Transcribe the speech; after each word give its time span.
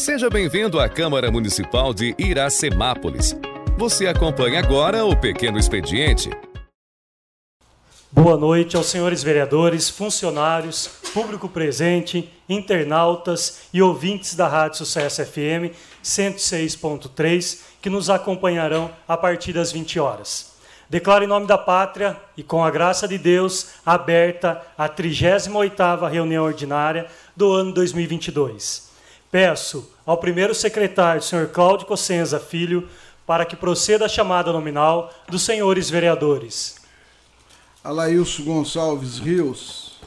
Seja 0.00 0.30
bem-vindo 0.30 0.80
à 0.80 0.88
Câmara 0.88 1.30
Municipal 1.30 1.92
de 1.92 2.14
Iracemápolis. 2.18 3.36
Você 3.76 4.06
acompanha 4.06 4.58
agora 4.58 5.04
o 5.04 5.14
Pequeno 5.14 5.58
Expediente. 5.58 6.30
Boa 8.10 8.38
noite 8.38 8.78
aos 8.78 8.86
senhores 8.86 9.22
vereadores, 9.22 9.90
funcionários, 9.90 10.88
público 11.12 11.50
presente, 11.50 12.32
internautas 12.48 13.64
e 13.74 13.82
ouvintes 13.82 14.34
da 14.34 14.48
Rádio 14.48 14.78
Sucesso 14.78 15.22
FM 15.22 15.76
106.3 16.02 17.60
que 17.82 17.90
nos 17.90 18.08
acompanharão 18.08 18.90
a 19.06 19.18
partir 19.18 19.52
das 19.52 19.70
20 19.70 20.00
horas. 20.00 20.52
Declaro 20.88 21.24
em 21.24 21.28
nome 21.28 21.46
da 21.46 21.58
pátria 21.58 22.16
e 22.38 22.42
com 22.42 22.64
a 22.64 22.70
graça 22.70 23.06
de 23.06 23.18
Deus 23.18 23.72
aberta 23.84 24.62
a 24.78 24.88
38ª 24.88 26.10
reunião 26.10 26.46
ordinária 26.46 27.06
do 27.36 27.52
ano 27.52 27.74
2022. 27.74 28.88
Peço 29.30 29.88
ao 30.04 30.18
primeiro 30.18 30.54
secretário, 30.54 31.22
senhor 31.22 31.48
Cláudio 31.48 31.86
Cossenza 31.86 32.40
Filho, 32.40 32.88
para 33.24 33.44
que 33.44 33.54
proceda 33.54 34.06
a 34.06 34.08
chamada 34.08 34.52
nominal 34.52 35.12
dos 35.28 35.42
senhores 35.42 35.88
vereadores. 35.88 36.76
Alailson 37.84 38.42
Gonçalves 38.42 39.18
Rios. 39.18 40.00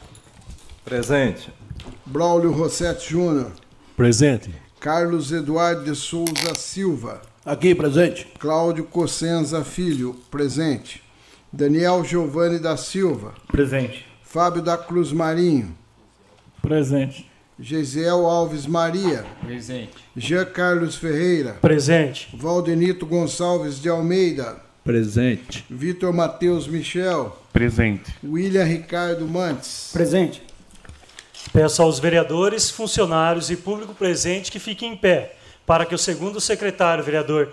Presente. 0.84 1.50
Braulio 2.06 2.52
Rossetti 2.52 3.12
Júnior. 3.12 3.52
Presente. 3.96 4.54
Carlos 4.80 5.32
Eduardo 5.32 5.86
de 5.86 5.96
Souza 5.96 6.54
Silva. 6.56 7.22
Aqui, 7.46 7.74
presente. 7.74 8.28
Cláudio 8.38 8.84
Cossenza 8.84 9.64
Filho. 9.64 10.16
Presente. 10.30 11.02
Daniel 11.52 12.04
Giovanni 12.04 12.60
da 12.60 12.76
Silva. 12.76 13.34
Presente. 13.48 14.06
Fábio 14.22 14.62
da 14.62 14.78
Cruz 14.78 15.14
Marinho. 15.14 15.74
Presente. 16.62 17.32
Gesiel 17.64 18.26
Alves 18.26 18.66
Maria. 18.66 19.26
Presente. 19.40 19.94
Jean 20.18 20.44
Carlos 20.44 20.98
Ferreira. 20.98 21.54
Presente. 21.62 22.28
Valdenito 22.34 23.06
Gonçalves 23.06 23.82
de 23.82 23.88
Almeida. 23.88 24.58
Presente. 24.84 25.66
Vitor 25.70 26.12
Matheus 26.12 26.68
Michel. 26.68 27.42
Presente. 27.54 28.14
William 28.22 28.66
Ricardo 28.66 29.26
Mantes. 29.26 29.92
Presente. 29.94 30.44
Peço 31.54 31.82
aos 31.82 32.00
vereadores, 32.00 32.70
funcionários 32.70 33.50
e 33.50 33.56
público 33.56 33.96
presente 33.96 34.52
que 34.52 34.60
fiquem 34.60 34.92
em 34.92 34.98
pé, 34.98 35.38
para 35.66 35.86
que 35.86 35.96
o 35.96 35.98
segundo 35.98 36.42
secretário, 36.42 37.02
vereador 37.02 37.50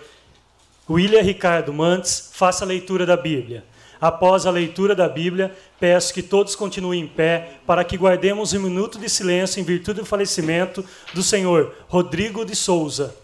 William 0.89 1.21
Ricardo 1.21 1.71
Mantes, 1.71 2.31
faça 2.33 2.65
a 2.65 2.67
leitura 2.67 3.05
da 3.05 3.15
Bíblia. 3.15 3.63
Após 4.01 4.47
a 4.47 4.51
leitura 4.51 4.95
da 4.95 5.07
Bíblia, 5.07 5.55
peço 5.79 6.11
que 6.11 6.23
todos 6.23 6.55
continuem 6.55 7.01
em 7.01 7.07
pé 7.07 7.59
para 7.67 7.83
que 7.83 7.95
guardemos 7.95 8.51
um 8.51 8.59
minuto 8.59 8.97
de 8.97 9.07
silêncio 9.07 9.61
em 9.61 9.63
virtude 9.63 9.99
do 9.99 10.05
falecimento 10.07 10.83
do 11.13 11.21
senhor 11.21 11.75
Rodrigo 11.87 12.43
de 12.43 12.55
Souza. 12.55 13.15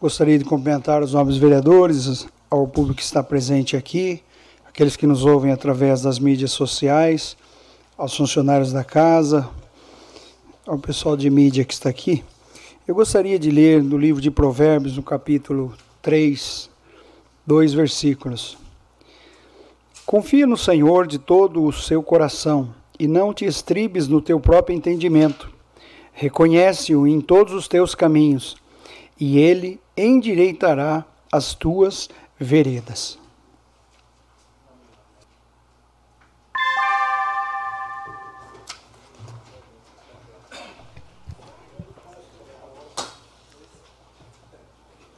Gostaria 0.00 0.38
de 0.38 0.44
cumprimentar 0.44 1.02
os 1.02 1.12
nobres 1.12 1.38
vereadores, 1.38 2.28
ao 2.48 2.68
público 2.68 2.98
que 2.98 3.02
está 3.02 3.20
presente 3.20 3.76
aqui, 3.76 4.22
aqueles 4.64 4.94
que 4.94 5.08
nos 5.08 5.24
ouvem 5.24 5.50
através 5.50 6.02
das 6.02 6.20
mídias 6.20 6.52
sociais, 6.52 7.36
aos 7.96 8.16
funcionários 8.16 8.72
da 8.72 8.84
casa, 8.84 9.50
ao 10.64 10.78
pessoal 10.78 11.16
de 11.16 11.28
mídia 11.28 11.64
que 11.64 11.74
está 11.74 11.88
aqui. 11.88 12.22
Eu 12.88 12.94
gostaria 12.94 13.38
de 13.38 13.50
ler 13.50 13.82
no 13.82 13.98
livro 13.98 14.18
de 14.18 14.30
Provérbios, 14.30 14.96
no 14.96 15.02
capítulo 15.02 15.74
3, 16.00 16.70
dois 17.46 17.74
versículos. 17.74 18.56
Confia 20.06 20.46
no 20.46 20.56
Senhor 20.56 21.06
de 21.06 21.18
todo 21.18 21.62
o 21.62 21.70
seu 21.70 22.02
coração 22.02 22.74
e 22.98 23.06
não 23.06 23.34
te 23.34 23.44
estribes 23.44 24.08
no 24.08 24.22
teu 24.22 24.40
próprio 24.40 24.74
entendimento. 24.74 25.50
Reconhece-o 26.14 27.06
em 27.06 27.20
todos 27.20 27.52
os 27.52 27.68
teus 27.68 27.94
caminhos 27.94 28.56
e 29.20 29.38
ele 29.38 29.78
endireitará 29.94 31.04
as 31.30 31.54
tuas 31.54 32.08
veredas. 32.40 33.18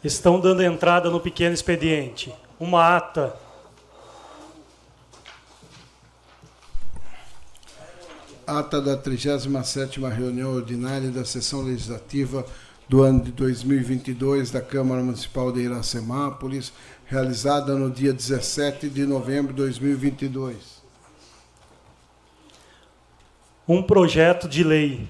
Estão 0.02 0.40
dando 0.40 0.62
entrada 0.62 1.10
no 1.10 1.20
pequeno 1.20 1.54
expediente. 1.54 2.32
Uma 2.58 2.96
ata. 2.96 3.36
Ata 8.46 8.80
da 8.80 8.96
37ª 8.96 10.10
reunião 10.10 10.54
ordinária 10.54 11.10
da 11.10 11.24
sessão 11.24 11.62
legislativa 11.62 12.46
do 12.88 13.02
ano 13.02 13.20
de 13.20 13.30
2022 13.30 14.50
da 14.50 14.60
Câmara 14.60 15.02
Municipal 15.02 15.52
de 15.52 15.60
Iracemápolis, 15.60 16.72
realizada 17.06 17.74
no 17.76 17.90
dia 17.90 18.12
17 18.12 18.88
de 18.88 19.06
novembro 19.06 19.52
de 19.52 19.58
2022. 19.58 20.80
Um 23.68 23.82
projeto 23.82 24.48
de 24.48 24.64
lei 24.64 25.08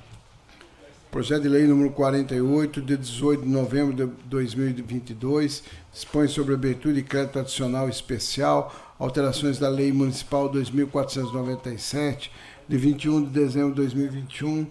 Projeto 1.11 1.43
de 1.43 1.49
Lei 1.49 1.67
número 1.67 1.91
48, 1.91 2.81
de 2.81 2.97
18 2.97 3.43
de 3.43 3.49
novembro 3.49 3.93
de 3.93 4.07
2022, 4.27 5.65
dispõe 5.93 6.29
sobre 6.29 6.55
abertura 6.55 6.95
de 6.95 7.03
crédito 7.03 7.41
adicional 7.41 7.89
especial, 7.89 8.73
alterações 8.97 9.59
da 9.59 9.69
Lei 9.69 9.91
Municipal 9.93 10.49
2497, 10.49 12.31
de 12.69 12.77
21 12.77 13.25
de 13.25 13.31
dezembro 13.31 13.71
de 13.71 13.77
2021, 13.81 14.69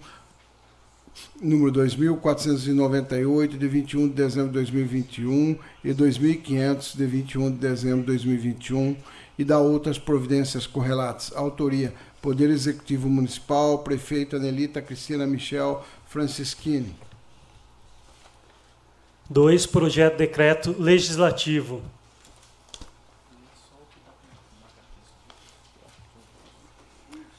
número 1.42 1.72
2498, 1.72 3.58
de 3.58 3.68
21 3.68 4.08
de 4.08 4.14
dezembro 4.14 4.48
de 4.48 4.54
2021, 4.54 5.58
e 5.84 5.92
2500, 5.92 6.94
de 6.94 7.06
21 7.06 7.50
de 7.50 7.56
dezembro 7.58 8.00
de 8.00 8.06
2021, 8.06 8.96
e 9.38 9.44
da 9.44 9.58
outras 9.58 9.98
providências 9.98 10.66
correlatas. 10.66 11.32
Autoria: 11.36 11.92
Poder 12.22 12.48
Executivo 12.48 13.10
Municipal, 13.10 13.80
Prefeita 13.80 14.36
Anelita 14.36 14.80
Cristina 14.80 15.26
Michel 15.26 15.82
Francisquini. 16.10 16.92
2. 19.30 19.66
Projeto 19.66 20.14
de 20.14 20.18
Decreto 20.18 20.74
Legislativo. 20.76 21.82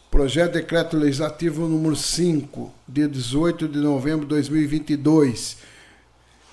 Projeto 0.09 0.53
de 0.53 0.61
Decreto 0.61 0.95
Legislativo 0.95 1.67
número 1.67 1.97
5, 1.97 2.73
de 2.87 3.09
18 3.09 3.67
de 3.67 3.77
novembro 3.77 4.21
de 4.21 4.29
2022. 4.29 5.57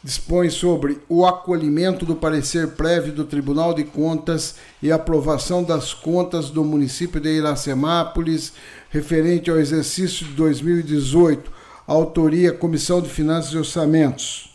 Dispõe 0.02 0.50
sobre 0.50 1.00
o 1.08 1.24
acolhimento 1.24 2.04
do 2.04 2.16
parecer 2.16 2.70
prévio 2.70 3.12
do 3.12 3.24
Tribunal 3.24 3.72
de 3.72 3.84
Contas 3.84 4.56
e 4.82 4.90
aprovação 4.90 5.62
das 5.62 5.94
contas 5.94 6.50
do 6.50 6.64
município 6.64 7.20
de 7.20 7.28
Iracemápolis 7.28 8.54
referente 8.90 9.48
ao 9.48 9.56
exercício 9.56 10.26
de 10.26 10.32
2018 10.32 11.57
Autoria 11.88 12.52
Comissão 12.52 13.00
de 13.00 13.08
Finanças 13.08 13.54
e 13.54 13.56
Orçamentos. 13.56 14.54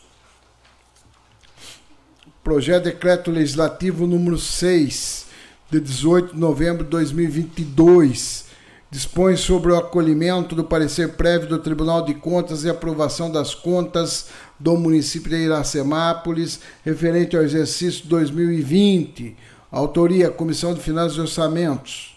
Projeto 2.44 2.84
de 2.84 2.92
Decreto 2.92 3.28
Legislativo 3.28 4.06
número 4.06 4.38
6, 4.38 5.26
de 5.68 5.80
18 5.80 6.34
de 6.34 6.38
novembro 6.38 6.84
de 6.84 6.90
2022. 6.90 8.44
Dispõe 8.88 9.36
sobre 9.36 9.72
o 9.72 9.76
acolhimento 9.76 10.54
do 10.54 10.62
parecer 10.62 11.14
prévio 11.14 11.48
do 11.48 11.58
Tribunal 11.58 12.04
de 12.04 12.14
Contas 12.14 12.62
e 12.62 12.70
aprovação 12.70 13.28
das 13.28 13.52
contas 13.52 14.28
do 14.60 14.76
município 14.76 15.30
de 15.30 15.36
Iracemápolis, 15.38 16.60
referente 16.84 17.36
ao 17.36 17.42
exercício 17.42 18.06
2020. 18.06 19.36
Autoria 19.72 20.30
Comissão 20.30 20.72
de 20.72 20.80
Finanças 20.80 21.18
e 21.18 21.20
Orçamentos. 21.20 22.16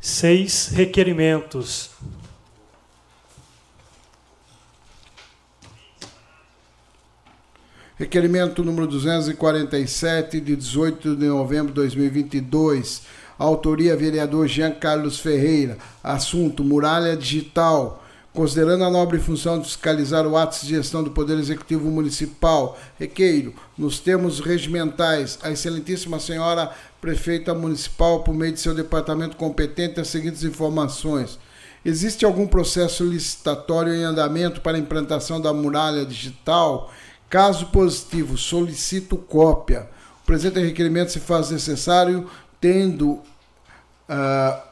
Seis 0.00 0.66
requerimentos. 0.74 1.90
Requerimento 7.98 8.64
número 8.64 8.86
247, 8.86 10.40
de 10.40 10.56
18 10.56 11.14
de 11.14 11.26
novembro 11.26 11.68
de 11.68 11.74
2022. 11.74 13.02
Autoria: 13.38 13.94
vereador 13.94 14.48
Jean 14.48 14.70
Carlos 14.70 15.20
Ferreira. 15.20 15.76
Assunto: 16.02 16.64
muralha 16.64 17.14
digital. 17.14 18.02
Considerando 18.32 18.84
a 18.84 18.90
nobre 18.90 19.18
função 19.18 19.58
de 19.58 19.66
fiscalizar 19.66 20.26
o 20.26 20.38
ato 20.38 20.58
de 20.62 20.70
gestão 20.70 21.04
do 21.04 21.10
Poder 21.10 21.38
Executivo 21.38 21.90
Municipal, 21.90 22.80
requeiro, 22.98 23.52
nos 23.76 24.00
termos 24.00 24.40
regimentais, 24.40 25.38
a 25.42 25.50
Excelentíssima 25.50 26.18
Senhora 26.18 26.72
Prefeita 26.98 27.52
Municipal, 27.52 28.24
por 28.24 28.32
meio 28.32 28.54
de 28.54 28.60
seu 28.60 28.74
departamento 28.74 29.36
competente, 29.36 30.00
as 30.00 30.08
seguintes 30.08 30.44
informações. 30.44 31.38
Existe 31.84 32.24
algum 32.24 32.46
processo 32.46 33.04
licitatório 33.04 33.92
em 33.92 34.02
andamento 34.02 34.62
para 34.62 34.78
a 34.78 34.80
implantação 34.80 35.38
da 35.38 35.52
muralha 35.52 36.06
digital? 36.06 36.90
Caso 37.32 37.68
positivo, 37.68 38.36
solicito 38.36 39.16
cópia. 39.16 39.88
O 40.22 40.26
presente 40.26 40.60
requerimento 40.60 41.12
se 41.12 41.18
faz 41.18 41.50
necessário 41.50 42.28
tendo 42.60 43.12
uh, 43.12 44.62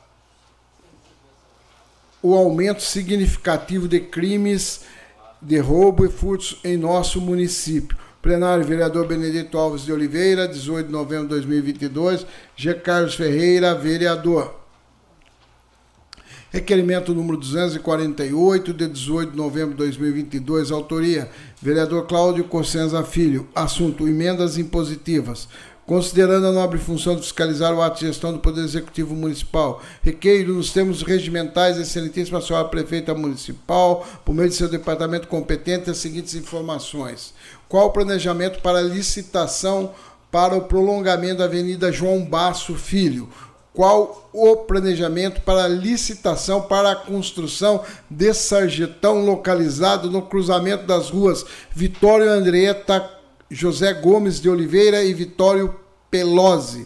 o 2.23 2.35
aumento 2.35 2.83
significativo 2.83 3.89
de 3.89 4.01
crimes 4.01 4.83
de 5.41 5.59
roubo 5.59 6.05
e 6.05 6.11
furtos 6.11 6.61
em 6.63 6.77
nosso 6.77 7.19
município. 7.19 7.97
Plenário, 8.21 8.63
vereador 8.63 9.07
Benedito 9.07 9.57
Alves 9.57 9.87
de 9.87 9.93
Oliveira, 9.95 10.47
18 10.47 10.89
de 10.89 10.93
novembro 10.93 11.29
de 11.29 11.37
2022. 11.37 12.27
G. 12.55 12.75
Carlos 12.75 13.15
Ferreira, 13.15 13.75
vereador. 13.75 14.60
Requerimento 16.53 17.15
número 17.15 17.37
248, 17.37 18.75
de 18.75 18.89
18 18.89 19.31
de 19.31 19.37
novembro 19.37 19.71
de 19.71 19.77
2022, 19.77 20.73
autoria, 20.73 21.31
vereador 21.63 22.09
Cláudio 22.09 22.43
Cossenza 22.43 23.05
Filho. 23.05 23.49
Assunto: 23.55 24.09
emendas 24.09 24.59
impositivas. 24.59 25.47
Considerando 25.87 26.49
a 26.49 26.53
nobre 26.53 26.81
função 26.81 27.15
de 27.15 27.23
fiscalizar 27.23 27.73
o 27.73 27.81
ato 27.81 28.01
de 28.01 28.07
gestão 28.07 28.33
do 28.33 28.41
Poder 28.41 28.63
Executivo 28.63 29.15
Municipal, 29.15 29.81
requeiro 30.03 30.55
nos 30.55 30.73
termos 30.73 31.03
regimentais, 31.03 31.79
excelentíssima 31.79 32.41
senhora 32.41 32.67
prefeita 32.67 33.15
municipal, 33.15 34.05
por 34.25 34.35
meio 34.35 34.49
de 34.49 34.57
seu 34.57 34.69
departamento 34.69 35.29
competente, 35.29 35.89
as 35.89 35.99
seguintes 35.99 36.35
informações. 36.35 37.33
Qual 37.69 37.87
o 37.87 37.93
planejamento 37.93 38.61
para 38.61 38.83
licitação 38.83 39.93
para 40.33 40.57
o 40.57 40.63
prolongamento 40.63 41.39
da 41.39 41.45
Avenida 41.45 41.93
João 41.93 42.25
Basso 42.25 42.75
Filho? 42.75 43.29
Qual 43.81 44.29
o 44.31 44.57
planejamento 44.57 45.41
para 45.41 45.67
licitação 45.67 46.61
para 46.61 46.91
a 46.91 46.97
construção 46.97 47.83
de 48.11 48.35
sarjetão 48.35 49.25
localizado 49.25 50.11
no 50.11 50.21
cruzamento 50.21 50.85
das 50.85 51.09
ruas 51.09 51.47
Vitório 51.75 52.29
Andretta 52.29 53.09
José 53.51 53.95
Gomes 53.95 54.39
de 54.39 54.51
Oliveira 54.51 55.03
e 55.03 55.15
Vitório 55.15 55.75
Pelosi. 56.11 56.83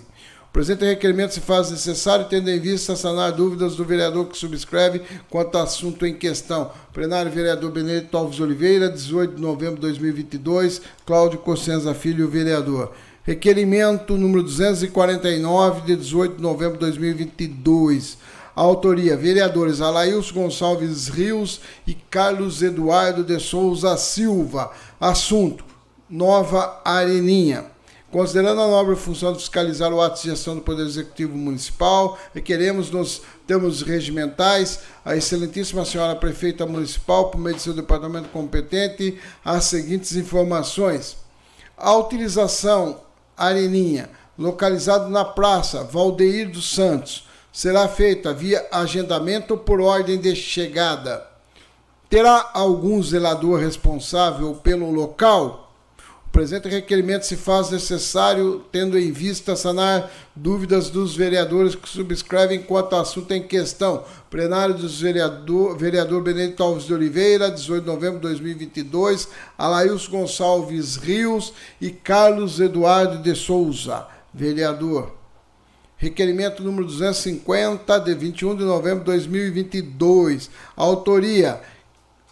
O 0.49 0.53
presente 0.53 0.85
requerimento 0.85 1.35
se 1.35 1.41
faz 1.41 1.69
necessário, 1.69 2.27
tendo 2.31 2.49
em 2.49 2.61
vista 2.61 2.95
sanar 2.95 3.33
dúvidas 3.33 3.75
do 3.75 3.85
vereador 3.85 4.27
que 4.29 4.39
subscreve 4.39 5.03
quanto 5.29 5.59
ao 5.59 5.65
assunto 5.65 6.07
em 6.07 6.15
questão. 6.15 6.71
Plenário 6.93 7.33
vereador 7.33 7.73
Benedito 7.73 8.17
Alves 8.17 8.39
Oliveira, 8.39 8.89
18 8.89 9.35
de 9.35 9.43
novembro 9.43 9.75
de 9.75 9.81
2022, 9.81 10.81
Cláudio 11.05 11.41
Cossenza 11.41 11.93
Filho, 11.93 12.29
vereador. 12.29 12.93
Requerimento 13.27 14.19
número 14.19 14.43
249, 14.43 15.81
de 15.81 15.97
18 15.97 16.37
de 16.37 16.43
novembro 16.43 16.75
de 16.75 16.81
2022. 16.81 18.19
autoria, 18.55 19.17
vereadores 19.17 19.81
Alailson 19.81 20.35
Gonçalves 20.35 21.09
Rios 21.09 21.63
e 21.87 21.95
Carlos 21.95 22.63
Eduardo 22.63 23.25
de 23.25 23.41
Souza 23.41 23.97
Silva. 23.97 24.73
Assunto: 25.01 25.65
Nova 26.07 26.83
Areninha. 26.85 27.65
Considerando 28.11 28.61
a 28.61 28.69
nobre 28.69 28.95
função 28.95 29.33
de 29.33 29.39
fiscalizar 29.39 29.91
o 29.91 30.03
ato 30.03 30.21
de 30.21 30.29
gestão 30.29 30.57
do 30.57 30.61
Poder 30.61 30.85
Executivo 30.85 31.35
Municipal, 31.35 32.19
requeremos 32.35 32.91
nos 32.91 33.23
termos 33.47 33.81
regimentais 33.81 34.81
a 35.03 35.17
excelentíssima 35.17 35.87
senhora 35.87 36.15
prefeita 36.15 36.67
municipal, 36.67 37.31
por 37.31 37.41
meio 37.41 37.57
de 37.57 37.63
seu 37.63 37.73
departamento 37.73 38.29
competente, 38.29 39.19
as 39.43 39.65
seguintes 39.65 40.15
informações. 40.15 41.17
A 41.77 41.97
utilização 41.97 43.04
Areninha, 43.37 44.11
localizado 44.39 45.09
na 45.11 45.25
Praça 45.25 45.85
Valdeir 45.85 46.51
dos 46.51 46.75
Santos, 46.75 47.27
será 47.53 47.87
feita 47.89 48.33
via 48.33 48.67
agendamento 48.73 49.57
por 49.57 49.81
ordem 49.81 50.19
de 50.19 50.35
chegada. 50.35 51.27
Terá 52.11 52.51
algum 52.53 53.03
zelador 53.03 53.61
responsável 53.61 54.55
pelo 54.57 54.91
local? 54.91 55.64
Presente 56.35 56.69
requerimento 56.69 57.25
se 57.25 57.37
faz 57.37 57.71
necessário, 57.71 58.65
tendo 58.73 58.99
em 58.99 59.13
vista 59.13 59.55
sanar 59.55 60.11
dúvidas 60.35 60.91
dos 60.91 61.15
vereadores 61.15 61.77
que 61.77 61.89
subscrevem 61.89 62.61
quanto 62.61 62.93
ao 62.93 63.03
assunto 63.03 63.31
em 63.31 63.41
questão. 63.41 64.03
Plenário 64.29 64.75
dos 64.75 65.01
vereador, 65.01 65.79
vereador 65.79 66.25
Benedito 66.25 66.61
Alves 66.61 66.87
de 66.87 66.93
Oliveira, 66.93 67.53
18 67.53 67.85
de 67.85 67.89
novembro 67.89 68.17
de 68.17 68.23
2022, 68.23 69.29
Alailson 69.57 70.11
Gonçalves 70.11 70.97
Rios 70.97 71.53
e 71.81 71.91
Carlos 71.91 72.59
Eduardo 72.59 73.23
de 73.23 73.37
Souza, 73.37 74.05
vereador. 74.35 75.15
Requerimento 75.97 76.65
número 76.65 76.85
250, 76.85 78.01
de 78.01 78.13
21 78.13 78.57
de 78.57 78.65
novembro 78.65 79.05
de 79.05 79.13
2022. 79.13 80.51
Autoria: 80.77 81.61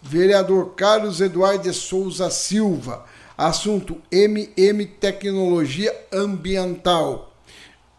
vereador 0.03 0.75
Carlos 0.75 1.21
Eduardo 1.21 1.63
de 1.63 1.73
Souza 1.73 2.29
Silva. 2.31 3.12
Assunto 3.37 3.97
MM 4.11 4.85
Tecnologia 4.87 5.95
Ambiental. 6.13 7.33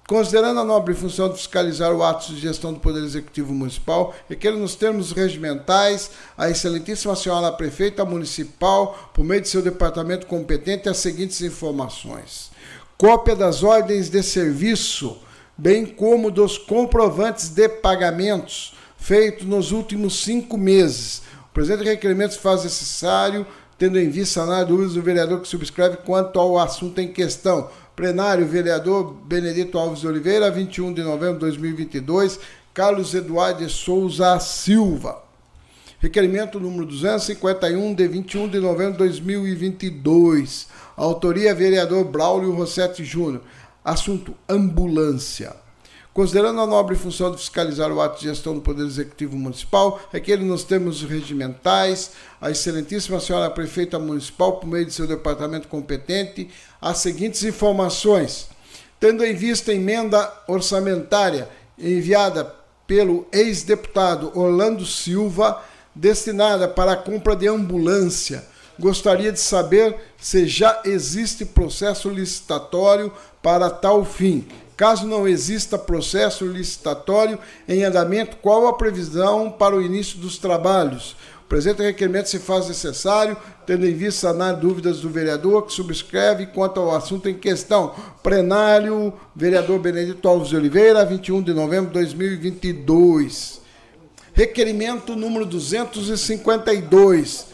Considerando 0.08 0.60
a 0.60 0.66
nobre 0.66 0.94
função 0.94 1.30
de 1.30 1.38
fiscalizar 1.38 1.94
o 1.94 2.04
ato 2.04 2.34
de 2.34 2.42
gestão 2.42 2.74
do 2.74 2.80
Poder 2.80 3.02
Executivo 3.04 3.54
Municipal, 3.54 4.14
requer 4.30 4.52
nos 4.52 4.76
termos 4.76 5.12
regimentais 5.12 6.12
a 6.38 6.50
excelentíssima 6.50 7.16
senhora 7.16 7.52
prefeita 7.52 8.04
municipal, 8.04 9.12
por 9.14 9.24
meio 9.24 9.42
de 9.42 9.48
seu 9.48 9.62
departamento 9.62 10.28
competente, 10.28 10.90
as 10.90 10.98
seguintes 10.98 11.42
informações: 11.42 12.52
cópia 12.98 13.36
das 13.36 13.64
ordens 13.64 14.10
de 14.10 14.22
serviço, 14.22 15.18
bem 15.58 15.86
como 15.86 16.30
dos 16.30 16.58
comprovantes 16.58 17.50
de 17.50 17.70
pagamentos 17.70 18.76
feitos 18.98 19.46
nos 19.46 19.72
últimos 19.72 20.22
cinco 20.22 20.58
meses. 20.58 21.22
O 21.50 21.54
presente 21.54 21.84
requerimento 21.84 22.34
se 22.34 22.40
faz 22.40 22.64
necessário 22.64 23.46
tendo 23.84 24.00
em 24.00 24.10
vista 24.10 24.40
sanar 24.40 24.66
dúvidas 24.66 24.94
do 24.94 25.02
vereador 25.02 25.42
que 25.42 25.48
subscreve 25.50 25.98
quanto 26.06 26.40
ao 26.40 26.58
assunto 26.58 27.02
em 27.02 27.12
questão. 27.12 27.70
Plenário, 27.98 28.48
vereador 28.48 29.14
Benedito 29.26 29.78
Alves 29.78 30.06
Oliveira, 30.06 30.50
21 30.50 30.94
de 30.94 31.04
novembro 31.04 31.34
de 31.34 31.40
2022, 31.40 32.40
Carlos 32.74 33.14
Eduardo 33.14 33.62
de 33.62 33.70
Souza 33.70 34.40
Silva. 34.40 35.22
Requerimento 36.00 36.62
número 36.62 36.86
251, 36.86 37.94
de 37.94 38.08
21 38.08 38.48
de 38.48 38.60
novembro 38.62 38.94
de 38.94 39.00
2022. 39.00 40.70
Autoria, 40.96 41.54
vereador 41.54 42.06
Braulio 42.06 42.56
Rossetti 42.56 43.04
Júnior. 43.04 43.42
Assunto, 43.84 44.34
ambulância. 44.48 45.63
Considerando 46.14 46.62
a 46.62 46.68
nobre 46.68 46.96
função 46.96 47.32
de 47.32 47.38
fiscalizar 47.38 47.92
o 47.92 48.00
ato 48.00 48.20
de 48.20 48.28
gestão 48.28 48.54
do 48.54 48.62
Poder 48.62 48.86
Executivo 48.86 49.36
Municipal, 49.36 50.00
requer 50.12 50.38
nos 50.38 50.64
termos 50.64 51.02
regimentais 51.02 52.12
a 52.40 52.52
excelentíssima 52.52 53.20
senhora 53.20 53.50
prefeita 53.50 53.98
municipal, 53.98 54.58
por 54.58 54.68
meio 54.68 54.86
de 54.86 54.94
seu 54.94 55.08
departamento 55.08 55.68
competente, 55.68 56.52
as 56.80 57.00
seguintes 57.00 57.44
informações. 57.44 58.48
Tendo 59.00 59.26
em 59.26 59.34
vista 59.34 59.72
a 59.72 59.74
emenda 59.74 60.32
orçamentária 60.48 61.50
enviada 61.80 62.54
pelo 62.86 63.26
ex-deputado 63.32 64.32
Orlando 64.36 64.86
Silva, 64.86 65.64
destinada 65.96 66.68
para 66.68 66.92
a 66.92 66.98
compra 66.98 67.36
de 67.36 67.48
ambulância, 67.48 68.46
gostaria 68.80 69.32
de 69.32 69.40
saber 69.40 69.96
se 70.20 70.46
já 70.46 70.80
existe 70.86 71.44
processo 71.44 72.08
licitatório 72.08 73.12
para 73.42 73.72
tal 73.72 74.06
fim 74.06 74.48
Caso 74.76 75.06
não 75.06 75.28
exista 75.28 75.78
processo 75.78 76.46
licitatório 76.46 77.38
em 77.68 77.84
andamento, 77.84 78.38
qual 78.38 78.68
a 78.68 78.74
previsão 78.74 79.52
para 79.52 79.76
o 79.76 79.82
início 79.82 80.18
dos 80.18 80.38
trabalhos? 80.38 81.16
O 81.46 81.48
presente 81.48 81.84
requerimento 81.84 82.30
se 82.30 82.40
faz 82.40 82.68
necessário, 82.68 83.38
tendo 83.68 83.86
em 83.86 83.94
vista 83.94 84.28
sanar 84.28 84.56
dúvidas 84.56 85.02
do 85.02 85.10
vereador 85.10 85.68
que 85.68 85.74
subscreve 85.74 86.48
quanto 86.48 86.80
ao 86.80 86.96
assunto 86.96 87.30
em 87.30 87.36
questão. 87.36 87.94
Plenário, 88.24 89.14
vereador 89.36 89.78
Benedito 89.80 90.28
Alves 90.28 90.50
de 90.50 90.56
Oliveira, 90.56 91.06
21 91.06 91.44
de 91.44 91.54
novembro 91.54 91.88
de 91.88 91.94
2022. 91.94 93.62
Requerimento 94.34 95.16
número 95.16 95.46
252, 95.46 97.46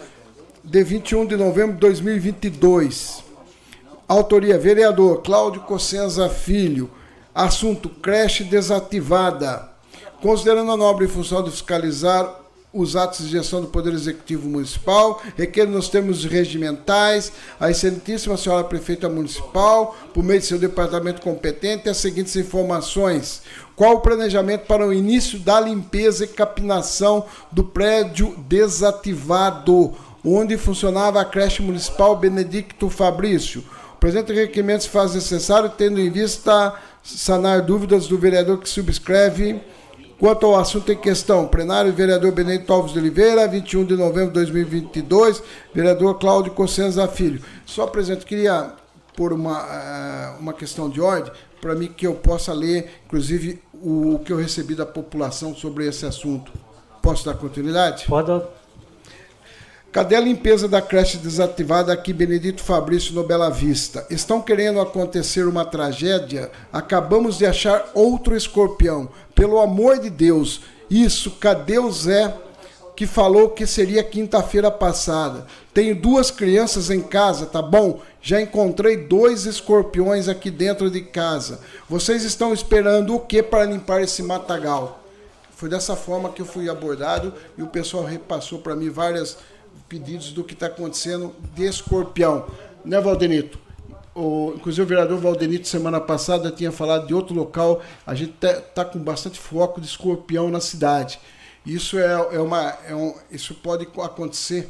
de 0.64 0.84
21 0.84 1.26
de 1.26 1.36
novembro 1.36 1.74
de 1.74 1.82
2022. 1.82 3.22
Autoria, 4.08 4.58
vereador 4.58 5.22
Cláudio 5.22 5.64
Cossenza 5.64 6.30
Filho. 6.30 6.90
Assunto: 7.34 7.90
creche 7.90 8.44
desativada. 8.44 9.70
Considerando 10.22 10.72
a 10.72 10.78
nobre 10.78 11.08
função 11.08 11.42
de 11.44 11.52
fiscalizar 11.52 12.40
os 12.72 12.96
atos 12.96 13.26
de 13.26 13.32
gestão 13.32 13.62
do 13.62 13.68
Poder 13.68 13.94
Executivo 13.94 14.48
Municipal, 14.48 15.22
requer 15.36 15.66
nos 15.66 15.90
termos 15.90 16.24
regimentais 16.24 17.32
a 17.60 17.72
excelentíssima 17.72 18.38
senhora 18.38 18.64
prefeita 18.64 19.10
municipal, 19.10 19.98
por 20.14 20.24
meio 20.24 20.40
de 20.40 20.46
seu 20.46 20.60
departamento 20.60 21.22
competente, 21.22 21.90
as 21.90 21.98
seguintes 21.98 22.36
informações. 22.36 23.42
Qual 23.76 23.96
o 23.96 24.02
planejamento 24.02 24.68
para 24.68 24.86
o 24.86 24.94
início 24.94 25.40
da 25.40 25.60
limpeza 25.60 26.26
e 26.26 26.28
capinação 26.28 27.26
do 27.52 27.64
prédio 27.64 28.36
desativado, 28.48 29.94
onde 30.24 30.58
funcionava 30.58 31.22
a 31.22 31.26
creche 31.26 31.64
municipal 31.64 32.16
Benedicto 32.16 32.90
Fabrício? 32.90 33.64
O 33.96 34.00
presente 34.00 34.32
requerimento 34.32 34.84
se 34.84 34.90
faz 34.90 35.16
necessário, 35.16 35.72
tendo 35.76 36.00
em 36.00 36.10
vista 36.10 36.74
sanar 37.04 37.62
dúvidas 37.62 38.08
do 38.08 38.18
vereador 38.18 38.60
que 38.60 38.70
subscreve 38.70 39.62
quanto 40.20 40.46
ao 40.46 40.60
assunto 40.60 40.92
em 40.92 40.98
questão. 40.98 41.48
Plenário, 41.48 41.94
vereador 41.94 42.32
Benedito 42.32 42.72
Alves 42.72 42.92
de 42.92 43.00
Oliveira, 43.00 43.48
21 43.48 43.86
de 43.86 43.96
novembro 43.96 44.28
de 44.28 44.34
2022, 44.34 45.42
vereador 45.74 46.20
Cláudio 46.20 46.52
Cossenza 46.52 47.08
Filho. 47.08 47.42
Só, 47.66 47.88
presidente, 47.88 48.26
queria 48.26 48.74
pôr 49.16 49.34
uma, 49.34 49.60
eh, 49.60 50.34
uma 50.40 50.54
questão 50.54 50.90
de 50.90 51.02
ordem 51.02 51.32
para 51.62 51.76
mim 51.76 51.88
que 51.88 52.06
eu 52.06 52.16
possa 52.16 52.54
ler, 52.54 53.02
inclusive, 53.06 53.62
o 53.74 54.20
que 54.20 54.32
eu 54.32 54.38
recebi 54.38 54.76
da 54.76 54.86
população 54.86 55.56
sobre 55.56 55.88
esse 55.88 56.06
assunto. 56.06 56.52
Posso 57.02 57.26
dar 57.26 57.34
continuidade? 57.36 58.06
Pode. 58.06 58.42
Cadê 59.92 60.16
a 60.16 60.20
limpeza 60.20 60.68
da 60.68 60.84
creche 60.84 61.18
desativada 61.18 61.92
aqui, 61.92 62.14
Benedito 62.14 62.62
Fabrício, 62.62 63.16
no 63.16 63.24
Bela 63.24 63.50
Vista? 63.50 64.06
Estão 64.08 64.40
querendo 64.40 64.80
acontecer 64.80 65.48
uma 65.48 65.66
tragédia? 65.66 66.52
Acabamos 66.72 67.40
de 67.40 67.48
achar 67.48 67.90
outro 67.96 68.36
escorpião. 68.36 69.10
Pelo 69.34 69.58
amor 69.58 69.98
de 69.98 70.12
Deus, 70.12 70.62
isso, 70.92 71.32
cadê 71.32 71.80
o 71.80 71.92
Zé 71.92 72.32
que 72.96 73.08
falou 73.08 73.50
que 73.50 73.66
seria 73.66 74.04
quinta-feira 74.04 74.70
passada? 74.70 75.48
Tenho 75.74 75.96
duas 75.96 76.30
crianças 76.30 76.92
em 76.92 77.02
casa, 77.02 77.48
tá 77.48 77.62
bom? 77.62 78.00
Já 78.22 78.40
encontrei 78.40 78.96
dois 78.96 79.48
escorpiões 79.48 80.28
aqui 80.28 80.52
dentro 80.52 80.92
de 80.92 81.02
casa. 81.02 81.62
Vocês 81.90 82.24
estão 82.24 82.54
esperando 82.54 83.16
o 83.16 83.20
que 83.20 83.42
para 83.42 83.66
limpar 83.66 84.04
esse 84.04 84.22
matagal? 84.22 85.02
Foi 85.56 85.68
dessa 85.68 85.96
forma 85.96 86.30
que 86.30 86.42
eu 86.42 86.46
fui 86.46 86.70
abordado 86.70 87.34
e 87.58 87.64
o 87.64 87.68
pessoal 87.68 88.04
repassou 88.04 88.60
para 88.60 88.76
mim 88.76 88.90
vários 88.90 89.38
pedidos 89.90 90.32
do 90.32 90.44
que 90.44 90.54
está 90.54 90.68
acontecendo 90.68 91.36
de 91.56 91.66
escorpião. 91.66 92.46
Né, 92.86 93.02
Valdenito? 93.02 93.60
O, 94.16 94.54
inclusive 94.56 94.84
o 94.84 94.86
vereador 94.86 95.18
Valdenito, 95.20 95.68
semana 95.68 96.00
passada, 96.00 96.52
tinha 96.52 96.72
falado 96.72 97.08
de 97.08 97.14
outro 97.14 97.36
local. 97.36 97.82
A 98.06 98.14
gente 98.14 98.34
está 98.34 98.62
tá 98.62 98.86
com 98.86 99.00
bastante 99.00 99.40
foco 99.40 99.82
de 99.82 99.88
escorpião 99.88 100.50
na 100.50 100.62
cidade. 100.62 101.20
Isso, 101.66 101.98
é, 101.98 102.12
é 102.36 102.40
uma, 102.40 102.78
é 102.88 102.96
um, 102.96 103.16
isso 103.32 103.56
pode 103.56 103.88
acontecer. 103.98 104.70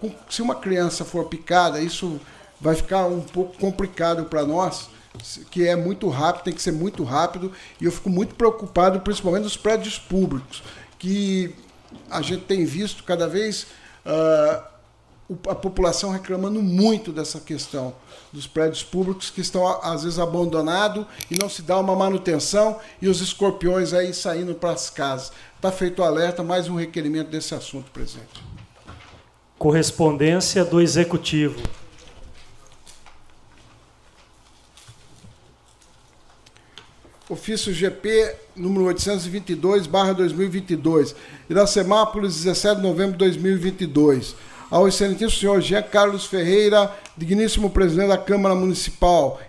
Com, 0.00 0.10
se 0.30 0.40
uma 0.40 0.54
criança 0.54 1.04
for 1.04 1.26
picada, 1.26 1.80
isso 1.80 2.20
vai 2.60 2.74
ficar 2.74 3.06
um 3.06 3.20
pouco 3.20 3.58
complicado 3.58 4.24
para 4.24 4.44
nós 4.44 4.88
que 5.50 5.66
é 5.66 5.76
muito 5.76 6.08
rápido, 6.08 6.44
tem 6.44 6.54
que 6.54 6.62
ser 6.62 6.72
muito 6.72 7.04
rápido, 7.04 7.52
e 7.80 7.84
eu 7.84 7.92
fico 7.92 8.10
muito 8.10 8.34
preocupado, 8.34 9.00
principalmente 9.00 9.44
nos 9.44 9.56
prédios 9.56 9.98
públicos, 9.98 10.62
que 10.98 11.54
a 12.10 12.22
gente 12.22 12.44
tem 12.44 12.64
visto 12.64 13.04
cada 13.04 13.28
vez 13.28 13.66
uh, 14.04 14.74
a 15.48 15.54
população 15.54 16.10
reclamando 16.10 16.62
muito 16.62 17.10
dessa 17.10 17.40
questão 17.40 17.94
dos 18.32 18.46
prédios 18.46 18.82
públicos 18.82 19.30
que 19.30 19.40
estão 19.40 19.66
às 19.80 20.02
vezes 20.02 20.18
abandonados 20.18 21.06
e 21.30 21.38
não 21.40 21.48
se 21.48 21.62
dá 21.62 21.78
uma 21.78 21.94
manutenção 21.94 22.78
e 23.00 23.08
os 23.08 23.20
escorpiões 23.20 23.92
aí 23.92 24.12
saindo 24.12 24.54
para 24.54 24.72
as 24.72 24.90
casas. 24.90 25.32
Está 25.56 25.72
feito 25.72 26.02
o 26.02 26.04
alerta, 26.04 26.42
mais 26.42 26.68
um 26.68 26.74
requerimento 26.74 27.30
desse 27.30 27.54
assunto, 27.54 27.90
presidente. 27.90 28.44
Correspondência 29.58 30.64
do 30.64 30.80
Executivo. 30.80 31.58
Ofício 37.28 37.72
GP 37.72 38.34
número 38.54 38.84
822, 38.84 39.86
barra 39.86 40.12
2022, 40.12 41.16
Iracemápolis, 41.48 42.34
17 42.36 42.76
de 42.76 42.82
novembro 42.82 43.12
de 43.12 43.18
2022. 43.18 44.36
Ao 44.70 44.86
excelentíssimo 44.86 45.30
senhor 45.30 45.60
Jean 45.60 45.82
Carlos 45.82 46.26
Ferreira, 46.26 46.92
digníssimo 47.16 47.70
presidente 47.70 48.08
da 48.08 48.18
Câmara 48.18 48.54
Municipal, 48.54 49.40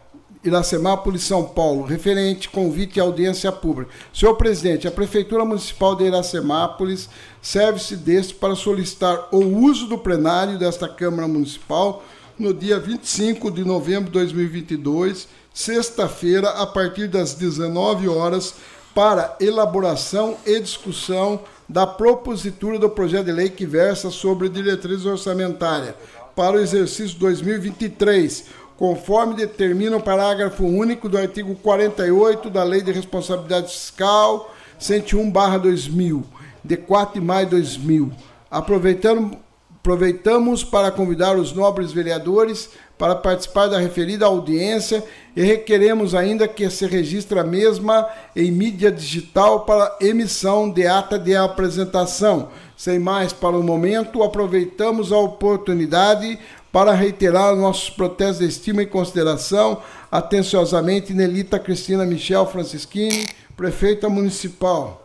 Iracemápolis, 0.43 1.23
São 1.23 1.43
Paulo, 1.43 1.83
referente 1.83 2.49
convite 2.49 2.97
e 2.97 2.99
audiência 2.99 3.51
pública. 3.51 3.91
Senhor 4.13 4.35
presidente, 4.35 4.87
a 4.87 4.91
Prefeitura 4.91 5.43
Municipal 5.43 5.95
de 5.95 6.05
Iracemápolis 6.05 7.09
serve-se 7.41 7.97
deste 7.97 8.35
para 8.35 8.55
solicitar 8.55 9.27
o 9.31 9.39
uso 9.39 9.87
do 9.87 9.97
plenário 9.97 10.59
desta 10.59 10.87
Câmara 10.87 11.27
Municipal 11.27 12.03
no 12.37 12.53
dia 12.53 12.79
25 12.79 13.49
de 13.49 13.63
novembro 13.63 14.05
de 14.05 14.11
2022 14.11 15.27
sexta-feira, 15.53 16.49
a 16.49 16.67
partir 16.67 17.07
das 17.07 17.33
19 17.33 18.09
horas, 18.09 18.55
para 18.93 19.35
elaboração 19.39 20.37
e 20.45 20.59
discussão 20.59 21.39
da 21.67 21.87
propositura 21.87 22.77
do 22.77 22.89
projeto 22.89 23.25
de 23.25 23.31
lei 23.31 23.49
que 23.49 23.65
versa 23.65 24.11
sobre 24.11 24.49
diretriz 24.49 25.05
orçamentária 25.05 25.95
para 26.35 26.57
o 26.57 26.59
exercício 26.59 27.17
2023, 27.17 28.45
conforme 28.77 29.33
determina 29.33 29.95
o 29.95 30.03
parágrafo 30.03 30.65
único 30.65 31.07
do 31.07 31.17
artigo 31.17 31.55
48 31.55 32.49
da 32.49 32.63
Lei 32.63 32.81
de 32.81 32.91
Responsabilidade 32.91 33.71
Fiscal 33.71 34.53
101/2000, 34.79 36.23
de 36.63 36.75
4 36.75 37.19
de 37.19 37.25
maio 37.25 37.45
de 37.45 37.51
2000. 37.51 38.11
Aproveitando 38.51 39.37
Aproveitamos 39.85 40.63
para 40.63 40.89
convidar 40.89 41.37
os 41.37 41.53
nobres 41.53 41.91
vereadores 41.91 42.71
para 42.97 43.13
participar 43.13 43.67
da 43.67 43.77
referida 43.77 44.25
audiência 44.25 45.03
e 45.35 45.43
requeremos 45.43 46.15
ainda 46.15 46.47
que 46.47 46.67
se 46.71 46.87
registre 46.87 47.37
a 47.37 47.43
mesma 47.43 48.09
em 48.35 48.49
mídia 48.49 48.91
digital 48.91 49.59
para 49.59 49.95
emissão 50.01 50.71
de 50.71 50.87
ata 50.87 51.19
de 51.19 51.35
apresentação. 51.35 52.49
Sem 52.75 52.97
mais 52.97 53.31
para 53.31 53.55
o 53.55 53.61
momento, 53.61 54.23
aproveitamos 54.23 55.11
a 55.11 55.19
oportunidade 55.19 56.39
para 56.71 56.91
reiterar 56.91 57.55
nossos 57.55 57.91
protestos 57.91 58.39
de 58.39 58.47
estima 58.47 58.81
e 58.81 58.87
consideração. 58.87 59.83
Atenciosamente, 60.11 61.13
Nelita 61.13 61.59
Cristina 61.59 62.07
Michel 62.07 62.47
Francischini, 62.47 63.27
prefeita 63.55 64.09
municipal 64.09 65.04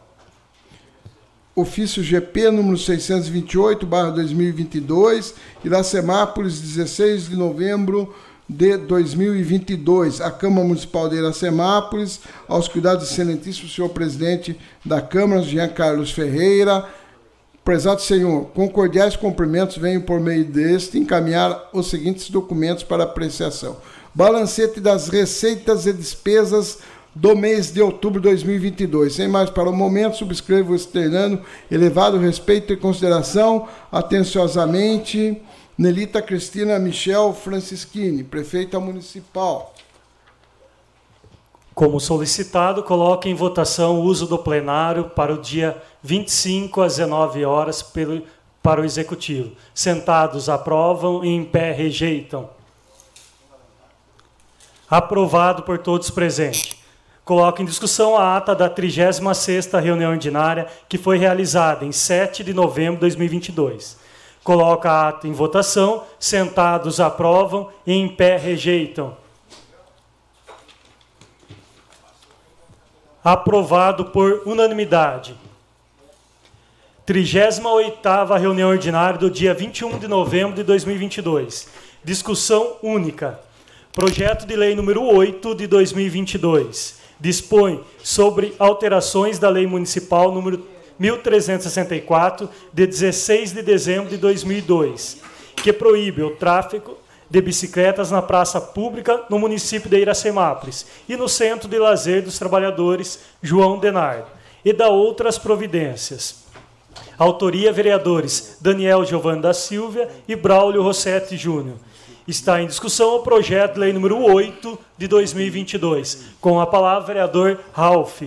ofício 1.60 2.02
GP 2.02 2.50
número 2.50 2.76
628, 2.76 3.86
barra 3.86 4.10
2022, 4.10 5.34
Iracemápolis, 5.64 6.60
16 6.60 7.28
de 7.28 7.36
novembro 7.36 8.14
de 8.48 8.76
2022. 8.76 10.20
A 10.20 10.30
Câmara 10.30 10.66
Municipal 10.66 11.08
de 11.08 11.16
Iracemápolis, 11.16 12.20
aos 12.48 12.66
cuidados 12.66 13.04
do 13.04 13.12
excelentíssimo 13.12 13.68
senhor 13.68 13.90
presidente 13.90 14.58
da 14.84 15.00
Câmara, 15.00 15.42
Jean 15.42 15.68
Carlos 15.68 16.10
Ferreira. 16.10 16.84
Prezado 17.64 18.00
senhor, 18.00 18.46
com 18.54 18.68
cordiais 18.68 19.14
cumprimentos, 19.14 19.76
venho 19.76 20.02
por 20.02 20.18
meio 20.18 20.44
deste 20.44 20.98
encaminhar 20.98 21.68
os 21.72 21.88
seguintes 21.88 22.30
documentos 22.30 22.82
para 22.82 23.04
apreciação. 23.04 23.76
Balancete 24.12 24.80
das 24.80 25.08
receitas 25.08 25.86
e 25.86 25.92
despesas 25.92 26.78
do 27.14 27.36
mês 27.36 27.72
de 27.72 27.82
outubro 27.82 28.20
de 28.20 28.28
2022. 28.28 29.14
Sem 29.14 29.28
mais 29.28 29.50
para 29.50 29.68
o 29.68 29.72
momento, 29.72 30.16
subscrevo 30.16 30.74
externando 30.74 31.40
elevado 31.70 32.18
respeito 32.18 32.72
e 32.72 32.76
consideração, 32.76 33.68
atenciosamente, 33.90 35.40
Nelita 35.76 36.20
Cristina 36.20 36.78
Michel 36.78 37.32
Francischini, 37.32 38.22
prefeita 38.22 38.78
municipal. 38.78 39.74
Como 41.74 41.98
solicitado, 41.98 42.82
coloque 42.82 43.28
em 43.28 43.34
votação 43.34 44.00
o 44.00 44.02
uso 44.02 44.26
do 44.26 44.38
plenário 44.38 45.04
para 45.10 45.32
o 45.32 45.38
dia 45.38 45.82
25 46.02 46.82
às 46.82 46.96
19 46.96 47.44
horas 47.44 47.82
pelo, 47.82 48.22
para 48.62 48.82
o 48.82 48.84
Executivo. 48.84 49.52
Sentados 49.74 50.50
aprovam 50.50 51.24
e 51.24 51.28
em 51.28 51.44
pé 51.44 51.72
rejeitam. 51.72 52.50
Aprovado 54.90 55.62
por 55.62 55.78
todos 55.78 56.10
presentes. 56.10 56.79
Coloco 57.30 57.62
em 57.62 57.64
discussão 57.64 58.16
a 58.16 58.36
ata 58.36 58.56
da 58.56 58.68
36ª 58.68 59.80
reunião 59.80 60.10
ordinária 60.10 60.66
que 60.88 60.98
foi 60.98 61.16
realizada 61.16 61.84
em 61.84 61.92
7 61.92 62.42
de 62.42 62.52
novembro 62.52 62.94
de 62.94 63.02
2022. 63.02 63.96
Coloco 64.42 64.88
a 64.88 65.10
ata 65.10 65.28
em 65.28 65.32
votação, 65.32 66.02
sentados 66.18 66.98
aprovam 66.98 67.70
e 67.86 67.92
em 67.92 68.08
pé 68.08 68.36
rejeitam. 68.36 69.16
Aprovado 73.22 74.06
por 74.06 74.42
unanimidade. 74.44 75.36
38ª 77.06 78.40
reunião 78.40 78.70
ordinária 78.70 79.20
do 79.20 79.30
dia 79.30 79.54
21 79.54 80.00
de 80.00 80.08
novembro 80.08 80.56
de 80.56 80.64
2022. 80.64 81.68
Discussão 82.02 82.78
única. 82.82 83.38
Projeto 83.92 84.44
de 84.48 84.56
lei 84.56 84.74
número 84.74 85.04
8 85.04 85.54
de 85.54 85.68
2022 85.68 86.98
dispõe 87.20 87.84
sobre 88.02 88.54
alterações 88.58 89.38
da 89.38 89.48
Lei 89.48 89.66
Municipal 89.66 90.32
número 90.32 90.66
1364 90.98 92.48
de 92.72 92.86
16 92.86 93.52
de 93.52 93.62
dezembro 93.62 94.10
de 94.10 94.16
2002, 94.16 95.18
que 95.56 95.72
proíbe 95.72 96.22
o 96.22 96.36
tráfego 96.36 96.96
de 97.28 97.40
bicicletas 97.40 98.10
na 98.10 98.20
praça 98.20 98.60
pública 98.60 99.24
no 99.30 99.38
município 99.38 99.88
de 99.88 99.98
Iracemápolis 99.98 100.86
e 101.08 101.16
no 101.16 101.28
Centro 101.28 101.68
de 101.68 101.78
Lazer 101.78 102.22
dos 102.22 102.38
Trabalhadores 102.38 103.20
João 103.40 103.78
Denardo, 103.78 104.26
e 104.64 104.72
da 104.72 104.88
outras 104.88 105.38
providências. 105.38 106.40
Autoria 107.16 107.72
vereadores 107.72 108.58
Daniel 108.60 109.04
Giovanni 109.04 109.42
da 109.42 109.54
Silva 109.54 110.08
e 110.26 110.34
Braulio 110.34 110.82
Rossetti 110.82 111.36
Júnior 111.36 111.76
Está 112.26 112.60
em 112.62 112.66
discussão 112.66 113.16
o 113.16 113.22
projeto 113.22 113.74
de 113.74 113.80
lei 113.80 113.92
número 113.92 114.22
8 114.22 114.78
de 114.96 115.08
2022. 115.08 116.26
Com 116.40 116.60
a 116.60 116.66
palavra, 116.66 117.06
vereador 117.06 117.60
Ralph. 117.72 118.22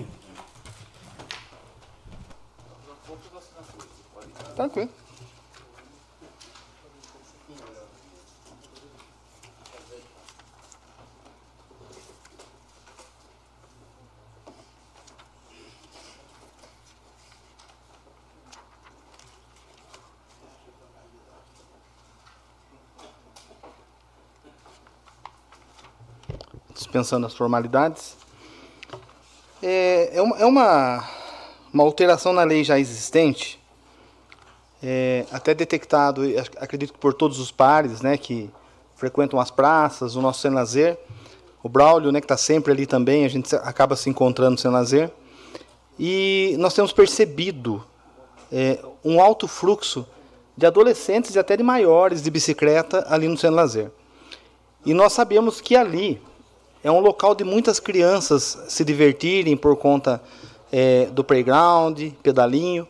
Tranquilo. 4.55 4.89
Dispensando 26.93 27.25
as 27.25 27.33
formalidades. 27.33 28.15
É, 29.63 30.11
é, 30.13 30.21
uma, 30.21 30.37
é 30.37 30.45
uma, 30.45 31.09
uma 31.73 31.83
alteração 31.83 32.31
na 32.31 32.43
lei 32.43 32.63
já 32.63 32.77
existente, 32.77 33.59
é, 34.83 35.25
até 35.31 35.55
detectado, 35.55 36.21
acredito 36.57 36.93
que 36.93 36.99
por 36.99 37.13
todos 37.13 37.39
os 37.39 37.49
pares 37.49 38.01
né, 38.01 38.15
que 38.15 38.49
frequentam 38.95 39.39
as 39.39 39.49
praças, 39.49 40.15
o 40.15 40.21
nosso 40.21 40.41
Sem 40.41 40.51
Lazer, 40.51 40.99
o 41.63 41.69
Braulio, 41.69 42.11
né, 42.11 42.21
que 42.21 42.25
está 42.25 42.37
sempre 42.37 42.71
ali 42.71 42.85
também, 42.85 43.25
a 43.25 43.29
gente 43.29 43.55
acaba 43.55 43.95
se 43.95 44.09
encontrando 44.09 44.59
Sem 44.59 44.69
Lazer. 44.69 45.11
E 45.97 46.55
nós 46.59 46.75
temos 46.75 46.93
percebido 46.93 47.83
é, 48.51 48.77
um 49.03 49.19
alto 49.19 49.47
fluxo 49.47 50.05
de 50.55 50.67
adolescentes 50.67 51.33
e 51.33 51.39
até 51.39 51.57
de 51.57 51.63
maiores 51.63 52.21
de 52.21 52.29
bicicleta 52.29 53.03
ali 53.09 53.27
no 53.27 53.37
Sem 53.37 53.49
Lazer. 53.49 53.89
E 54.85 54.93
nós 54.93 55.13
sabemos 55.13 55.61
que 55.61 55.75
ali 55.75 56.21
é 56.83 56.91
um 56.91 56.99
local 56.99 57.33
de 57.33 57.43
muitas 57.43 57.79
crianças 57.79 58.57
se 58.67 58.83
divertirem 58.83 59.55
por 59.55 59.75
conta 59.77 60.21
é, 60.71 61.05
do 61.05 61.23
playground, 61.23 61.99
pedalinho. 62.21 62.85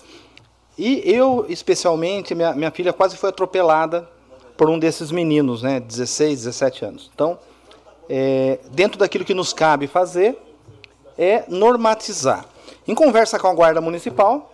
E 0.77 1.03
eu, 1.05 1.45
especialmente, 1.47 2.33
minha, 2.33 2.53
minha 2.53 2.71
filha 2.71 2.91
quase 2.91 3.15
foi 3.15 3.29
atropelada 3.29 4.09
por 4.57 4.69
um 4.69 4.79
desses 4.79 5.12
meninos, 5.12 5.62
né, 5.62 5.79
16, 5.79 6.43
17 6.43 6.85
anos. 6.85 7.12
Então, 7.13 7.38
é, 8.09 8.59
dentro 8.71 8.97
daquilo 8.97 9.23
que 9.23 9.33
nos 9.33 9.53
cabe 9.53 9.85
fazer, 9.88 10.38
é 11.17 11.43
normatizar. 11.47 12.45
Em 12.88 12.95
conversa 12.95 13.38
com 13.38 13.47
a 13.47 13.53
Guarda 13.53 13.79
Municipal, 13.79 14.51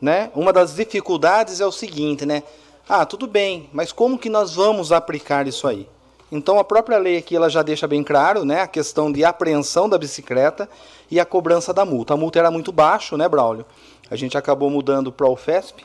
né, 0.00 0.30
uma 0.34 0.52
das 0.52 0.74
dificuldades 0.74 1.60
é 1.60 1.66
o 1.66 1.72
seguinte, 1.72 2.26
né? 2.26 2.42
Ah, 2.88 3.04
tudo 3.04 3.26
bem, 3.26 3.68
mas 3.72 3.92
como 3.92 4.18
que 4.18 4.28
nós 4.28 4.54
vamos 4.54 4.92
aplicar 4.92 5.46
isso 5.46 5.66
aí? 5.66 5.88
Então 6.30 6.58
a 6.58 6.64
própria 6.64 6.98
lei 6.98 7.18
aqui 7.18 7.36
ela 7.36 7.48
já 7.48 7.62
deixa 7.62 7.86
bem 7.86 8.02
claro, 8.02 8.44
né, 8.44 8.60
a 8.60 8.66
questão 8.66 9.12
de 9.12 9.24
apreensão 9.24 9.88
da 9.88 9.96
bicicleta 9.96 10.68
e 11.10 11.20
a 11.20 11.24
cobrança 11.24 11.72
da 11.72 11.84
multa. 11.84 12.14
A 12.14 12.16
multa 12.16 12.38
era 12.38 12.50
muito 12.50 12.72
baixo, 12.72 13.16
né, 13.16 13.28
Braulio? 13.28 13.64
A 14.10 14.16
gente 14.16 14.36
acabou 14.36 14.68
mudando 14.68 15.12
para 15.12 15.28
o 15.28 15.36
FESP 15.36 15.84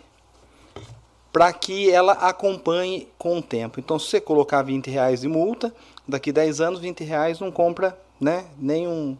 para 1.31 1.51
que 1.53 1.89
ela 1.89 2.13
acompanhe 2.13 3.07
com 3.17 3.37
o 3.37 3.41
tempo. 3.41 3.79
Então 3.79 3.97
se 3.97 4.07
você 4.07 4.19
colocar 4.19 4.61
20 4.63 4.89
reais 4.89 5.21
de 5.21 5.27
multa, 5.27 5.73
daqui 6.07 6.31
10 6.31 6.59
anos 6.59 6.79
20 6.79 7.03
reais 7.03 7.39
não 7.39 7.51
compra, 7.51 7.97
né, 8.19 8.45
nem 8.57 8.87
um, 8.87 9.17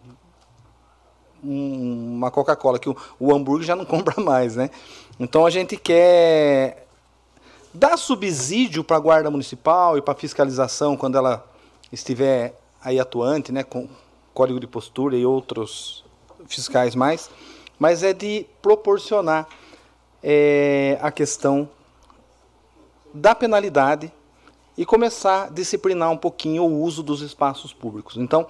um 1.44 2.16
uma 2.18 2.32
Coca-Cola 2.32 2.80
que 2.80 2.90
o, 2.90 2.96
o 3.20 3.34
hambúrguer 3.34 3.66
já 3.66 3.76
não 3.76 3.86
compra 3.86 4.22
mais, 4.22 4.56
né? 4.56 4.70
Então 5.20 5.46
a 5.46 5.50
gente 5.50 5.78
quer 5.78 6.88
Dá 7.74 7.96
subsídio 7.96 8.84
para 8.84 8.98
a 8.98 9.00
guarda 9.00 9.32
municipal 9.32 9.98
e 9.98 10.02
para 10.02 10.14
a 10.14 10.18
fiscalização 10.18 10.98
quando 10.98 11.18
ela 11.18 11.50
estiver 11.92 12.54
aí 12.84 13.00
atuante, 13.00 13.52
né, 13.52 13.64
com 13.64 13.88
código 14.34 14.60
de 14.60 14.68
postura 14.68 15.16
e 15.16 15.26
outros 15.26 16.04
fiscais 16.48 16.96
mais, 16.96 17.30
mas 17.80 18.04
é 18.04 18.12
de 18.12 18.46
proporcionar 18.62 19.48
é, 20.22 20.98
a 21.02 21.12
questão 21.12 21.70
da 23.14 23.34
penalidade 23.34 24.12
e 24.78 24.86
começar 24.86 25.46
a 25.46 25.50
disciplinar 25.50 26.12
um 26.12 26.18
pouquinho 26.18 26.64
o 26.64 26.82
uso 26.82 27.02
dos 27.02 27.22
espaços 27.22 27.74
públicos. 27.74 28.18
Então, 28.18 28.48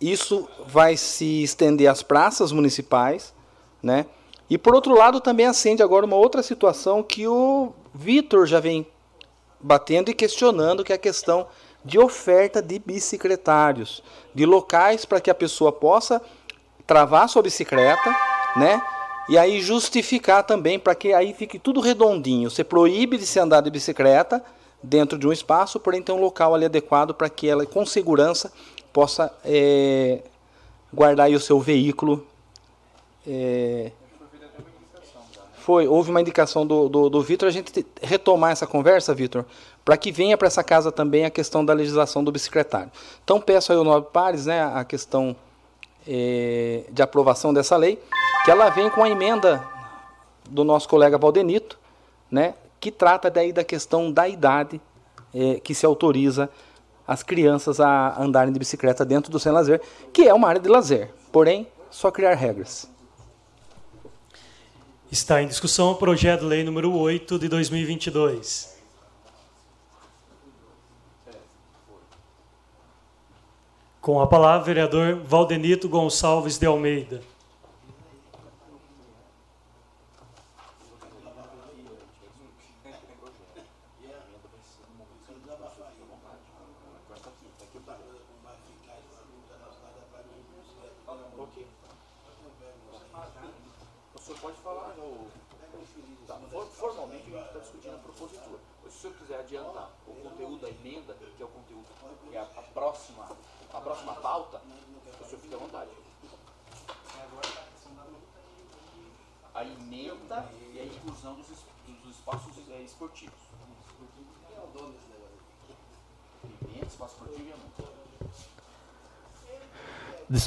isso 0.00 0.48
vai 0.66 0.96
se 0.96 1.42
estender 1.42 1.90
às 1.90 2.02
praças 2.02 2.52
municipais, 2.52 3.34
né? 3.82 4.06
E 4.50 4.56
por 4.56 4.74
outro 4.74 4.94
lado, 4.94 5.20
também 5.20 5.46
acende 5.46 5.82
agora 5.82 6.06
uma 6.06 6.16
outra 6.16 6.42
situação 6.42 7.02
que 7.02 7.26
o 7.26 7.72
Vitor 7.94 8.46
já 8.46 8.60
vem 8.60 8.86
batendo 9.60 10.10
e 10.10 10.14
questionando, 10.14 10.84
que 10.84 10.92
é 10.92 10.96
a 10.96 10.98
questão 10.98 11.46
de 11.84 11.98
oferta 11.98 12.62
de 12.62 12.78
bicicletários, 12.78 14.02
de 14.34 14.46
locais 14.46 15.04
para 15.04 15.20
que 15.20 15.30
a 15.30 15.34
pessoa 15.34 15.72
possa 15.72 16.20
travar 16.86 17.28
sua 17.28 17.42
bicicleta, 17.42 18.14
né? 18.56 18.80
E 19.28 19.36
aí 19.36 19.60
justificar 19.60 20.42
também 20.42 20.78
para 20.78 20.94
que 20.94 21.12
aí 21.12 21.34
fique 21.34 21.58
tudo 21.58 21.80
redondinho. 21.80 22.50
Você 22.50 22.64
proíbe 22.64 23.18
de 23.18 23.26
se 23.26 23.38
andar 23.38 23.60
de 23.60 23.70
bicicleta 23.70 24.42
dentro 24.82 25.18
de 25.18 25.26
um 25.26 25.32
espaço, 25.32 25.78
porém 25.78 26.02
tem 26.02 26.14
um 26.14 26.20
local 26.20 26.54
ali 26.54 26.64
adequado 26.64 27.12
para 27.12 27.28
que 27.28 27.46
ela, 27.46 27.66
com 27.66 27.84
segurança, 27.84 28.50
possa 28.92 29.30
é, 29.44 30.22
guardar 30.92 31.30
o 31.30 31.40
seu 31.40 31.60
veículo 31.60 32.26
é, 33.26 33.92
foi, 35.68 35.86
houve 35.86 36.08
uma 36.08 36.22
indicação 36.22 36.66
do, 36.66 36.88
do, 36.88 37.10
do 37.10 37.20
Vitor, 37.20 37.46
a 37.46 37.52
gente 37.52 37.84
retomar 38.00 38.52
essa 38.52 38.66
conversa, 38.66 39.12
Vitor, 39.12 39.44
para 39.84 39.98
que 39.98 40.10
venha 40.10 40.34
para 40.34 40.46
essa 40.46 40.64
casa 40.64 40.90
também 40.90 41.26
a 41.26 41.30
questão 41.30 41.62
da 41.62 41.74
legislação 41.74 42.24
do 42.24 42.32
bicicletário. 42.32 42.90
Então 43.22 43.38
peço 43.38 43.70
ao 43.74 43.84
Nobre 43.84 44.08
Pares 44.10 44.46
né, 44.46 44.62
a 44.62 44.82
questão 44.82 45.36
é, 46.08 46.84
de 46.90 47.02
aprovação 47.02 47.52
dessa 47.52 47.76
lei, 47.76 48.00
que 48.46 48.50
ela 48.50 48.70
vem 48.70 48.88
com 48.88 49.04
a 49.04 49.10
emenda 49.10 49.62
do 50.48 50.64
nosso 50.64 50.88
colega 50.88 51.18
Valdenito, 51.18 51.78
né, 52.30 52.54
que 52.80 52.90
trata 52.90 53.28
daí 53.28 53.52
da 53.52 53.62
questão 53.62 54.10
da 54.10 54.26
idade 54.26 54.80
é, 55.34 55.60
que 55.60 55.74
se 55.74 55.84
autoriza 55.84 56.48
as 57.06 57.22
crianças 57.22 57.78
a 57.78 58.18
andarem 58.18 58.54
de 58.54 58.58
bicicleta 58.58 59.04
dentro 59.04 59.30
do 59.30 59.38
sem 59.38 59.52
lazer, 59.52 59.82
que 60.14 60.26
é 60.26 60.32
uma 60.32 60.48
área 60.48 60.62
de 60.62 60.68
lazer, 60.70 61.10
porém 61.30 61.66
só 61.90 62.10
criar 62.10 62.32
regras. 62.32 62.88
Está 65.10 65.42
em 65.42 65.48
discussão 65.48 65.90
o 65.90 65.94
projeto 65.94 66.40
de 66.40 66.46
lei 66.46 66.62
número 66.62 66.94
8 66.94 67.38
de 67.38 67.48
2022. 67.48 68.76
Com 74.02 74.20
a 74.20 74.26
palavra, 74.26 74.66
vereador 74.66 75.16
Valdenito 75.24 75.88
Gonçalves 75.88 76.58
de 76.58 76.66
Almeida. 76.66 77.22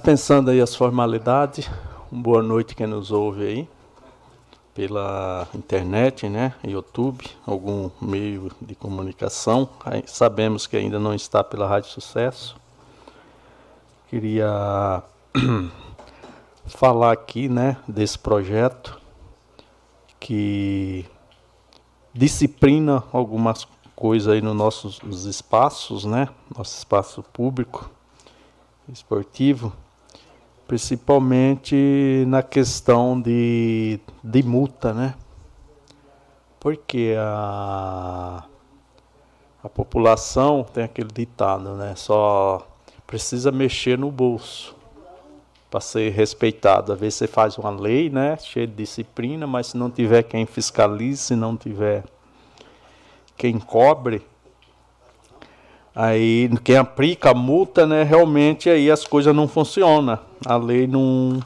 Dispensando 0.02 0.50
aí 0.50 0.60
as 0.60 0.74
formalidades, 0.76 1.70
uma 2.12 2.24
boa 2.24 2.42
noite 2.42 2.74
quem 2.74 2.88
nos 2.88 3.12
ouve 3.12 3.46
aí 3.46 3.70
pela 4.74 5.48
internet, 5.54 6.28
né, 6.28 6.56
YouTube, 6.64 7.24
algum 7.46 7.88
meio 8.02 8.52
de 8.60 8.74
comunicação. 8.74 9.70
Sabemos 10.08 10.66
que 10.66 10.76
ainda 10.76 10.98
não 10.98 11.14
está 11.14 11.44
pela 11.44 11.68
Rádio 11.68 11.92
Sucesso. 11.92 12.56
Queria 14.10 15.04
falar 16.66 17.12
aqui, 17.12 17.48
né, 17.48 17.78
desse 17.88 18.18
projeto 18.18 19.00
que 20.20 21.06
disciplina 22.12 23.04
algumas 23.14 23.68
coisas 23.96 24.34
aí 24.34 24.42
nos 24.42 24.56
nossos 24.56 25.26
espaços, 25.26 26.06
né, 26.06 26.28
nosso 26.58 26.76
espaço 26.76 27.22
público 27.32 27.88
esportivo, 28.92 29.72
principalmente 30.72 32.24
na 32.28 32.42
questão 32.42 33.20
de, 33.20 34.00
de 34.24 34.42
multa, 34.42 34.94
né? 34.94 35.16
Porque 36.62 37.14
a, 37.20 38.46
a 39.62 39.68
população 39.68 40.64
tem 40.64 40.86
aquele 40.86 41.10
ditado, 41.14 41.76
né? 41.76 41.94
Só 41.98 42.66
precisa 43.06 43.52
mexer 43.52 43.98
no 43.98 44.10
bolso 44.10 44.74
para 45.70 45.82
ser 45.82 46.10
respeitado. 46.14 46.94
Às 46.94 47.00
vezes 47.02 47.16
você 47.16 47.28
faz 47.28 47.58
uma 47.58 47.70
lei, 47.70 48.10
né, 48.10 48.38
cheia 48.38 48.66
de 48.66 48.74
disciplina, 48.74 49.46
mas 49.46 49.68
se 49.68 49.78
não 49.78 49.92
tiver 49.92 50.24
quem 50.24 50.46
fiscalize, 50.46 51.22
se 51.22 51.36
não 51.36 51.58
tiver 51.58 52.06
quem 53.36 53.60
cobre, 53.60 54.26
Aí 55.94 56.50
quem 56.64 56.78
aplica 56.78 57.32
a 57.32 57.34
multa, 57.34 57.86
né, 57.86 58.04
realmente 58.04 58.70
aí 58.70 58.90
as 58.90 59.06
coisas 59.06 59.36
não 59.36 59.48
funcionam. 59.48 60.18
A 60.46 60.56
lei 60.56 60.88
não 60.88 61.40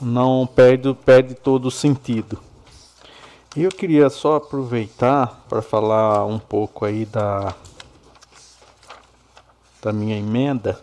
não 0.00 0.46
perde, 0.46 0.92
perde 0.94 1.34
todo 1.34 1.66
o 1.66 1.70
sentido. 1.70 2.38
E 3.56 3.62
eu 3.62 3.70
queria 3.70 4.10
só 4.10 4.36
aproveitar 4.36 5.44
para 5.48 5.62
falar 5.62 6.26
um 6.26 6.38
pouco 6.38 6.84
aí 6.84 7.06
da 7.06 7.54
da 9.80 9.92
minha 9.92 10.16
emenda. 10.16 10.80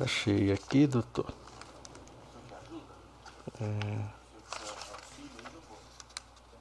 Achei 0.00 0.52
aqui, 0.52 0.86
doutor. 0.86 1.26
É... 3.60 4.17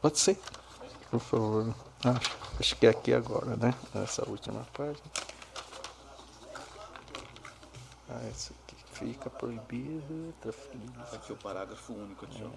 Pode 0.01 0.19
ser, 0.19 0.39
por 1.09 1.19
favor. 1.19 1.75
Acho, 2.03 2.37
acho 2.59 2.75
que 2.75 2.85
é 2.85 2.89
aqui 2.89 3.13
agora, 3.13 3.55
né? 3.55 3.73
Essa 3.95 4.27
última 4.29 4.65
página. 4.73 5.03
Ah, 8.09 8.21
essa 8.29 8.53
aqui 8.53 8.75
fica 8.93 9.29
proibido. 9.29 10.33
Aqui 11.13 11.31
é 11.31 11.33
o 11.33 11.37
parágrafo 11.37 11.93
único, 11.93 12.25
aqui, 12.25 12.43
é. 12.43 12.49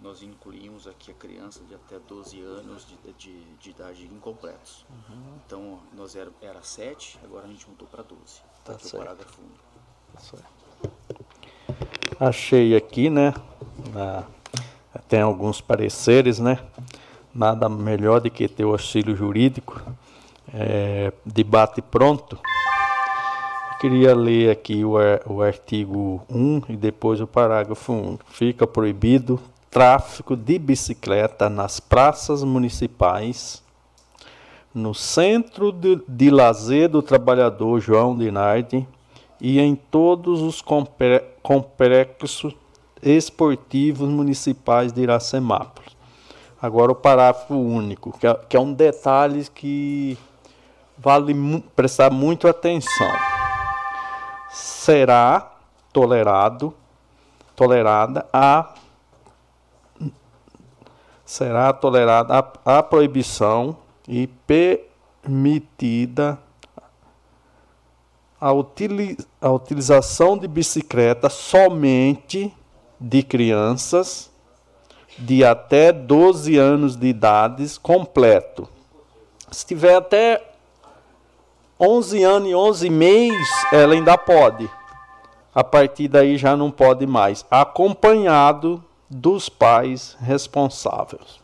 Nós 0.00 0.22
incluímos 0.22 0.86
aqui 0.86 1.10
a 1.10 1.14
criança 1.14 1.60
de 1.64 1.74
até 1.74 1.98
12 1.98 2.40
anos 2.40 2.86
de, 2.86 3.12
de, 3.14 3.44
de 3.56 3.70
idade 3.70 4.06
incompletos. 4.06 4.86
Uhum. 4.88 5.38
Então, 5.44 5.80
nós 5.92 6.14
era, 6.14 6.30
era 6.40 6.62
7, 6.62 7.18
agora 7.24 7.46
a 7.46 7.48
gente 7.48 7.68
mudou 7.68 7.88
para 7.88 8.02
12. 8.02 8.40
Tá 8.64 8.72
aqui 8.74 8.82
certo. 8.84 8.94
o 8.94 8.98
parágrafo 8.98 9.40
único. 9.40 9.64
Tá 10.14 10.20
certo. 10.20 10.58
Achei 12.20 12.76
aqui, 12.76 13.10
né? 13.10 13.34
Tem 15.08 15.20
alguns 15.20 15.60
pareceres, 15.60 16.38
né? 16.38 16.58
Nada 17.34 17.68
melhor 17.68 18.20
do 18.20 18.30
que 18.30 18.48
ter 18.48 18.64
o 18.64 18.72
auxílio 18.72 19.14
jurídico. 19.14 19.82
É, 20.52 21.12
debate 21.24 21.82
pronto. 21.82 22.38
queria 23.80 24.14
ler 24.14 24.50
aqui 24.50 24.84
o, 24.84 24.94
o 25.26 25.42
artigo 25.42 26.22
1 26.28 26.62
e 26.70 26.76
depois 26.76 27.20
o 27.20 27.26
parágrafo 27.26 27.92
1. 27.92 28.18
Fica 28.30 28.66
proibido 28.66 29.38
tráfico 29.70 30.34
de 30.34 30.58
bicicleta 30.58 31.50
nas 31.50 31.78
praças 31.78 32.42
municipais, 32.42 33.62
no 34.74 34.94
Centro 34.94 35.70
de, 35.70 36.00
de 36.08 36.30
Lazer 36.30 36.88
do 36.88 37.02
Trabalhador 37.02 37.78
João 37.80 38.16
Dinardi 38.16 38.86
e 39.40 39.60
em 39.60 39.74
todos 39.74 40.40
os 40.40 40.62
complexos 41.42 42.54
esportivos 43.02 44.08
municipais 44.08 44.92
de 44.92 45.02
Iracemápolis. 45.02 45.96
Agora 46.60 46.92
o 46.92 46.94
parágrafo 46.94 47.54
único, 47.54 48.16
que 48.18 48.26
é, 48.26 48.34
que 48.34 48.56
é 48.56 48.60
um 48.60 48.72
detalhe 48.72 49.46
que 49.54 50.18
vale 50.96 51.34
prestar 51.76 52.10
muito 52.10 52.48
atenção. 52.48 53.12
Será 54.50 55.52
tolerado, 55.92 56.74
tolerada 57.54 58.26
a 58.32 58.74
será 61.24 61.72
tolerada 61.74 62.34
a, 62.64 62.78
a 62.78 62.82
proibição 62.82 63.76
e 64.08 64.26
permitida 65.26 66.38
a, 68.40 68.50
utili, 68.52 69.18
a 69.40 69.50
utilização 69.50 70.38
de 70.38 70.48
bicicleta 70.48 71.28
somente 71.28 72.56
de 73.00 73.22
crianças 73.22 74.30
de 75.18 75.44
até 75.44 75.92
12 75.92 76.56
anos 76.56 76.96
de 76.96 77.08
idade 77.08 77.78
completo. 77.80 78.68
Se 79.50 79.66
tiver 79.66 79.96
até 79.96 80.42
11 81.80 82.22
anos 82.22 82.48
e 82.48 82.54
11 82.54 82.90
meses, 82.90 83.48
ela 83.72 83.94
ainda 83.94 84.16
pode. 84.16 84.70
A 85.54 85.64
partir 85.64 86.08
daí 86.08 86.36
já 86.36 86.56
não 86.56 86.70
pode 86.70 87.06
mais. 87.06 87.44
Acompanhado 87.50 88.82
dos 89.10 89.48
pais 89.48 90.16
responsáveis. 90.20 91.40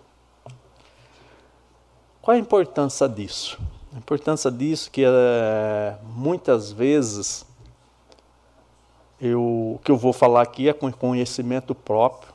Qual 2.21 2.35
a 2.35 2.38
importância 2.38 3.09
disso? 3.09 3.59
A 3.95 3.99
importância 3.99 4.51
disso 4.51 4.90
que 4.90 5.05
é, 5.05 5.95
muitas 6.17 6.73
vezes 6.73 7.47
eu, 9.20 9.40
o 9.77 9.81
que 9.83 9.90
eu 9.90 9.96
vou 9.96 10.12
falar 10.12 10.42
aqui 10.42 10.68
é 10.68 10.72
com 10.72 10.90
conhecimento 10.92 11.74
próprio, 11.74 12.33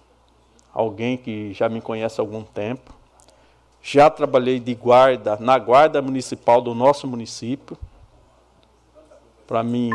alguém 0.73 1.17
que 1.17 1.53
já 1.53 1.67
me 1.67 1.81
conhece 1.81 2.19
há 2.19 2.23
algum 2.23 2.43
tempo. 2.43 2.93
Já 3.81 4.09
trabalhei 4.09 4.59
de 4.59 4.75
guarda 4.75 5.37
na 5.39 5.57
guarda 5.57 6.01
municipal 6.01 6.61
do 6.61 6.75
nosso 6.75 7.07
município. 7.07 7.77
Para 9.47 9.63
mim 9.63 9.89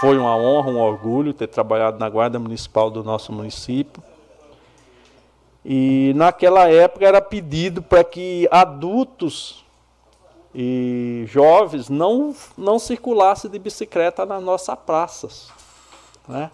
foi 0.00 0.16
uma 0.18 0.36
honra, 0.36 0.70
um 0.70 0.78
orgulho 0.78 1.32
ter 1.32 1.48
trabalhado 1.48 1.98
na 1.98 2.08
guarda 2.08 2.38
municipal 2.38 2.90
do 2.90 3.02
nosso 3.02 3.32
município. 3.32 4.02
E 5.64 6.12
naquela 6.14 6.68
época 6.68 7.06
era 7.06 7.20
pedido 7.20 7.82
para 7.82 8.04
que 8.04 8.48
adultos 8.50 9.64
e 10.54 11.24
jovens 11.26 11.88
não, 11.88 12.34
não 12.56 12.78
circulassem 12.78 13.50
de 13.50 13.58
bicicleta 13.58 14.24
nas 14.24 14.42
nossas 14.42 14.78
praças. 14.78 15.48
Né? 16.28 16.50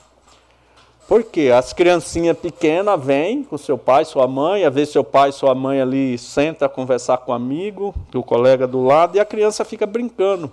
Porque 1.06 1.52
as 1.54 1.72
criancinhas 1.72 2.38
pequenas 2.38 3.02
vêm 3.02 3.42
com 3.42 3.58
seu 3.58 3.76
pai, 3.76 4.04
sua 4.04 4.26
mãe, 4.26 4.64
às 4.64 4.74
vezes 4.74 4.92
seu 4.92 5.04
pai, 5.04 5.32
sua 5.32 5.54
mãe 5.54 5.80
ali 5.80 6.16
senta 6.16 6.66
a 6.66 6.68
conversar 6.68 7.18
com 7.18 7.32
um 7.32 7.34
amigo, 7.34 7.94
o 8.14 8.22
colega 8.22 8.66
do 8.66 8.82
lado, 8.82 9.16
e 9.16 9.20
a 9.20 9.24
criança 9.24 9.64
fica 9.64 9.86
brincando. 9.86 10.50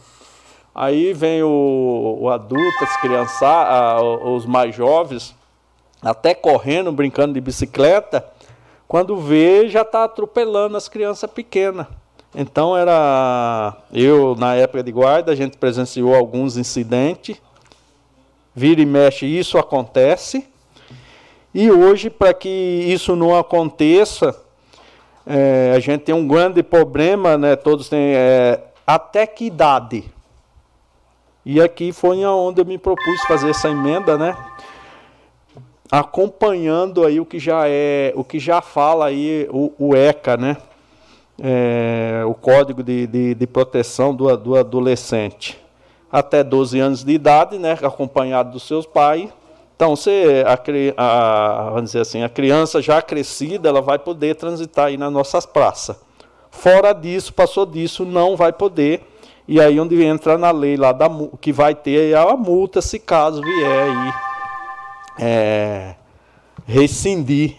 Aí 0.76 1.14
vem 1.14 1.42
o, 1.44 2.18
o 2.22 2.30
adulto, 2.30 2.84
as 2.84 2.98
crianças, 2.98 3.42
os 4.24 4.46
mais 4.46 4.76
jovens, 4.76 5.36
até 6.02 6.34
correndo, 6.34 6.92
brincando 6.92 7.34
de 7.34 7.42
bicicleta, 7.42 8.26
quando 8.88 9.16
vê, 9.18 9.70
já 9.70 9.84
está 9.84 10.04
atropelando 10.04 10.76
as 10.76 10.90
crianças 10.90 11.30
pequenas. 11.30 11.88
Então 12.36 12.76
era. 12.76 13.78
Eu, 13.92 14.36
na 14.36 14.56
época 14.56 14.84
de 14.84 14.92
guarda, 14.92 15.32
a 15.32 15.36
gente 15.36 15.58
presenciou 15.58 16.14
alguns 16.14 16.58
incidentes. 16.58 17.38
Vira 18.54 18.82
e 18.82 18.86
mexe, 18.86 19.26
isso 19.26 19.58
acontece. 19.58 20.48
E 21.54 21.70
hoje, 21.70 22.10
para 22.10 22.34
que 22.34 22.50
isso 22.50 23.16
não 23.16 23.38
aconteça, 23.38 24.36
é, 25.26 25.74
a 25.76 25.80
gente 25.80 26.02
tem 26.02 26.16
um 26.16 26.28
grande 26.28 26.64
problema, 26.64 27.38
né? 27.38 27.56
Todos 27.56 27.90
têm. 27.90 28.14
É, 28.16 28.64
até 28.86 29.26
que 29.28 29.46
idade? 29.46 30.06
E 31.46 31.60
aqui 31.62 31.92
foi 31.92 32.24
onde 32.26 32.62
eu 32.62 32.66
me 32.66 32.78
propus 32.78 33.22
fazer 33.28 33.50
essa 33.50 33.70
emenda, 33.70 34.18
né? 34.18 34.38
acompanhando 35.92 37.06
aí 37.06 37.20
o 37.20 37.26
que 37.26 37.38
já 37.38 37.68
é, 37.68 38.14
o 38.16 38.24
que 38.24 38.40
já 38.40 38.62
fala 38.62 39.08
aí 39.08 39.48
o, 39.52 39.74
o 39.78 39.96
ECA, 39.96 40.38
né? 40.38 40.56
É, 41.44 42.24
o 42.26 42.34
Código 42.34 42.82
de, 42.82 43.06
de, 43.08 43.36
de 43.36 43.48
Proteção 43.48 44.16
do, 44.16 44.36
do, 44.38 44.56
Adolescente. 44.56 45.60
Até 46.12 46.44
12 46.44 46.80
anos 46.80 47.04
de 47.04 47.14
idade, 47.14 47.58
né? 47.58 47.74
Acompanhado 47.82 48.52
dos 48.52 48.64
seus 48.64 48.86
pais. 48.86 49.30
Então, 49.76 49.96
se 49.96 50.12
a, 50.46 50.60
a, 50.98 51.70
vamos 51.70 51.86
dizer 51.86 52.02
assim, 52.02 52.22
a 52.22 52.30
criança 52.30 52.82
já 52.82 53.02
crescida, 53.02 53.70
ela 53.70 53.82
vai 53.82 53.98
poder 53.98 54.36
transitar 54.36 54.88
aí 54.88 54.98
nas 54.98 55.12
nossas 55.12 55.46
praças. 55.46 55.96
Fora 56.52 56.94
disso, 56.94 57.34
passou 57.34 57.66
disso, 57.66 58.06
não 58.06 58.36
vai 58.36 58.52
poder. 58.52 59.08
E 59.48 59.60
aí 59.60 59.80
onde 59.80 60.04
entra 60.04 60.38
na 60.38 60.52
lei 60.52 60.78
lá 60.78 60.92
da 60.92 61.10
que 61.40 61.52
vai 61.52 61.74
ter 61.74 62.16
a 62.16 62.36
multa 62.36 62.82
se 62.82 63.00
caso 63.00 63.42
vier 63.42 63.90
aí 63.90 64.14
é, 65.20 65.96
rescindir. 66.66 67.58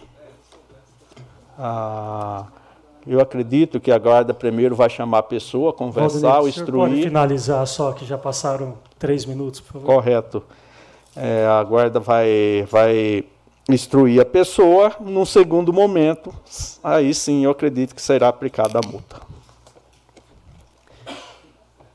Ah, 1.57 2.45
eu 3.05 3.19
acredito 3.19 3.79
que 3.79 3.91
a 3.91 3.97
guarda 3.97 4.33
primeiro 4.33 4.75
vai 4.75 4.89
chamar 4.89 5.19
a 5.19 5.23
pessoa, 5.23 5.73
conversar, 5.73 6.19
Valdemir, 6.19 6.49
instruir. 6.49 6.89
Pode 6.89 7.03
finalizar 7.03 7.67
só, 7.67 7.91
que 7.91 8.05
já 8.05 8.17
passaram 8.17 8.75
três 8.97 9.25
minutos, 9.25 9.59
por 9.59 9.73
favor. 9.73 9.85
Correto. 9.85 10.43
É, 11.15 11.45
a 11.45 11.63
guarda 11.63 11.99
vai, 11.99 12.65
vai 12.69 13.25
instruir 13.69 14.21
a 14.21 14.25
pessoa. 14.25 14.93
Num 14.99 15.25
segundo 15.25 15.73
momento, 15.73 16.33
aí 16.83 17.13
sim 17.13 17.43
eu 17.43 17.51
acredito 17.51 17.93
que 17.93 18.01
será 18.01 18.29
aplicada 18.29 18.79
a 18.79 18.87
multa. 18.87 19.21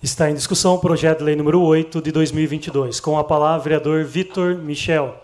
Está 0.00 0.30
em 0.30 0.34
discussão 0.34 0.74
o 0.74 0.78
projeto 0.78 1.18
de 1.18 1.24
lei 1.24 1.34
número 1.34 1.60
8 1.60 2.00
de 2.00 2.12
2022. 2.12 3.00
Com 3.00 3.18
a 3.18 3.24
palavra, 3.24 3.64
vereador 3.64 4.04
Vitor 4.04 4.56
Michel. 4.56 5.16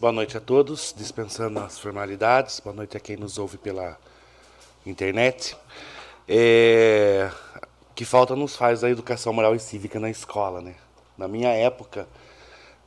Boa 0.00 0.12
noite 0.12 0.36
a 0.36 0.40
todos, 0.40 0.94
dispensando 0.96 1.58
as 1.58 1.76
formalidades. 1.76 2.60
Boa 2.60 2.72
noite 2.72 2.96
a 2.96 3.00
quem 3.00 3.16
nos 3.16 3.36
ouve 3.36 3.58
pela 3.58 3.98
internet. 4.86 5.56
É, 6.28 7.28
que 7.96 8.04
falta 8.04 8.36
nos 8.36 8.54
faz 8.54 8.84
a 8.84 8.90
educação 8.90 9.32
moral 9.32 9.56
e 9.56 9.58
cívica 9.58 9.98
na 9.98 10.08
escola, 10.08 10.60
né? 10.60 10.76
Na 11.16 11.26
minha 11.26 11.48
época 11.48 12.06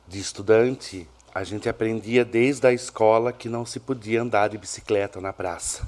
de 0.08 0.18
estudante, 0.18 1.06
a 1.34 1.44
gente 1.44 1.68
aprendia 1.68 2.24
desde 2.24 2.66
a 2.66 2.72
escola 2.72 3.30
que 3.30 3.46
não 3.46 3.66
se 3.66 3.78
podia 3.78 4.22
andar 4.22 4.48
de 4.48 4.56
bicicleta 4.56 5.20
na 5.20 5.34
praça, 5.34 5.86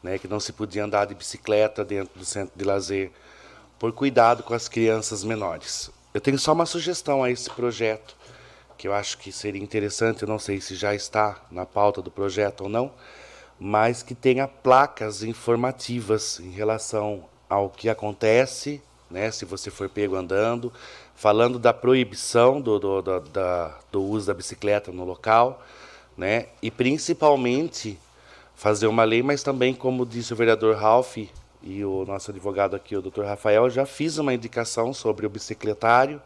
né? 0.00 0.20
Que 0.20 0.28
não 0.28 0.38
se 0.38 0.52
podia 0.52 0.84
andar 0.84 1.06
de 1.06 1.16
bicicleta 1.16 1.84
dentro 1.84 2.16
do 2.16 2.24
centro 2.24 2.56
de 2.56 2.64
lazer, 2.64 3.10
por 3.76 3.90
cuidado 3.90 4.44
com 4.44 4.54
as 4.54 4.68
crianças 4.68 5.24
menores. 5.24 5.90
Eu 6.14 6.20
tenho 6.20 6.38
só 6.38 6.52
uma 6.52 6.64
sugestão 6.64 7.24
a 7.24 7.30
esse 7.30 7.50
projeto 7.50 8.19
que 8.80 8.88
eu 8.88 8.94
acho 8.94 9.18
que 9.18 9.30
seria 9.30 9.62
interessante, 9.62 10.22
eu 10.22 10.28
não 10.28 10.38
sei 10.38 10.58
se 10.58 10.74
já 10.74 10.94
está 10.94 11.38
na 11.50 11.66
pauta 11.66 12.00
do 12.00 12.10
projeto 12.10 12.62
ou 12.62 12.68
não, 12.70 12.90
mas 13.58 14.02
que 14.02 14.14
tenha 14.14 14.48
placas 14.48 15.22
informativas 15.22 16.40
em 16.40 16.50
relação 16.50 17.26
ao 17.46 17.68
que 17.68 17.90
acontece, 17.90 18.80
né, 19.10 19.30
se 19.30 19.44
você 19.44 19.70
for 19.70 19.90
pego 19.90 20.16
andando, 20.16 20.72
falando 21.14 21.58
da 21.58 21.74
proibição 21.74 22.58
do, 22.58 22.78
do, 22.78 23.02
do, 23.02 23.20
do 23.92 24.02
uso 24.02 24.28
da 24.28 24.32
bicicleta 24.32 24.90
no 24.90 25.04
local, 25.04 25.62
né, 26.16 26.46
e 26.62 26.70
principalmente 26.70 27.98
fazer 28.56 28.86
uma 28.86 29.04
lei, 29.04 29.22
mas 29.22 29.42
também, 29.42 29.74
como 29.74 30.06
disse 30.06 30.32
o 30.32 30.36
vereador 30.36 30.74
Ralph 30.76 31.18
e 31.62 31.84
o 31.84 32.06
nosso 32.06 32.30
advogado 32.30 32.74
aqui, 32.74 32.96
o 32.96 33.02
doutor 33.02 33.26
Rafael, 33.26 33.68
já 33.68 33.84
fiz 33.84 34.16
uma 34.16 34.32
indicação 34.32 34.94
sobre 34.94 35.26
o 35.26 35.28
bicicletário, 35.28 36.18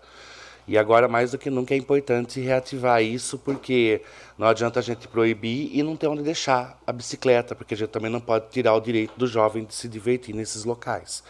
e 0.67 0.79
agora, 0.79 1.07
mais 1.07 1.33
do 1.33 1.39
que 1.39 1.51
nunca, 1.51 1.75
é 1.75 1.77
importante 1.77 2.41
reativar 2.41 3.03
isso, 3.03 3.39
porque 3.39 4.01
não 4.39 4.47
adianta 4.47 4.81
a 4.81 4.83
gente 4.83 5.07
proibir 5.07 5.71
e 5.77 5.83
não 5.83 5.95
ter 5.97 6.07
onde 6.07 6.23
deixar 6.23 6.81
a 6.87 6.93
bicicleta, 6.93 7.55
porque 7.55 7.75
a 7.75 7.77
gente 7.77 7.91
também 7.91 8.11
não 8.11 8.21
pode 8.21 8.49
tirar 8.49 8.75
o 8.75 8.81
direito 8.81 9.13
do 9.17 9.27
jovem 9.27 9.65
de 9.65 9.75
se 9.75 9.89
divertir 9.89 10.35
nesses 10.35 10.65
locais. 10.65 11.23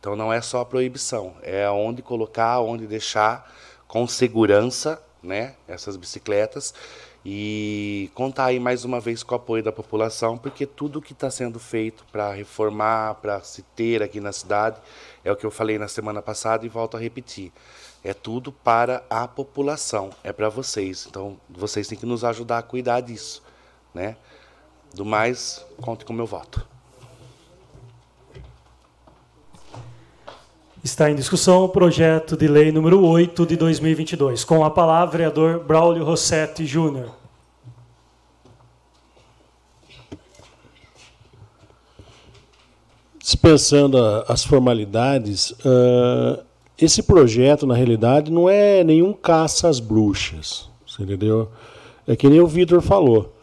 Então, 0.00 0.16
não 0.16 0.32
é 0.32 0.40
só 0.40 0.60
a 0.60 0.64
proibição, 0.64 1.34
é 1.42 1.68
onde 1.70 2.02
colocar, 2.02 2.60
onde 2.60 2.86
deixar 2.86 3.48
com 3.86 4.06
segurança 4.08 5.00
né, 5.22 5.54
essas 5.68 5.96
bicicletas 5.96 6.74
e 7.24 8.10
contar 8.14 8.46
aí 8.46 8.58
mais 8.58 8.84
uma 8.84 8.98
vez 8.98 9.22
com 9.22 9.34
o 9.34 9.36
apoio 9.36 9.62
da 9.62 9.70
população, 9.70 10.38
porque 10.38 10.64
tudo 10.64 11.02
que 11.02 11.12
está 11.12 11.30
sendo 11.30 11.58
feito 11.58 12.04
para 12.10 12.32
reformar, 12.32 13.16
para 13.16 13.40
se 13.42 13.62
ter 13.62 14.02
aqui 14.02 14.20
na 14.20 14.32
cidade, 14.32 14.80
é 15.22 15.30
o 15.30 15.36
que 15.36 15.44
eu 15.44 15.50
falei 15.50 15.78
na 15.78 15.86
semana 15.86 16.22
passada 16.22 16.64
e 16.64 16.68
volto 16.68 16.96
a 16.96 17.00
repetir. 17.00 17.52
É 18.02 18.14
tudo 18.14 18.50
para 18.50 19.04
a 19.10 19.28
população, 19.28 20.10
é 20.24 20.32
para 20.32 20.48
vocês. 20.48 21.06
Então, 21.08 21.36
vocês 21.48 21.86
têm 21.86 21.98
que 21.98 22.06
nos 22.06 22.24
ajudar 22.24 22.58
a 22.58 22.62
cuidar 22.62 23.00
disso, 23.00 23.42
né? 23.94 24.16
Do 24.94 25.04
mais, 25.04 25.64
conte 25.80 26.04
com 26.04 26.12
o 26.12 26.16
meu 26.16 26.26
voto. 26.26 26.66
Está 30.82 31.10
em 31.10 31.14
discussão 31.14 31.64
o 31.64 31.68
projeto 31.68 32.38
de 32.38 32.48
lei 32.48 32.72
número 32.72 33.04
8 33.04 33.44
de 33.44 33.54
2022. 33.54 34.44
Com 34.44 34.64
a 34.64 34.70
palavra, 34.70 35.12
vereador 35.12 35.62
Braulio 35.62 36.02
Rossetti 36.02 36.64
Júnior. 36.64 37.14
Dispensando 43.18 43.98
as 44.26 44.42
formalidades, 44.42 45.50
uh, 45.50 46.42
esse 46.80 47.02
projeto, 47.02 47.66
na 47.66 47.74
realidade, 47.74 48.32
não 48.32 48.48
é 48.48 48.82
nenhum 48.82 49.12
caça 49.12 49.68
às 49.68 49.78
bruxas. 49.78 50.68
entendeu? 50.98 51.48
É 52.06 52.16
que 52.16 52.28
nem 52.28 52.40
o 52.40 52.46
Vitor 52.46 52.80
falou. 52.80 53.34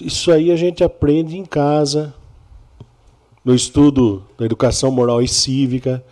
Isso 0.00 0.30
aí 0.30 0.50
a 0.50 0.56
gente 0.56 0.84
aprende 0.84 1.36
em 1.36 1.44
casa, 1.44 2.14
no 3.44 3.54
estudo 3.54 4.24
da 4.38 4.44
educação 4.44 4.90
moral 4.90 5.22
e 5.22 5.28
cívica. 5.28 6.04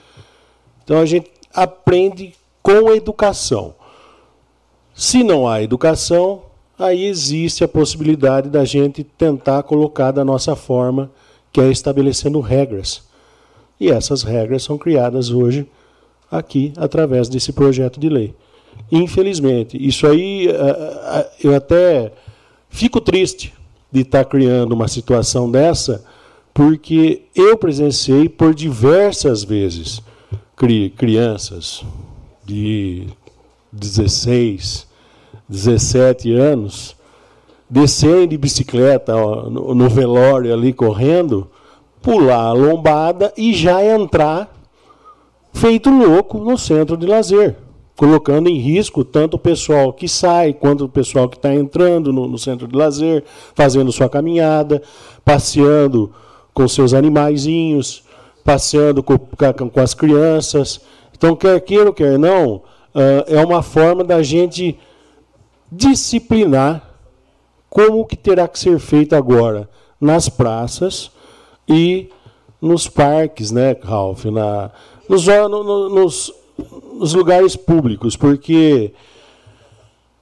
Então 0.84 0.98
a 0.98 1.06
gente 1.06 1.30
aprende 1.54 2.34
com 2.62 2.88
a 2.88 2.96
educação. 2.96 3.74
Se 4.94 5.22
não 5.22 5.48
há 5.48 5.62
educação, 5.62 6.42
aí 6.78 7.04
existe 7.04 7.64
a 7.64 7.68
possibilidade 7.68 8.50
da 8.50 8.64
gente 8.64 9.02
tentar 9.02 9.62
colocar 9.62 10.12
da 10.12 10.24
nossa 10.24 10.54
forma, 10.54 11.10
que 11.50 11.60
é 11.60 11.70
estabelecendo 11.70 12.40
regras. 12.40 13.02
E 13.82 13.90
essas 13.90 14.22
regras 14.22 14.62
são 14.62 14.78
criadas 14.78 15.30
hoje 15.30 15.66
aqui 16.30 16.72
através 16.76 17.28
desse 17.28 17.52
projeto 17.52 17.98
de 17.98 18.08
lei. 18.08 18.32
Infelizmente, 18.92 19.76
isso 19.76 20.06
aí 20.06 20.46
eh, 20.46 20.52
eh, 20.54 21.30
eu 21.42 21.56
até 21.56 22.12
fico 22.70 23.00
triste 23.00 23.52
de 23.90 24.02
estar 24.02 24.24
criando 24.24 24.70
uma 24.70 24.86
situação 24.86 25.50
dessa, 25.50 26.04
porque 26.54 27.22
eu 27.34 27.56
presenciei 27.56 28.28
por 28.28 28.54
diversas 28.54 29.42
vezes 29.42 30.00
crianças 30.96 31.84
de 32.44 33.08
16, 33.72 34.86
17 35.48 36.32
anos 36.32 36.94
descerem 37.68 38.28
de 38.28 38.38
bicicleta 38.38 39.12
no 39.50 39.88
velório 39.88 40.54
ali 40.54 40.72
correndo 40.72 41.50
pular 42.02 42.48
a 42.48 42.52
lombada 42.52 43.32
e 43.36 43.54
já 43.54 43.82
entrar 43.84 44.52
feito 45.52 45.90
louco 45.90 46.38
no 46.38 46.58
centro 46.58 46.96
de 46.96 47.06
lazer, 47.06 47.56
colocando 47.96 48.48
em 48.48 48.58
risco 48.58 49.04
tanto 49.04 49.34
o 49.34 49.38
pessoal 49.38 49.92
que 49.92 50.08
sai 50.08 50.52
quanto 50.52 50.84
o 50.84 50.88
pessoal 50.88 51.28
que 51.28 51.36
está 51.36 51.54
entrando 51.54 52.12
no, 52.12 52.26
no, 52.26 52.38
centro 52.38 52.66
de 52.66 52.76
lazer, 52.76 53.22
fazendo 53.54 53.92
sua 53.92 54.08
caminhada, 54.08 54.82
passeando 55.24 56.12
com 56.52 56.66
seus 56.66 56.92
animaizinhos, 56.92 58.02
passeando 58.44 59.02
com, 59.02 59.16
com 59.18 59.80
as 59.80 59.94
crianças. 59.94 60.80
Então, 61.16 61.36
quer 61.36 61.60
queira, 61.60 61.92
quer 61.92 62.18
não, 62.18 62.56
uh, 62.56 62.62
é 63.26 63.44
uma 63.44 63.62
forma 63.62 64.02
da 64.02 64.22
gente 64.22 64.78
disciplinar 65.70 66.90
como 67.70 68.04
que 68.04 68.16
terá 68.16 68.46
que 68.46 68.58
ser 68.58 68.78
feito 68.78 69.14
agora 69.14 69.68
nas 69.98 70.28
praças, 70.28 71.10
e 71.72 72.10
nos 72.60 72.86
parques, 72.86 73.50
né, 73.50 73.76
Ralph? 73.82 74.24
Na, 74.26 74.70
nos, 75.08 75.26
no, 75.26 75.88
nos, 75.88 76.32
nos 76.94 77.14
lugares 77.14 77.56
públicos, 77.56 78.16
porque 78.16 78.92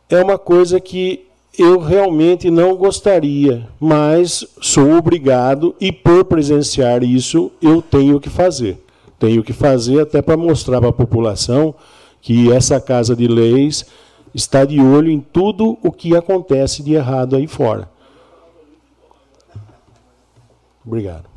é 0.08 0.22
uma 0.22 0.38
coisa 0.38 0.80
que 0.80 1.26
eu 1.58 1.78
realmente 1.78 2.50
não 2.50 2.74
gostaria, 2.76 3.68
mas 3.78 4.46
sou 4.60 4.92
obrigado 4.92 5.74
e 5.80 5.92
por 5.92 6.24
presenciar 6.24 7.02
isso 7.02 7.50
eu 7.60 7.82
tenho 7.82 8.18
que 8.20 8.30
fazer. 8.30 8.82
Tenho 9.18 9.42
que 9.42 9.52
fazer 9.52 10.00
até 10.00 10.22
para 10.22 10.36
mostrar 10.36 10.80
para 10.80 10.88
a 10.88 10.92
população 10.92 11.74
que 12.22 12.50
essa 12.50 12.80
casa 12.80 13.14
de 13.14 13.28
leis 13.28 13.84
está 14.34 14.64
de 14.64 14.80
olho 14.80 15.10
em 15.10 15.20
tudo 15.20 15.76
o 15.82 15.92
que 15.92 16.16
acontece 16.16 16.82
de 16.82 16.94
errado 16.94 17.36
aí 17.36 17.46
fora. 17.46 17.90
Obrigado. 20.84 21.29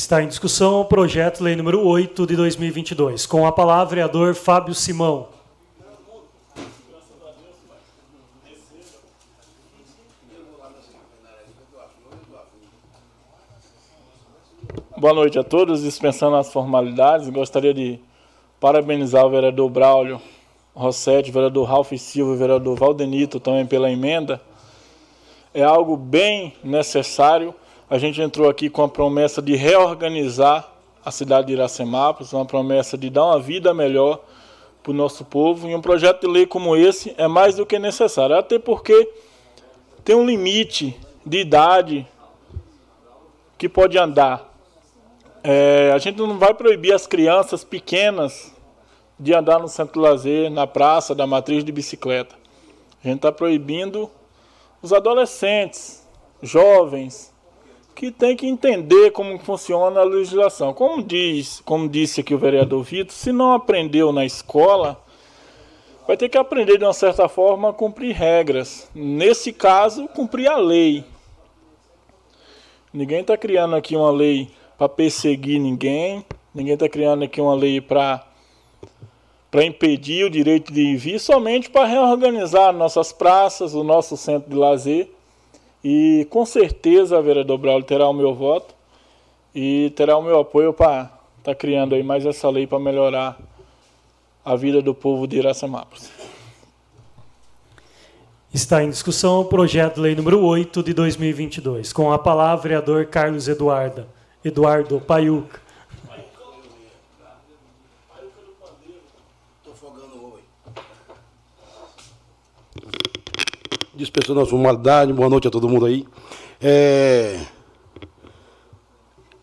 Está 0.00 0.22
em 0.22 0.26
discussão 0.26 0.80
o 0.80 0.84
projeto 0.86 1.44
lei 1.44 1.54
número 1.54 1.86
8 1.86 2.26
de 2.26 2.34
2022. 2.34 3.26
Com 3.26 3.46
a 3.46 3.52
palavra, 3.52 3.96
vereador 3.96 4.34
Fábio 4.34 4.74
Simão. 4.74 5.28
Boa 14.96 15.12
noite 15.12 15.38
a 15.38 15.44
todos. 15.44 15.82
Dispensando 15.82 16.36
as 16.36 16.50
formalidades, 16.50 17.28
gostaria 17.28 17.74
de 17.74 18.00
parabenizar 18.58 19.26
o 19.26 19.30
vereador 19.30 19.68
Braulio 19.68 20.18
Rossetti, 20.74 21.28
o 21.28 21.32
vereador 21.34 21.68
Ralph 21.68 21.92
Silva 21.98 22.32
e 22.32 22.34
o 22.36 22.38
vereador 22.38 22.74
Valdenito 22.74 23.38
também 23.38 23.66
pela 23.66 23.90
emenda. 23.90 24.40
É 25.52 25.62
algo 25.62 25.94
bem 25.94 26.54
necessário 26.64 27.54
a 27.90 27.98
gente 27.98 28.22
entrou 28.22 28.48
aqui 28.48 28.70
com 28.70 28.84
a 28.84 28.88
promessa 28.88 29.42
de 29.42 29.56
reorganizar 29.56 30.72
a 31.04 31.10
cidade 31.10 31.48
de 31.48 31.54
Iracemápolis, 31.54 32.32
uma 32.32 32.44
promessa 32.44 32.96
de 32.96 33.10
dar 33.10 33.24
uma 33.24 33.40
vida 33.40 33.74
melhor 33.74 34.22
para 34.80 34.92
o 34.92 34.94
nosso 34.94 35.24
povo. 35.24 35.68
E 35.68 35.74
um 35.74 35.80
projeto 35.80 36.20
de 36.20 36.28
lei 36.28 36.46
como 36.46 36.76
esse 36.76 37.12
é 37.18 37.26
mais 37.26 37.56
do 37.56 37.66
que 37.66 37.80
necessário, 37.80 38.36
até 38.36 38.60
porque 38.60 39.10
tem 40.04 40.14
um 40.14 40.24
limite 40.24 40.96
de 41.26 41.38
idade 41.38 42.06
que 43.58 43.68
pode 43.68 43.98
andar. 43.98 44.48
É, 45.42 45.90
a 45.92 45.98
gente 45.98 46.16
não 46.16 46.38
vai 46.38 46.54
proibir 46.54 46.92
as 46.92 47.08
crianças 47.08 47.64
pequenas 47.64 48.54
de 49.18 49.34
andar 49.34 49.58
no 49.58 49.66
centro 49.66 49.94
de 49.94 50.08
lazer, 50.08 50.48
na 50.48 50.66
praça, 50.66 51.12
da 51.12 51.26
matriz 51.26 51.64
de 51.64 51.72
bicicleta. 51.72 52.36
A 53.02 53.08
gente 53.08 53.16
está 53.16 53.32
proibindo 53.32 54.08
os 54.80 54.92
adolescentes, 54.92 56.06
jovens, 56.40 57.29
que 57.94 58.10
tem 58.10 58.36
que 58.36 58.46
entender 58.46 59.10
como 59.10 59.38
funciona 59.38 60.00
a 60.00 60.04
legislação. 60.04 60.72
Como 60.72 61.02
diz, 61.02 61.60
como 61.64 61.88
disse 61.88 62.20
aqui 62.20 62.34
o 62.34 62.38
vereador 62.38 62.82
Vitor, 62.82 63.12
se 63.12 63.32
não 63.32 63.52
aprendeu 63.52 64.12
na 64.12 64.24
escola, 64.24 65.02
vai 66.06 66.16
ter 66.16 66.28
que 66.28 66.38
aprender 66.38 66.78
de 66.78 66.84
uma 66.84 66.92
certa 66.92 67.28
forma 67.28 67.70
a 67.70 67.72
cumprir 67.72 68.14
regras. 68.14 68.88
Nesse 68.94 69.52
caso, 69.52 70.08
cumprir 70.08 70.48
a 70.48 70.56
lei. 70.56 71.04
Ninguém 72.92 73.20
está 73.20 73.36
criando 73.36 73.76
aqui 73.76 73.94
uma 73.94 74.10
lei 74.10 74.50
para 74.76 74.88
perseguir 74.88 75.60
ninguém. 75.60 76.24
Ninguém 76.54 76.74
está 76.74 76.88
criando 76.88 77.24
aqui 77.24 77.40
uma 77.40 77.54
lei 77.54 77.80
para 77.80 78.26
para 79.50 79.64
impedir 79.64 80.24
o 80.24 80.30
direito 80.30 80.72
de 80.72 80.80
ir 80.80 80.96
vir, 80.96 81.18
somente 81.18 81.68
para 81.68 81.84
reorganizar 81.84 82.72
nossas 82.72 83.12
praças, 83.12 83.74
o 83.74 83.82
nosso 83.82 84.16
centro 84.16 84.48
de 84.48 84.54
lazer 84.54 85.10
e 85.82 86.26
com 86.30 86.44
certeza 86.44 87.20
vereador 87.22 87.58
Braulio 87.58 87.86
terá 87.86 88.08
o 88.08 88.12
meu 88.12 88.34
voto 88.34 88.74
e 89.54 89.92
terá 89.96 90.16
o 90.16 90.22
meu 90.22 90.38
apoio 90.38 90.72
para 90.72 91.02
estar 91.38 91.52
tá 91.52 91.54
criando 91.54 91.94
aí 91.94 92.02
mais 92.02 92.26
essa 92.26 92.48
lei 92.48 92.66
para 92.66 92.78
melhorar 92.78 93.38
a 94.44 94.56
vida 94.56 94.80
do 94.82 94.94
povo 94.94 95.26
de 95.26 95.38
Iracemápolis. 95.38 96.10
Está 98.52 98.82
em 98.82 98.90
discussão 98.90 99.40
o 99.40 99.44
projeto 99.44 99.96
de 99.96 100.00
lei 100.00 100.14
número 100.14 100.42
8 100.42 100.82
de 100.82 100.92
2022. 100.92 101.92
Com 101.92 102.12
a 102.12 102.18
palavra, 102.18 102.62
vereador 102.62 103.06
Carlos 103.06 103.46
Eduardo. 103.46 104.06
Eduardo 104.44 105.00
Paiuca. 105.00 105.60
Dispensando 114.00 114.40
a 114.40 114.46
formalidade, 114.46 115.12
boa 115.12 115.28
noite 115.28 115.46
a 115.46 115.50
todo 115.50 115.68
mundo 115.68 115.84
aí. 115.84 116.06
É... 116.58 117.38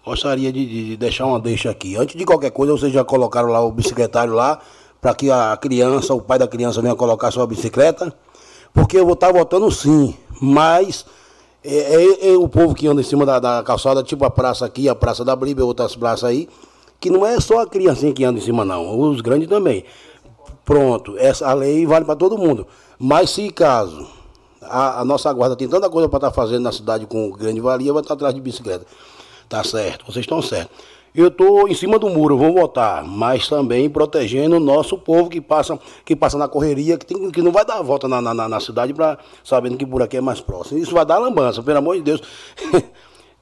Gostaria 0.04 0.52
de, 0.52 0.66
de, 0.66 0.98
deixar 0.98 1.28
uma 1.28 1.40
deixa 1.40 1.70
aqui. 1.70 1.96
Antes 1.96 2.16
de 2.16 2.26
qualquer 2.26 2.50
coisa, 2.50 2.74
vocês 2.74 2.92
já 2.92 3.04
colocaram 3.04 3.50
lá 3.50 3.64
o 3.64 3.72
bicicletário 3.72 4.34
lá, 4.34 4.60
para 5.00 5.14
que 5.14 5.30
a 5.30 5.56
criança, 5.62 6.12
o 6.16 6.22
pai 6.22 6.40
da 6.40 6.48
criança 6.48 6.82
venha 6.82 6.96
colocar 6.96 7.30
sua 7.30 7.46
bicicleta 7.46 8.12
porque 8.74 8.98
eu 8.98 9.06
vou 9.06 9.14
estar 9.14 9.32
votando 9.32 9.70
sim, 9.70 10.16
mas 10.42 11.06
é, 11.64 11.76
é, 11.76 12.30
é, 12.30 12.36
o 12.36 12.50
povo 12.50 12.74
que 12.74 12.88
anda 12.88 13.02
em 13.02 13.04
cima 13.04 13.28
da, 13.28 13.38
da, 13.38 13.62
calçada, 13.62 14.02
tipo 14.02 14.26
a 14.26 14.32
praça 14.32 14.66
aqui, 14.66 14.90
a 14.90 14.96
praça 14.96 15.24
da 15.24 15.36
Bíblia, 15.36 15.68
outras 15.68 15.96
praças 15.96 16.24
aí, 16.24 16.50
que 17.00 17.12
não 17.12 17.24
é 17.24 17.40
só 17.40 17.60
a 17.60 17.68
criancinha 17.68 18.12
que 18.12 18.24
anda 18.24 18.40
em 18.40 18.42
cima, 18.42 18.66
não, 18.66 19.00
os 19.02 19.22
grandes 19.22 19.48
também. 19.48 19.86
Pronto, 20.66 21.16
essa 21.20 21.54
lei 21.54 21.86
vale 21.86 22.06
para 22.06 22.16
todo 22.16 22.40
mundo. 22.40 22.66
Mas 22.98 23.30
se 23.30 23.52
caso 23.52 24.17
a, 24.70 25.02
a, 25.02 25.06
nossa 25.06 25.32
guarda 25.34 25.56
tem 25.56 25.68
tanta 25.68 25.90
coisa 25.90 26.08
para 26.08 26.18
estar 26.18 26.30
tá 26.30 26.34
fazendo 26.34 26.64
na 26.64 26.72
cidade 26.72 27.06
com 27.06 27.32
grande 27.32 27.60
valia, 27.60 27.94
vai 27.94 28.02
estar 28.02 28.14
atrás 28.14 28.34
de 28.34 28.42
bicicleta. 28.42 28.86
Tá 29.50 29.64
certo, 29.64 30.06
vocês 30.06 30.24
estão 30.24 30.42
certos. 30.42 30.78
Eu 31.16 31.30
estou 31.30 31.68
em 31.68 31.74
cima 31.74 31.98
do 31.98 32.10
muro, 32.10 32.38
vou 32.38 32.54
votar, 32.54 33.04
mas 33.04 33.48
também 33.48 33.90
protegendo 33.90 34.58
o 34.58 34.60
nosso 34.60 34.98
povo 34.98 35.30
que 35.30 35.42
passa, 35.42 35.80
que 36.06 36.16
passa 36.16 36.38
na 36.38 36.48
correria, 36.48 36.98
que, 36.98 37.06
tem, 37.06 37.32
que 37.32 37.42
não 37.42 37.52
vai 37.52 37.66
dar 37.66 37.80
a 37.80 37.82
volta 37.82 38.08
na, 38.08 38.22
na, 38.22 38.48
na 38.48 38.60
cidade 38.60 38.94
para 38.94 39.18
sabendo 39.44 39.78
que 39.78 39.86
por 39.86 40.04
aqui 40.04 40.18
é 40.18 40.22
mais 40.22 40.40
próximo. 40.42 40.78
Isso 40.78 40.94
vai 40.94 41.06
dar 41.06 41.18
lambança, 41.18 41.64
pelo 41.64 41.80
amor 41.80 41.96
de 41.96 42.04
Deus. 42.04 42.22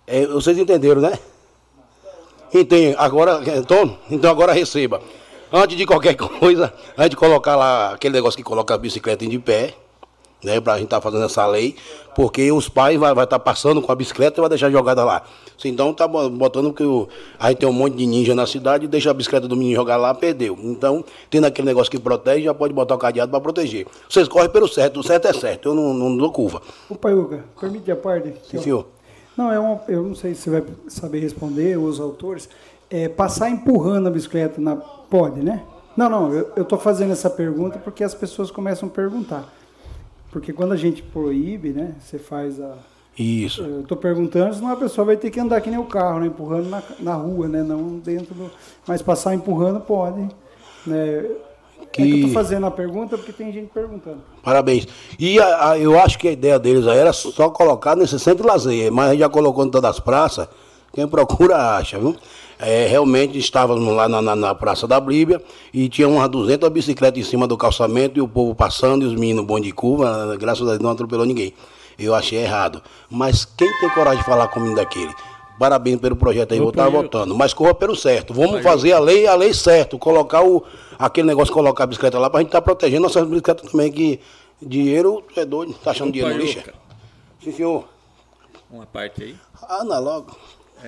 é, 0.07 0.25
vocês 0.27 0.57
entenderam, 0.57 1.01
né? 1.01 1.19
Entende? 2.53 2.95
Agora, 2.97 3.41
então, 3.57 3.97
então 4.09 4.31
agora 4.31 4.53
receba. 4.53 5.01
Antes 5.51 5.75
de 5.75 5.85
qualquer 5.85 6.15
coisa, 6.39 6.73
antes 6.97 7.09
de 7.09 7.17
colocar 7.17 7.57
lá 7.57 7.93
aquele 7.93 8.13
negócio 8.13 8.37
que 8.37 8.43
coloca 8.43 8.73
a 8.73 8.77
bicicleta 8.77 9.25
em 9.25 9.29
de 9.29 9.39
pé, 9.39 9.73
né, 10.45 10.61
para 10.61 10.73
a 10.73 10.77
gente 10.77 10.85
estar 10.85 10.97
tá 10.97 11.01
fazendo 11.01 11.25
essa 11.25 11.45
lei, 11.45 11.75
porque 12.15 12.51
os 12.51 12.69
pais 12.69 12.97
vai 12.99 13.09
estar 13.09 13.15
vai 13.15 13.27
tá 13.27 13.39
passando 13.39 13.81
com 13.81 13.91
a 13.91 13.95
bicicleta 13.95 14.39
e 14.39 14.41
vai 14.41 14.49
deixar 14.49 14.69
jogada 14.69 15.03
lá. 15.03 15.23
Então 15.63 15.93
tá 15.93 16.07
botando 16.07 16.71
que 16.73 16.83
o, 16.83 17.07
a 17.39 17.49
gente 17.49 17.59
tem 17.59 17.69
um 17.69 17.73
monte 17.73 17.95
de 17.95 18.05
ninja 18.05 18.35
na 18.35 18.45
cidade, 18.45 18.87
deixa 18.87 19.09
a 19.09 19.13
bicicleta 19.13 19.47
do 19.47 19.55
menino 19.55 19.75
jogar 19.75 19.97
lá, 19.97 20.13
perdeu. 20.13 20.57
Então, 20.61 21.03
tendo 21.29 21.45
aquele 21.45 21.67
negócio 21.67 21.89
que 21.89 21.99
protege, 21.99 22.43
já 22.43 22.53
pode 22.53 22.73
botar 22.73 22.95
o 22.95 22.97
cadeado 22.97 23.31
para 23.31 23.41
proteger. 23.41 23.87
Vocês 24.07 24.27
correm 24.27 24.49
pelo 24.49 24.67
certo, 24.67 24.99
o 24.99 25.03
certo 25.03 25.27
é 25.27 25.33
certo, 25.33 25.69
eu 25.69 25.75
não, 25.75 25.93
não 25.93 26.15
dou 26.15 26.31
curva. 26.31 26.61
O 26.89 26.95
Paiuca, 26.95 27.43
permite 27.59 27.91
a 27.91 27.95
parte? 27.95 28.33
Sim, 28.49 28.61
senhor. 28.61 28.85
Não, 29.35 29.51
é 29.51 29.59
uma, 29.59 29.81
eu 29.87 30.03
não 30.03 30.15
sei 30.15 30.33
se 30.33 30.43
você 30.43 30.49
vai 30.49 30.63
saber 30.87 31.19
responder, 31.19 31.77
os 31.77 31.99
autores. 31.99 32.47
É, 32.89 33.09
passar 33.09 33.49
empurrando 33.49 34.07
a 34.07 34.11
bicicleta 34.11 34.61
na. 34.61 34.75
Pode, 34.75 35.41
né? 35.41 35.63
Não, 35.95 36.09
não, 36.09 36.33
eu 36.33 36.63
estou 36.63 36.77
fazendo 36.77 37.11
essa 37.11 37.29
pergunta 37.29 37.79
porque 37.79 38.03
as 38.03 38.13
pessoas 38.13 38.51
começam 38.51 38.87
a 38.89 38.91
perguntar. 38.91 39.53
Porque 40.35 40.51
quando 40.51 40.73
a 40.73 40.75
gente 40.75 41.01
proíbe, 41.01 41.69
né, 41.69 41.95
você 41.97 42.19
faz 42.19 42.59
a. 42.59 42.73
Isso. 43.17 43.61
Eu 43.61 43.79
estou 43.79 43.95
perguntando, 43.95 44.53
senão 44.53 44.69
a 44.69 44.75
pessoa 44.75 45.05
vai 45.05 45.15
ter 45.15 45.31
que 45.31 45.39
andar 45.39 45.61
que 45.61 45.69
nem 45.69 45.79
o 45.79 45.85
carro, 45.85 46.19
né, 46.19 46.27
empurrando 46.27 46.67
na, 46.67 46.83
na 46.99 47.13
rua, 47.13 47.47
né, 47.47 47.63
não 47.63 47.99
dentro 47.99 48.35
do. 48.35 48.51
Mas 48.85 49.01
passar 49.01 49.33
empurrando 49.33 49.79
pode. 49.79 50.27
Né. 50.85 51.25
Que... 51.89 52.01
É 52.01 52.05
que 52.05 52.11
eu 52.11 52.15
estou 52.15 52.31
fazendo 52.31 52.65
a 52.65 52.71
pergunta 52.71 53.17
porque 53.17 53.31
tem 53.31 53.49
gente 53.53 53.71
perguntando. 53.73 54.17
Parabéns. 54.43 54.85
E 55.17 55.39
a, 55.39 55.69
a, 55.69 55.79
eu 55.79 55.97
acho 55.97 56.19
que 56.19 56.27
a 56.27 56.33
ideia 56.33 56.59
deles 56.59 56.85
aí 56.85 56.97
era 56.97 57.13
só 57.13 57.49
colocar 57.49 57.95
nesse 57.95 58.19
centro 58.19 58.43
de 58.43 58.49
lazer, 58.49 58.91
mas 58.91 59.05
a 59.07 59.11
gente 59.11 59.21
já 59.21 59.29
colocou 59.29 59.63
em 59.63 59.71
todas 59.71 59.91
as 59.91 60.01
praças, 60.01 60.49
quem 60.91 61.07
procura 61.07 61.77
acha, 61.77 61.97
viu? 61.97 62.13
É, 62.57 62.87
realmente 62.87 63.37
estávamos 63.37 63.93
lá 63.93 64.07
na, 64.07 64.21
na, 64.21 64.35
na, 64.35 64.55
Praça 64.55 64.87
da 64.87 64.99
Bíblia 64.99 65.41
e 65.73 65.89
tinha 65.89 66.07
umas 66.07 66.29
200 66.29 66.69
bicicletas 66.69 67.19
em 67.19 67.23
cima 67.23 67.45
do 67.45 67.57
calçamento 67.57 68.17
e 68.17 68.21
o 68.21 68.27
povo 68.27 68.55
passando 68.55 69.03
e 69.03 69.05
os 69.05 69.13
meninos 69.13 69.45
bom 69.45 69.59
de 69.59 69.71
curva, 69.73 70.37
graças 70.37 70.65
a 70.65 70.71
Deus 70.71 70.81
não 70.81 70.91
atropelou 70.91 71.25
ninguém. 71.25 71.53
Eu 71.99 72.15
achei 72.15 72.39
errado. 72.39 72.81
Mas 73.09 73.45
quem 73.45 73.69
tem 73.79 73.89
coragem 73.89 74.19
de 74.19 74.25
falar 74.25 74.47
comigo 74.47 74.75
daquele? 74.75 75.13
Parabéns 75.57 75.99
pelo 75.99 76.15
projeto 76.15 76.53
aí, 76.53 76.59
vou 76.59 76.69
estar 76.69 76.89
votando. 76.89 77.33
Mas 77.35 77.53
corra 77.53 77.73
pelo 77.73 77.95
certo. 77.95 78.33
Vamos 78.33 78.61
fazer 78.61 78.91
a 78.91 78.99
lei, 78.99 79.25
a 79.25 79.35
lei 79.35 79.53
certo. 79.53 79.97
Colocar 79.97 80.43
o, 80.43 80.63
aquele 80.99 81.27
negócio, 81.27 81.53
colocar 81.53 81.85
a 81.85 81.87
bicicleta 81.87 82.19
lá 82.19 82.29
para 82.29 82.39
a 82.39 82.41
gente 82.41 82.49
estar 82.49 82.59
tá 82.59 82.65
protegendo 82.65 83.03
nossas 83.03 83.25
bicicletas 83.25 83.71
também, 83.71 83.91
que 83.91 84.19
dinheiro 84.61 85.23
é 85.35 85.45
doido, 85.45 85.73
tá 85.75 85.91
achando 85.91 86.11
dinheiro 86.11 86.35
no 86.35 86.41
lixo? 86.41 86.59
Sim, 87.41 87.51
senhor. 87.53 87.85
Uma 88.69 88.85
parte 88.85 89.23
aí? 89.23 89.35
Ah, 89.61 89.83
não, 89.85 90.01
logo. 90.01 90.35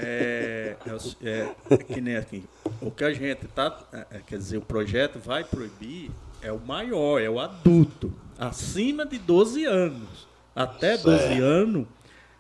É, 0.04 0.76
é, 1.24 1.54
é, 1.70 1.78
que 1.78 2.02
nem 2.02 2.16
aqui. 2.16 2.44
O 2.82 2.92
que 2.92 3.04
a 3.04 3.14
gente 3.14 3.48
tá, 3.48 3.78
é, 4.12 4.20
quer 4.26 4.38
dizer, 4.38 4.58
o 4.58 4.62
projeto 4.62 5.20
vai 5.20 5.44
proibir 5.44 6.12
é 6.42 6.52
o 6.52 6.60
maior, 6.60 7.22
é 7.22 7.30
o 7.30 7.40
adulto, 7.40 8.14
acima 8.38 9.06
de 9.06 9.18
12 9.18 9.66
anos. 9.66 10.28
Até 10.56 10.98
12 10.98 11.18
certo. 11.18 11.44
anos, 11.44 11.88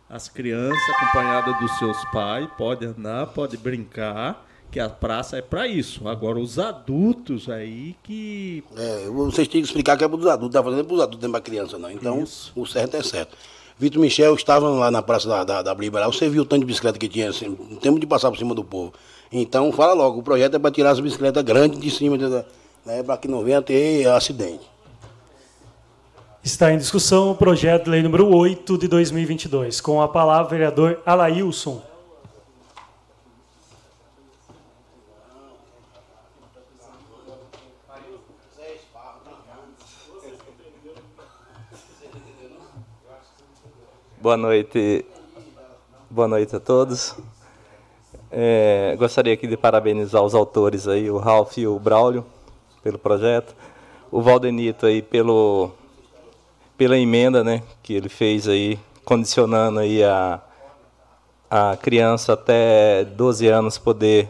as 0.09 0.29
crianças 0.29 0.79
acompanhadas 0.95 1.59
dos 1.59 1.77
seus 1.77 2.05
pais 2.11 2.47
podem 2.57 2.89
andar, 2.89 3.27
podem 3.27 3.59
brincar, 3.59 4.47
que 4.71 4.79
a 4.79 4.89
praça 4.89 5.37
é 5.37 5.41
para 5.41 5.67
isso. 5.67 6.07
Agora, 6.07 6.39
os 6.39 6.59
adultos 6.59 7.49
aí 7.49 7.95
que. 8.03 8.63
É, 8.75 9.07
vocês 9.07 9.47
têm 9.47 9.61
que 9.61 9.67
explicar 9.67 9.97
que 9.97 10.03
é 10.03 10.07
para 10.07 10.17
os 10.17 10.25
adultos, 10.25 10.53
tá 10.53 10.63
fazendo 10.63 10.85
para 10.85 10.95
os 10.95 11.01
adultos, 11.01 11.21
não 11.21 11.29
é 11.29 11.31
para 11.31 11.41
criança, 11.41 11.77
não. 11.77 11.91
Então, 11.91 12.23
isso. 12.23 12.51
o 12.55 12.65
certo 12.65 12.97
é 12.97 13.03
certo. 13.03 13.37
Vitor 13.79 14.01
Michel 14.01 14.33
estava 14.33 14.67
lá 14.69 14.89
na 14.89 15.03
praça 15.03 15.27
da, 15.27 15.43
da, 15.43 15.61
da 15.61 15.75
Bliba, 15.75 15.99
lá, 15.99 16.07
você 16.07 16.27
viu 16.27 16.41
o 16.41 16.45
tanto 16.45 16.61
de 16.61 16.65
bicicleta 16.65 16.97
que 16.97 17.07
tinha, 17.07 17.29
assim, 17.29 17.53
tempo 17.79 17.99
de 17.99 18.07
passar 18.07 18.31
por 18.31 18.37
cima 18.37 18.55
do 18.55 18.63
povo. 18.63 18.91
Então, 19.31 19.71
fala 19.71 19.93
logo, 19.93 20.19
o 20.19 20.23
projeto 20.23 20.55
é 20.55 20.59
para 20.59 20.71
tirar 20.71 20.91
as 20.91 20.99
bicicletas 20.99 21.43
grandes 21.43 21.79
de 21.79 21.91
cima, 21.91 22.17
né, 22.85 23.03
para 23.03 23.17
que 23.17 23.27
não 23.27 23.43
venha 23.43 23.61
ter 23.61 24.07
acidente. 24.07 24.67
Está 26.43 26.71
em 26.71 26.77
discussão 26.77 27.31
o 27.31 27.35
projeto 27.35 27.85
de 27.85 27.89
lei 27.89 28.01
número 28.01 28.33
8 28.33 28.77
de 28.77 28.87
2022. 28.87 29.81
Com 29.81 30.01
a 30.01 30.07
palavra, 30.07 30.49
vereador 30.49 30.99
Alailson. 31.05 31.81
Boa 44.27 44.35
noite, 44.35 45.05
boa 46.09 46.27
noite 46.27 46.53
a 46.53 46.59
todos. 46.59 47.15
É, 48.29 48.93
gostaria 48.99 49.33
aqui 49.33 49.47
de 49.47 49.55
parabenizar 49.55 50.21
os 50.21 50.35
autores 50.35 50.85
aí, 50.85 51.09
o 51.09 51.17
Ralph 51.17 51.57
e 51.57 51.65
o 51.65 51.79
Braulio, 51.79 52.25
pelo 52.83 52.99
projeto, 52.99 53.55
o 54.11 54.21
Valdenito 54.21 54.85
aí 54.85 55.01
pelo 55.01 55.71
pela 56.77 56.97
emenda, 56.97 57.41
né, 57.41 57.63
que 57.81 57.93
ele 57.93 58.09
fez 58.09 58.49
aí, 58.49 58.77
condicionando 59.05 59.79
aí 59.79 60.03
a 60.03 60.41
a 61.49 61.77
criança 61.77 62.33
até 62.33 63.05
12 63.05 63.47
anos 63.47 63.77
poder 63.77 64.29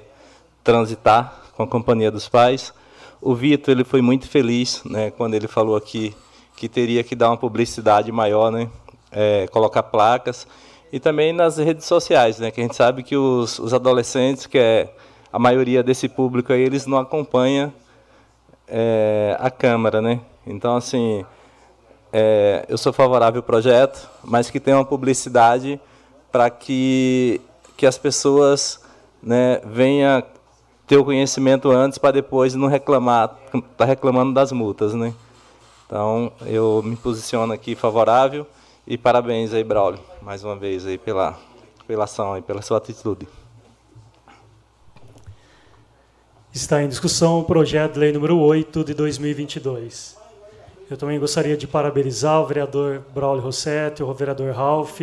transitar 0.64 1.42
com 1.56 1.64
a 1.64 1.68
companhia 1.68 2.12
dos 2.12 2.30
pais. 2.30 2.72
O 3.20 3.34
Vitor 3.34 3.72
ele 3.72 3.84
foi 3.84 4.04
muito 4.04 4.30
feliz, 4.30 4.84
né, 4.86 5.10
quando 5.10 5.34
ele 5.34 5.48
falou 5.48 5.76
aqui 5.76 6.16
que 6.56 6.70
teria 6.70 7.04
que 7.04 7.16
dar 7.16 7.32
uma 7.32 7.38
publicidade 7.38 8.12
maior, 8.12 8.52
né, 8.52 8.70
é, 9.12 9.48
colocar 9.48 9.84
placas 9.84 10.48
e 10.92 11.00
também 11.00 11.34
nas 11.34 11.58
redes 11.58 11.86
sociais, 11.86 12.40
né? 12.40 12.52
Que 12.52 12.62
a 12.62 12.64
gente 12.64 12.76
sabe 12.76 13.04
que 13.04 13.16
os, 13.16 13.60
os 13.60 13.74
adolescentes, 13.74 14.46
que 14.46 14.58
é 14.58 14.94
a 15.32 15.40
maioria 15.40 15.84
desse 15.84 16.08
público 16.08 16.54
aí, 16.54 16.62
eles 16.62 16.86
não 16.86 16.98
acompanham 16.98 17.74
é, 18.68 19.36
a 19.40 19.50
Câmara, 19.50 20.02
né? 20.02 20.22
Então, 20.46 20.76
assim, 20.76 21.26
é, 22.12 22.66
eu 22.70 22.78
sou 22.78 22.94
favorável 22.94 23.40
ao 23.40 23.44
projeto, 23.44 24.10
mas 24.24 24.50
que 24.50 24.60
tenha 24.60 24.78
uma 24.78 24.86
publicidade 24.86 25.80
para 26.32 26.50
que, 26.50 27.42
que 27.76 27.86
as 27.86 27.98
pessoas 27.98 28.82
né, 29.22 29.60
venham 29.66 30.24
ter 30.86 30.98
o 30.98 31.04
conhecimento 31.04 31.70
antes 31.70 31.98
para 31.98 32.12
depois 32.12 32.56
não 32.56 32.68
reclamar, 32.68 33.36
tá 33.76 33.84
reclamando 33.84 34.34
das 34.34 34.54
multas, 34.54 34.94
né? 34.94 35.14
Então, 35.86 36.32
eu 36.46 36.82
me 36.84 36.96
posiciono 36.96 37.52
aqui 37.52 37.76
favorável 37.76 38.48
e 38.88 38.98
parabéns 38.98 39.54
aí, 39.54 39.66
Braulio, 39.66 40.00
mais 40.22 40.46
uma 40.46 40.56
vez 40.56 40.86
aí 40.86 40.98
pela, 40.98 41.38
pela 41.86 42.06
ação 42.06 42.38
e 42.38 42.42
pela 42.42 42.62
sua 42.62 42.78
atitude. 42.78 43.28
Está 46.54 46.82
em 46.82 46.88
discussão 46.88 47.42
o 47.42 47.44
projeto 47.44 47.94
de 47.94 48.00
lei 48.00 48.14
número 48.14 48.40
8 48.40 48.86
de 48.86 48.94
2022. 48.94 50.18
Eu 50.90 50.96
também 50.96 51.20
gostaria 51.20 51.58
de 51.58 51.68
parabenizar 51.68 52.42
o 52.42 52.46
vereador 52.46 53.04
Braulio 53.14 53.44
Rossetti, 53.44 54.02
o 54.02 54.14
vereador 54.14 54.54
Ralph, 54.54 55.02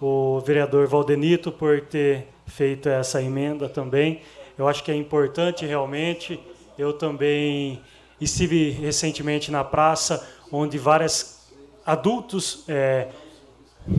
o 0.00 0.40
vereador 0.40 0.88
Valdenito 0.88 1.52
por 1.52 1.80
ter 1.80 2.26
feito 2.48 2.88
essa 2.88 3.22
emenda 3.22 3.68
também. 3.68 4.20
Eu 4.58 4.66
acho 4.66 4.82
que 4.82 4.90
é 4.90 4.96
importante 4.96 5.64
realmente. 5.64 6.40
Eu 6.76 6.92
também 6.92 7.80
estive 8.20 8.70
recentemente 8.70 9.52
na 9.52 9.62
praça, 9.62 10.28
onde 10.50 10.76
várias 10.76 11.41
adultos, 11.84 12.64
é, 12.68 13.08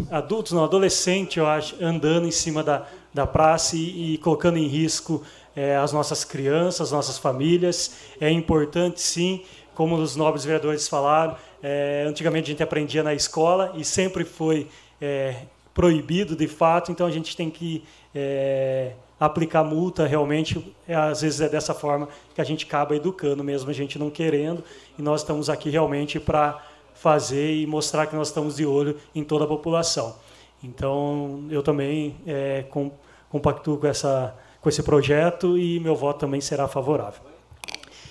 adultos 0.10 0.52
não, 0.52 0.64
adolescente, 0.64 1.40
eu 1.40 1.48
acho, 1.48 1.76
andando 1.84 2.28
em 2.28 2.32
cima 2.32 2.64
da, 2.64 2.88
da 3.14 3.28
praça 3.28 3.76
e, 3.76 4.14
e 4.14 4.18
colocando 4.18 4.58
em 4.58 4.68
risco 4.68 5.24
é, 5.56 5.76
as 5.76 5.92
nossas 5.92 6.24
crianças, 6.24 6.82
as 6.82 6.92
nossas 6.92 7.18
famílias. 7.18 7.96
É 8.20 8.30
importante, 8.30 9.02
sim, 9.02 9.44
como 9.76 9.96
os 9.96 10.16
nobres 10.16 10.46
vereadores 10.46 10.88
falaram, 10.88 11.36
é, 11.62 12.06
antigamente 12.08 12.46
a 12.46 12.52
gente 12.52 12.64
aprendia 12.64 13.04
na 13.04 13.14
escola 13.14 13.74
e 13.76 13.84
sempre 13.84 14.24
foi 14.24 14.68
é, 15.02 15.36
proibido 15.74 16.36
de 16.36 16.48
fato, 16.48 16.92
então 16.92 17.08
a 17.08 17.12
gente 17.12 17.36
tem 17.36 17.50
que 17.50 17.84
é, 18.14 18.92
aplicar 19.20 19.64
multa 19.64 20.06
realmente, 20.06 20.74
é, 20.88 20.94
às 20.94 21.22
vezes 21.22 21.42
é 21.42 21.50
dessa 21.50 21.74
forma 21.74 22.08
que 22.36 22.42
a 22.42 22.44
gente 22.44 22.66
acaba 22.66 22.96
educando, 22.96 23.44
mesmo 23.44 23.70
a 23.70 23.74
gente 23.74 23.98
não 23.98 24.10
querendo, 24.10 24.64
e 24.98 25.02
nós 25.02 25.22
estamos 25.22 25.50
aqui 25.50 25.70
realmente 25.70 26.20
para 26.20 26.62
fazer 27.04 27.54
e 27.54 27.68
mostrar 27.68 28.08
que 28.08 28.16
nós 28.16 28.30
estamos 28.30 28.56
de 28.56 28.66
olho 28.66 28.98
em 29.14 29.26
toda 29.26 29.44
a 29.44 29.48
população. 29.48 30.16
Então, 30.64 31.46
eu 31.50 31.62
também 31.62 32.16
é, 32.26 32.64
com, 32.70 32.90
compactuo 33.30 33.78
com, 33.78 33.88
essa, 33.88 34.34
com 34.62 34.70
esse 34.70 34.82
projeto 34.82 35.58
e 35.58 35.82
meu 35.82 35.98
voto 35.98 36.22
também 36.22 36.40
será 36.40 36.66
favorável. 36.66 37.22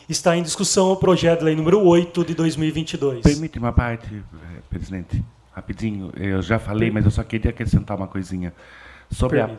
Está 0.06 0.36
em 0.36 0.42
discussão 0.42 0.92
o 0.92 0.96
projeto 0.96 1.38
de 1.38 1.46
lei 1.46 1.56
número 1.56 1.82
8 1.82 2.22
de 2.22 2.34
2022. 2.34 3.22
Permite 3.22 3.58
uma 3.58 3.72
parte, 3.72 4.14
eh, 4.14 4.60
presidente, 4.68 5.24
rapidinho. 5.54 6.12
Eu 6.14 6.42
já 6.42 6.58
falei, 6.58 6.90
mas 6.90 7.06
eu 7.06 7.10
só 7.10 7.24
queria 7.24 7.50
acrescentar 7.50 7.96
uma 7.96 8.08
coisinha. 8.08 8.52
Sobre 9.10 9.40
a, 9.40 9.50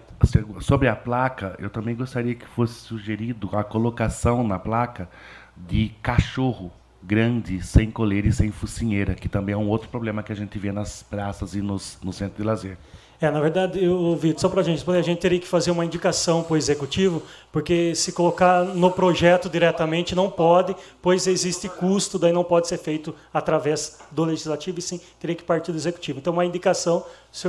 sobre 0.62 0.88
a 0.88 0.96
placa, 0.96 1.56
eu 1.60 1.72
também 1.72 1.96
gostaria 1.96 2.36
que 2.36 2.46
fosse 2.46 2.74
sugerido 2.74 3.50
a 3.54 3.64
colocação 3.64 4.44
na 4.48 4.60
placa 4.60 5.10
de 5.56 5.90
cachorro 6.04 6.72
grande, 7.06 7.62
sem 7.62 7.92
coleira 7.92 8.28
e 8.28 8.34
sem 8.34 8.52
focinheira, 8.52 9.14
que 9.14 9.28
também 9.28 9.54
é 9.54 9.58
um 9.58 9.68
outro 9.68 9.90
problema 9.90 10.24
que 10.24 10.32
a 10.32 10.36
gente 10.36 10.58
vê 10.58 10.72
nas 10.72 11.04
praças 11.04 11.54
e 11.56 11.62
nos, 11.62 11.98
no 12.04 12.14
centro 12.14 12.42
de 12.42 12.44
lazer. 12.44 12.78
É, 13.24 13.32
na 13.32 13.40
verdade, 13.40 13.82
eu, 13.82 14.18
Vitor, 14.18 14.42
só 14.42 14.50
para 14.50 14.60
a 14.60 14.64
gente 14.64 14.76
responder, 14.76 14.98
a 15.00 15.02
gente 15.02 15.20
teria 15.20 15.40
que 15.40 15.48
fazer 15.48 15.72
uma 15.72 15.86
indicação 15.86 16.44
para 16.44 16.56
o 16.56 16.58
executivo, 16.58 17.24
porque 17.54 17.96
se 17.96 18.12
colocar 18.12 18.64
no 18.66 18.92
projeto 18.92 19.50
diretamente 19.50 20.14
não 20.14 20.30
pode, 20.30 20.76
pois 21.02 21.26
existe 21.26 21.70
custo, 21.70 22.20
daí 22.20 22.34
não 22.34 22.44
pode 22.44 22.68
ser 22.68 22.78
feito 22.78 23.16
através 23.34 24.00
do 24.12 24.26
legislativo, 24.26 24.80
e 24.80 24.82
sim 24.82 25.00
teria 25.22 25.38
que 25.38 25.44
partir 25.44 25.72
do 25.72 25.78
executivo. 25.78 26.20
Então, 26.20 26.34
uma 26.34 26.46
indicação, 26.46 27.06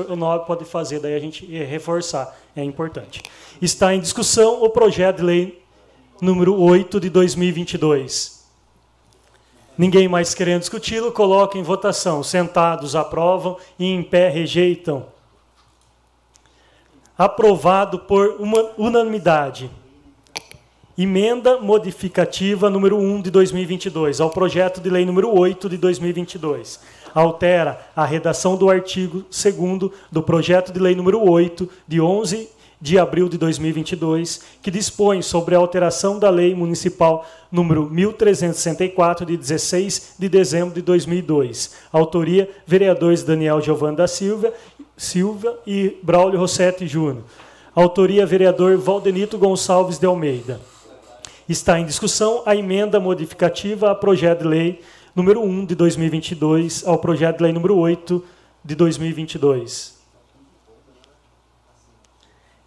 o 0.08 0.14
NOB 0.14 0.46
pode 0.46 0.64
fazer, 0.64 1.00
daí 1.00 1.14
a 1.14 1.18
gente 1.18 1.44
reforçar, 1.44 2.38
é 2.54 2.62
importante. 2.62 3.20
Está 3.60 3.92
em 3.92 3.98
discussão 3.98 4.62
o 4.62 4.70
projeto 4.70 5.16
de 5.16 5.22
lei 5.24 5.64
número 6.22 6.56
8 6.56 7.00
de 7.00 7.10
2022. 7.10 8.33
Ninguém 9.76 10.06
mais 10.06 10.34
querendo 10.34 10.60
discuti-lo, 10.60 11.10
coloca 11.10 11.58
em 11.58 11.62
votação. 11.62 12.22
Sentados 12.22 12.94
aprovam 12.94 13.56
e 13.78 13.86
em 13.86 14.02
pé 14.02 14.28
rejeitam 14.28 15.06
aprovado 17.16 18.00
por 18.00 18.36
uma 18.40 18.70
unanimidade. 18.76 19.70
Emenda 20.96 21.60
modificativa 21.60 22.70
número 22.70 22.96
1 22.96 23.22
de 23.22 23.30
2022 23.30 24.20
ao 24.20 24.30
projeto 24.30 24.80
de 24.80 24.88
lei 24.88 25.04
número 25.04 25.36
8 25.36 25.68
de 25.68 25.76
2022. 25.76 26.80
Altera 27.12 27.80
a 27.96 28.04
redação 28.04 28.56
do 28.56 28.70
artigo 28.70 29.24
2 29.28 29.90
do 30.10 30.22
projeto 30.22 30.72
de 30.72 30.78
lei 30.78 30.94
número 30.94 31.20
8 31.28 31.68
de 31.86 32.00
11 32.00 32.48
de 32.84 32.98
abril 32.98 33.30
de 33.30 33.38
2022, 33.38 34.42
que 34.60 34.70
dispõe 34.70 35.22
sobre 35.22 35.54
a 35.54 35.58
alteração 35.58 36.18
da 36.18 36.28
lei 36.28 36.54
municipal 36.54 37.26
número 37.50 37.88
1364 37.88 39.24
de 39.24 39.38
16 39.38 40.16
de 40.18 40.28
dezembro 40.28 40.74
de 40.74 40.82
2002. 40.82 41.76
Autoria 41.90 42.46
vereadores 42.66 43.22
Daniel 43.22 43.58
Giovanni 43.62 43.96
da 43.96 44.06
Silva 44.06 44.52
Silva 44.98 45.58
e 45.66 45.96
Braulio 46.02 46.38
Rossetti 46.38 46.86
Júnior. 46.86 47.24
Autoria 47.74 48.26
vereador 48.26 48.76
Valdenito 48.76 49.38
Gonçalves 49.38 49.98
de 49.98 50.04
Almeida. 50.04 50.60
Está 51.48 51.80
em 51.80 51.86
discussão 51.86 52.42
a 52.44 52.54
emenda 52.54 53.00
modificativa 53.00 53.88
ao 53.88 53.96
projeto 53.96 54.40
de 54.40 54.48
lei 54.48 54.82
número 55.16 55.40
1 55.40 55.64
de 55.64 55.74
2022 55.74 56.86
ao 56.86 56.98
projeto 56.98 57.38
de 57.38 57.44
lei 57.44 57.52
número 57.54 57.78
8 57.78 58.22
de 58.62 58.74
2022. 58.74 60.03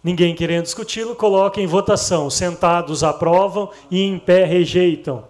Ninguém 0.02 0.34
querendo 0.34 0.64
discuti-lo, 0.64 1.14
coloque 1.14 1.60
em 1.60 1.66
votação. 1.66 2.30
Sentados 2.30 3.02
aprovam 3.02 3.70
e 3.90 4.02
em 4.02 4.18
pé 4.18 4.44
rejeitam. 4.44 5.24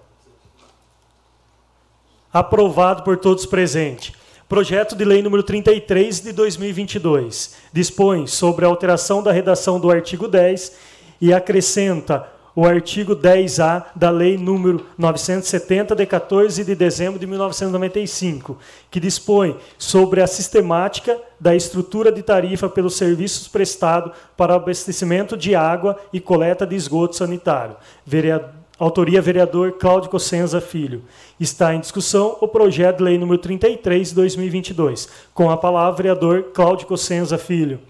Aprovado 2.32 3.02
por 3.02 3.16
todos 3.16 3.46
presentes. 3.46 4.12
Projeto 4.48 4.96
de 4.96 5.04
Lei 5.04 5.22
número 5.22 5.42
33 5.42 6.20
de 6.20 6.32
2022 6.32 7.56
dispõe 7.72 8.26
sobre 8.26 8.64
a 8.64 8.68
alteração 8.68 9.22
da 9.22 9.30
redação 9.30 9.78
do 9.78 9.90
artigo 9.90 10.26
10 10.26 10.72
e 11.20 11.34
acrescenta 11.34 12.37
o 12.58 12.66
artigo 12.66 13.14
10A 13.14 13.84
da 13.94 14.10
Lei 14.10 14.36
número 14.36 14.84
970 14.98 15.94
de 15.94 16.04
14 16.04 16.64
de 16.64 16.74
dezembro 16.74 17.16
de 17.16 17.24
1995, 17.24 18.58
que 18.90 18.98
dispõe 18.98 19.56
sobre 19.78 20.20
a 20.20 20.26
sistemática 20.26 21.16
da 21.38 21.54
estrutura 21.54 22.10
de 22.10 22.20
tarifa 22.20 22.68
pelos 22.68 22.96
serviços 22.96 23.46
prestados 23.46 24.10
para 24.36 24.56
abastecimento 24.56 25.36
de 25.36 25.54
água 25.54 26.00
e 26.12 26.18
coleta 26.18 26.66
de 26.66 26.74
esgoto 26.74 27.14
sanitário. 27.14 27.76
Vereador 28.04 28.50
Autoria 28.76 29.20
vereador 29.20 29.72
Cláudio 29.72 30.08
Cossenza 30.08 30.60
Filho. 30.60 31.02
Está 31.38 31.74
em 31.74 31.80
discussão 31.80 32.38
o 32.40 32.46
projeto 32.46 32.98
de 32.98 33.02
lei 33.02 33.18
número 33.18 33.40
33 33.40 34.10
de 34.10 34.14
2022. 34.14 35.08
Com 35.34 35.50
a 35.50 35.56
palavra, 35.56 35.96
vereador 35.96 36.52
Cláudio 36.52 36.86
Cossenza 36.86 37.36
Filho. 37.36 37.80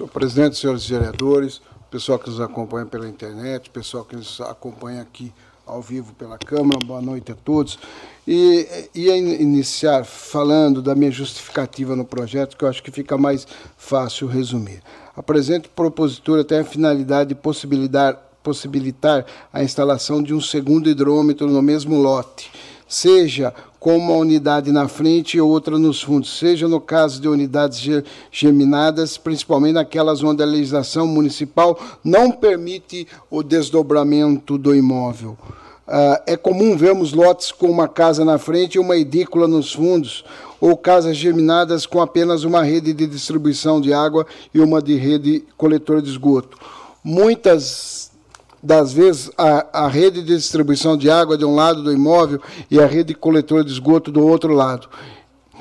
Senhor 0.00 0.08
presidente, 0.08 0.56
senhores 0.56 0.88
vereadores, 0.88 1.60
pessoal 1.90 2.18
que 2.18 2.30
nos 2.30 2.40
acompanha 2.40 2.86
pela 2.86 3.06
internet, 3.06 3.68
pessoal 3.68 4.02
que 4.02 4.16
nos 4.16 4.40
acompanha 4.40 5.02
aqui 5.02 5.30
ao 5.66 5.82
vivo 5.82 6.14
pela 6.14 6.38
Câmara, 6.38 6.78
boa 6.82 7.02
noite 7.02 7.32
a 7.32 7.34
todos. 7.34 7.78
E 8.26 8.88
ia 8.94 9.14
iniciar 9.14 10.06
falando 10.06 10.80
da 10.80 10.94
minha 10.94 11.10
justificativa 11.10 11.94
no 11.94 12.06
projeto, 12.06 12.56
que 12.56 12.64
eu 12.64 12.68
acho 12.70 12.82
que 12.82 12.90
fica 12.90 13.18
mais 13.18 13.46
fácil 13.76 14.26
resumir. 14.26 14.82
A 15.14 15.22
presente 15.22 15.68
propositura 15.68 16.42
tem 16.44 16.60
a 16.60 16.64
finalidade 16.64 17.28
de 17.28 17.34
possibilitar, 17.34 18.14
possibilitar 18.42 19.26
a 19.52 19.62
instalação 19.62 20.22
de 20.22 20.32
um 20.32 20.40
segundo 20.40 20.88
hidrômetro 20.88 21.46
no 21.46 21.60
mesmo 21.60 22.00
lote, 22.00 22.50
seja 22.88 23.52
com 23.80 23.96
uma 23.96 24.12
unidade 24.12 24.70
na 24.70 24.86
frente 24.86 25.38
e 25.38 25.40
outra 25.40 25.78
nos 25.78 26.02
fundos, 26.02 26.38
seja 26.38 26.68
no 26.68 26.78
caso 26.78 27.18
de 27.18 27.26
unidades 27.26 28.04
geminadas, 28.30 29.16
principalmente 29.16 29.72
naquelas 29.72 30.22
onde 30.22 30.42
a 30.42 30.46
legislação 30.46 31.06
municipal 31.06 31.80
não 32.04 32.30
permite 32.30 33.08
o 33.30 33.42
desdobramento 33.42 34.58
do 34.58 34.74
imóvel. 34.76 35.38
Uh, 35.88 36.22
é 36.26 36.36
comum 36.36 36.76
vermos 36.76 37.14
lotes 37.14 37.50
com 37.50 37.68
uma 37.68 37.88
casa 37.88 38.22
na 38.24 38.38
frente 38.38 38.74
e 38.74 38.78
uma 38.78 38.96
edícula 38.96 39.48
nos 39.48 39.72
fundos, 39.72 40.24
ou 40.60 40.76
casas 40.76 41.16
germinadas 41.16 41.86
com 41.86 42.02
apenas 42.02 42.44
uma 42.44 42.62
rede 42.62 42.92
de 42.92 43.06
distribuição 43.06 43.80
de 43.80 43.94
água 43.94 44.26
e 44.52 44.60
uma 44.60 44.82
de 44.82 44.94
rede 44.94 45.42
coletora 45.56 46.02
de 46.02 46.10
esgoto. 46.10 46.58
Muitas 47.02 48.09
das 48.62 48.92
vezes, 48.92 49.30
a, 49.36 49.84
a 49.84 49.88
rede 49.88 50.22
de 50.22 50.36
distribuição 50.36 50.96
de 50.96 51.10
água 51.10 51.36
de 51.36 51.44
um 51.44 51.54
lado 51.54 51.82
do 51.82 51.92
imóvel 51.92 52.40
e 52.70 52.80
a 52.80 52.86
rede 52.86 53.14
coletora 53.14 53.64
de 53.64 53.72
esgoto 53.72 54.12
do 54.12 54.26
outro 54.26 54.52
lado, 54.52 54.88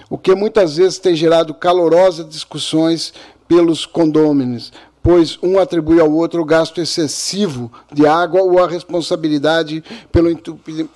o 0.09 0.17
que 0.17 0.35
muitas 0.35 0.77
vezes 0.77 0.99
tem 0.99 1.15
gerado 1.15 1.53
calorosas 1.53 2.27
discussões 2.27 3.13
pelos 3.47 3.85
condôminos, 3.85 4.71
pois 5.01 5.39
um 5.41 5.57
atribui 5.57 5.99
ao 5.99 6.11
outro 6.11 6.41
o 6.41 6.45
gasto 6.45 6.81
excessivo 6.81 7.71
de 7.91 8.05
água 8.05 8.41
ou 8.41 8.59
a 8.59 8.67
responsabilidade 8.67 9.83
pelo 10.11 10.29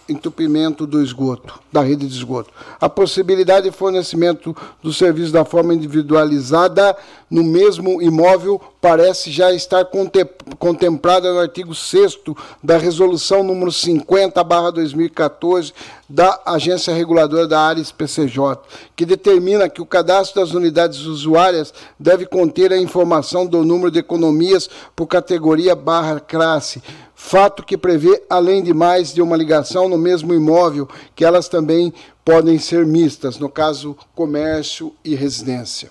entupimento 0.09 0.85
do 0.85 1.01
esgoto, 1.01 1.59
da 1.71 1.81
rede 1.81 2.05
de 2.05 2.13
esgoto. 2.13 2.51
A 2.79 2.89
possibilidade 2.89 3.69
de 3.69 3.75
fornecimento 3.75 4.55
do 4.81 4.93
serviço 4.93 5.31
da 5.31 5.45
forma 5.45 5.73
individualizada 5.73 6.95
no 7.29 7.43
mesmo 7.43 8.01
imóvel 8.01 8.61
parece 8.83 9.31
já 9.31 9.51
estar 9.53 9.87
contemplada 10.59 11.31
no 11.31 11.39
artigo 11.39 11.73
6 11.73 12.19
da 12.61 12.77
Resolução 12.77 13.41
número 13.41 13.71
50/2014 13.71 15.71
da 16.09 16.41
Agência 16.45 16.93
Reguladora 16.93 17.47
da 17.47 17.61
Área 17.61 17.79
SPCJ, 17.79 18.59
que 18.93 19.05
determina 19.05 19.69
que 19.69 19.81
o 19.81 19.85
cadastro 19.85 20.41
das 20.41 20.51
unidades 20.51 21.05
usuárias 21.05 21.73
deve 21.97 22.25
conter 22.25 22.73
a 22.73 22.77
informação 22.77 23.45
do 23.45 23.63
número 23.63 23.89
de 23.89 23.99
economias 23.99 24.69
por 24.93 25.07
categoria 25.07 25.77
barra 25.77 26.19
classe, 26.19 26.83
fato 27.15 27.63
que 27.63 27.77
prevê, 27.77 28.21
além 28.29 28.61
de 28.61 28.73
mais 28.73 29.13
de 29.13 29.21
uma 29.21 29.37
ligação 29.37 29.87
no 29.87 29.97
mesmo 29.97 30.33
imóvel, 30.33 30.89
que 31.15 31.23
elas 31.23 31.47
também 31.47 31.93
podem 32.25 32.59
ser 32.59 32.85
mistas, 32.85 33.39
no 33.39 33.47
caso 33.47 33.95
comércio 34.13 34.93
e 35.05 35.15
residência. 35.15 35.89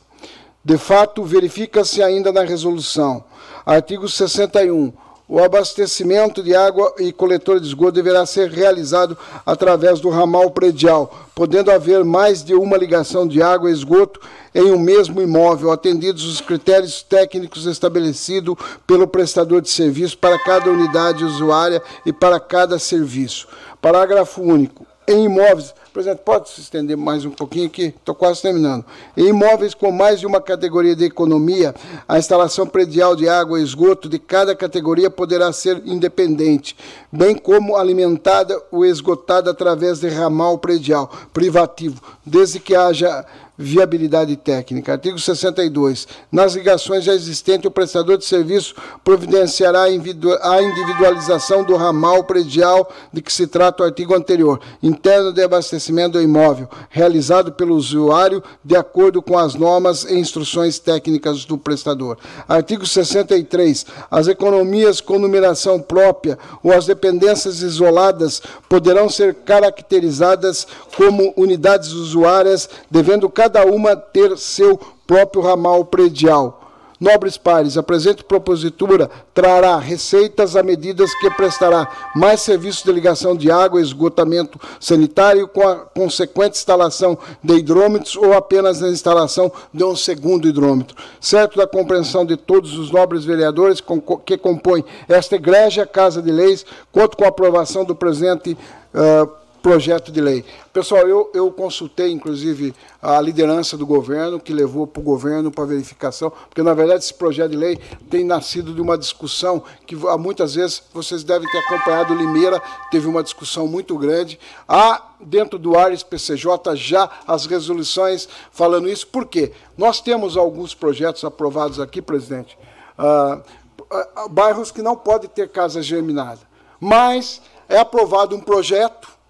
De 0.65 0.79
fato, 0.79 1.25
verifica-se 1.25 2.01
ainda 2.01 2.31
na 2.31 2.45
resolução, 2.45 3.25
artigo 3.67 4.09
61, 4.09 4.93
O 5.29 5.43
abastecimento 5.43 6.43
de 6.43 6.55
água 6.55 6.95
e 6.99 7.11
coletor 7.11 7.59
de 7.59 7.67
esgoto 7.67 7.93
deverá 7.93 8.27
ser 8.27 8.51
realizado 8.51 9.17
através 9.47 9.99
do 9.99 10.11
ramal 10.11 10.51
predial, 10.51 11.27
podendo 11.35 11.71
haver 11.71 12.05
mais 12.05 12.45
de 12.45 12.55
uma 12.55 12.77
ligação 12.77 13.27
de 13.27 13.43
água 13.43 13.71
e 13.71 13.73
esgoto 13.73 14.21
em 14.55 14.71
um 14.71 14.79
mesmo 14.79 15.23
imóvel, 15.23 15.73
atendidos 15.73 16.27
os 16.27 16.41
critérios 16.41 17.03
técnicos 17.03 17.65
estabelecidos 17.67 18.57
pelo 18.87 19.09
prestador 19.09 19.63
de 19.63 19.71
serviço 19.71 20.19
para 20.19 20.39
cada 20.39 20.71
unidade 20.71 21.25
usuária 21.25 21.83
e 22.05 22.13
para 22.13 22.39
cada 22.39 22.79
serviço. 22.79 23.49
Parágrafo 23.81 24.43
único. 24.43 24.87
Em 25.09 25.25
imóveis 25.25 25.75
Presidente, 25.93 26.21
pode 26.25 26.49
se 26.49 26.63
estender 26.63 26.97
mais 26.97 27.27
um 27.27 27.31
pouquinho 27.31 27.67
aqui? 27.67 27.95
Estou 27.95 28.15
quase 28.15 28.41
terminando. 28.41 28.83
Em 29.15 29.27
imóveis 29.27 29.75
com 29.75 29.93
mais 29.93 30.21
de 30.21 30.27
uma 30.27 30.41
categoria 30.41 30.97
de 30.97 31.05
economia, 31.05 31.75
a 32.09 32.19
instalação 32.19 32.67
predial 32.67 33.15
de 33.15 33.29
água 33.29 33.61
e 33.61 33.63
esgoto 33.63 34.09
de 34.09 34.19
cada 34.19 34.57
categoria 34.57 35.11
poderá 35.11 35.53
ser 35.53 35.83
independente, 35.85 36.75
bem 37.13 37.37
como 37.37 37.77
alimentada 37.77 38.59
ou 38.71 38.87
esgotada 38.87 39.51
através 39.51 40.01
de 40.01 40.09
ramal 40.09 40.57
predial 40.57 41.13
privativo, 41.31 42.01
desde 42.25 42.59
que 42.59 42.75
haja 42.75 43.27
viabilidade 43.57 44.37
técnica. 44.37 44.93
Artigo 44.93 45.19
62. 45.19 46.09
Nas 46.31 46.55
ligações 46.55 47.05
já 47.05 47.15
existentes, 47.15 47.67
o 47.67 47.71
prestador 47.71 48.17
de 48.17 48.25
serviço 48.25 48.75
providenciará 49.05 49.83
a 49.83 50.63
individualização 50.63 51.63
do 51.65 51.77
ramal 51.77 52.25
predial 52.25 52.91
de 53.13 53.21
que 53.21 53.33
se 53.33 53.47
trata 53.47 53.83
o 53.83 53.87
artigo 53.87 54.15
anterior, 54.15 54.61
interno 54.83 55.33
de 55.33 55.43
abastecimento 55.43 56.13
do 56.13 56.23
imóvel, 56.23 56.69
realizado 56.89 57.53
pelo 57.53 57.77
usuário 57.77 58.43
de 58.65 58.77
acordo 58.77 59.23
com 59.23 59.39
as 59.39 59.55
normas 59.55 60.05
e 60.05 60.19
instruções 60.19 60.79
técnicas 60.79 61.45
do 61.45 61.59
prestador. 61.59 62.17
Artigo 62.49 62.87
63. 62.87 63.87
As 64.11 64.29
economias 64.29 65.01
com 65.01 65.19
numeração 65.19 65.81
própria 65.81 66.39
ou 66.63 66.73
as 66.73 66.87
dependências 66.87 67.61
isoladas 67.61 68.43
poderão 68.69 69.09
ser 69.09 69.35
caracterizadas 69.35 70.67
como 70.97 71.33
unidades 71.37 71.93
usuárias, 71.93 72.69
devendo 72.91 73.29
uma 73.67 73.97
ter 73.97 74.37
seu 74.37 74.79
próprio 75.07 75.43
ramal 75.43 75.85
predial. 75.85 76.63
Nobres 77.03 77.37
pares, 77.37 77.77
a 77.77 77.83
presente 77.83 78.23
propositura 78.23 79.11
trará 79.35 79.77
receitas 79.77 80.55
a 80.55 80.63
medidas 80.63 81.13
que 81.17 81.29
prestará 81.31 81.89
mais 82.15 82.43
serviços 82.43 82.85
de 82.85 82.93
ligação 82.93 83.37
de 83.37 83.51
água 83.51 83.81
e 83.81 83.83
esgotamento 83.83 84.57
sanitário 84.79 85.49
com 85.49 85.67
a 85.67 85.75
consequente 85.79 86.57
instalação 86.59 87.19
de 87.43 87.55
hidrômetros 87.55 88.15
ou 88.15 88.33
apenas 88.35 88.85
a 88.85 88.89
instalação 88.89 89.51
de 89.75 89.83
um 89.83 89.97
segundo 89.97 90.47
hidrômetro. 90.47 90.97
Certo 91.21 91.59
da 91.59 91.67
compreensão 91.67 92.25
de 92.25 92.37
todos 92.37 92.79
os 92.79 92.93
nobres 92.93 93.25
vereadores 93.25 93.83
que 94.25 94.39
compõem 94.39 94.85
esta 95.09 95.35
igreja 95.35 95.85
Casa 95.85 96.23
de 96.23 96.31
Leis, 96.31 96.65
conto 96.93 97.17
com 97.17 97.25
a 97.25 97.31
aprovação 97.31 97.85
do 97.85 97.97
presente 97.97 98.57
uh, 98.95 99.42
projeto 99.63 100.11
de 100.11 100.21
lei. 100.21 100.45
Pessoal, 100.73 101.07
eu, 101.07 101.31
eu 101.33 101.51
consultei, 101.53 102.11
inclusive, 102.11 102.75
a 103.01 103.21
liderança 103.21 103.77
do 103.77 103.87
governo, 103.87 104.41
que 104.41 104.53
levou 104.53 104.87
para 104.87 105.01
o 105.01 105.03
governo 105.03 105.53
para 105.53 105.65
verificação, 105.65 106.31
porque, 106.31 106.63
na 106.63 106.75
verdade, 106.75 107.05
esse 107.05 107.15
projeto 107.15 107.53
de 107.53 107.57
lei 107.57 107.79
tem 108.11 108.25
nascido 108.25 108.75
de 108.75 108.81
uma 108.81 108.99
discussão 108.99 109.63
que, 109.87 109.95
muitas 110.19 110.57
vezes, 110.57 110.83
vocês 110.93 111.23
devem 111.23 111.49
ter 111.49 111.59
acompanhado, 111.59 112.15
Limeira 112.15 112.61
teve 112.91 113.07
uma 113.07 113.23
discussão 113.23 113.69
muito 113.69 113.97
grande. 113.97 114.39
Há, 114.69 115.01
dentro 115.21 115.59
do 115.59 115.79
Ares 115.79 116.03
PCJ, 116.03 116.75
já 116.75 117.09
as 117.27 117.47
resoluções 117.47 118.29
falando 118.51 118.89
isso. 118.89 119.07
Por 119.07 119.27
quê? 119.27 119.53
Nós 119.79 120.01
temos 120.01 120.37
alguns 120.37 120.75
projetos 120.75 121.25
aprovados 121.25 121.79
aqui, 121.79 122.03
presidente, 122.03 122.59
uh, 122.99 123.41
uh, 123.81 124.29
bairros 124.29 124.73
que 124.73 124.83
não 124.83 124.97
podem 124.97 125.31
ter 125.31 125.49
casa 125.49 125.81
germinada, 125.81 126.41
mas 126.81 127.41
é 127.69 127.79
aprovado 127.79 128.35
um 128.35 128.41
projeto 128.41 129.22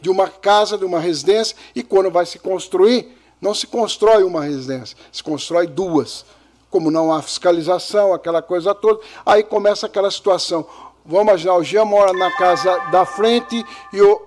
de 0.00 0.10
uma 0.10 0.28
casa, 0.28 0.78
de 0.78 0.84
uma 0.84 1.00
residência, 1.00 1.56
e 1.74 1.82
quando 1.82 2.10
vai 2.10 2.26
se 2.26 2.38
construir, 2.38 3.16
não 3.40 3.54
se 3.54 3.66
constrói 3.66 4.22
uma 4.22 4.44
residência, 4.44 4.96
se 5.12 5.22
constrói 5.22 5.66
duas. 5.66 6.24
Como 6.70 6.90
não 6.90 7.12
há 7.12 7.22
fiscalização, 7.22 8.12
aquela 8.12 8.42
coisa 8.42 8.74
toda, 8.74 9.00
aí 9.24 9.42
começa 9.42 9.86
aquela 9.86 10.10
situação. 10.10 10.66
Vamos 11.04 11.28
imaginar, 11.28 11.54
o 11.54 11.62
Jean 11.62 11.84
mora 11.84 12.12
na 12.12 12.30
casa 12.32 12.76
da 12.90 13.06
frente 13.06 13.64
e 13.92 14.02
o, 14.02 14.22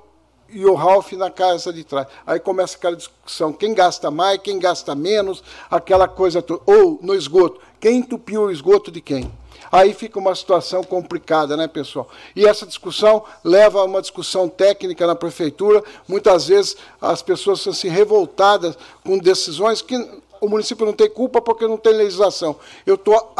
e 0.50 0.66
o 0.66 0.74
Ralph 0.74 1.12
na 1.14 1.30
casa 1.30 1.74
de 1.74 1.84
trás. 1.84 2.08
Aí 2.26 2.40
começa 2.40 2.78
aquela 2.78 2.96
discussão, 2.96 3.52
quem 3.52 3.74
gasta 3.74 4.10
mais, 4.10 4.40
quem 4.42 4.58
gasta 4.58 4.96
menos, 4.96 5.44
aquela 5.70 6.08
coisa 6.08 6.42
toda. 6.42 6.62
Ou 6.66 6.98
no 7.02 7.14
esgoto, 7.14 7.60
quem 7.80 7.98
entupiu 7.98 8.44
o 8.44 8.52
esgoto 8.52 8.90
de 8.90 9.02
quem? 9.02 9.30
Aí 9.72 9.94
fica 9.94 10.18
uma 10.18 10.34
situação 10.34 10.84
complicada, 10.84 11.56
né, 11.56 11.68
pessoal? 11.68 12.08
E 12.36 12.46
essa 12.46 12.66
discussão 12.66 13.24
leva 13.44 13.80
a 13.80 13.86
uma 13.86 14.02
discussão 14.02 14.48
técnica 14.48 15.06
na 15.06 15.16
prefeitura. 15.16 15.84
Muitas 16.08 16.48
vezes 16.48 16.78
as 17.02 17.22
pessoas 17.22 17.62
são 17.62 17.72
assim, 17.72 17.90
revoltadas 17.90 18.78
com 19.04 19.18
decisões 19.18 19.82
que 19.82 19.96
o 20.42 20.48
município 20.48 20.86
não 20.86 20.94
tem 20.94 21.10
culpa 21.10 21.42
porque 21.42 21.68
não 21.68 21.78
tem 21.78 21.94
legislação. 21.94 22.56
Eu 22.86 22.96
estou, 22.96 23.34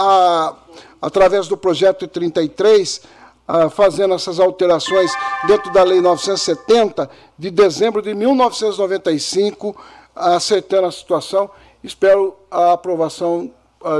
através 1.02 1.48
do 1.48 1.58
projeto 1.58 2.08
33, 2.08 3.02
a, 3.48 3.70
fazendo 3.70 4.14
essas 4.14 4.40
alterações 4.40 5.12
dentro 5.48 5.72
da 5.72 5.84
Lei 5.84 6.02
970, 6.02 7.10
de 7.38 7.50
dezembro 7.50 8.02
de 8.02 8.14
1995, 8.14 9.76
acertando 10.16 10.88
a 10.88 10.92
situação. 10.92 11.50
Espero 11.84 12.36
a 12.52 12.74
aprovação 12.74 13.52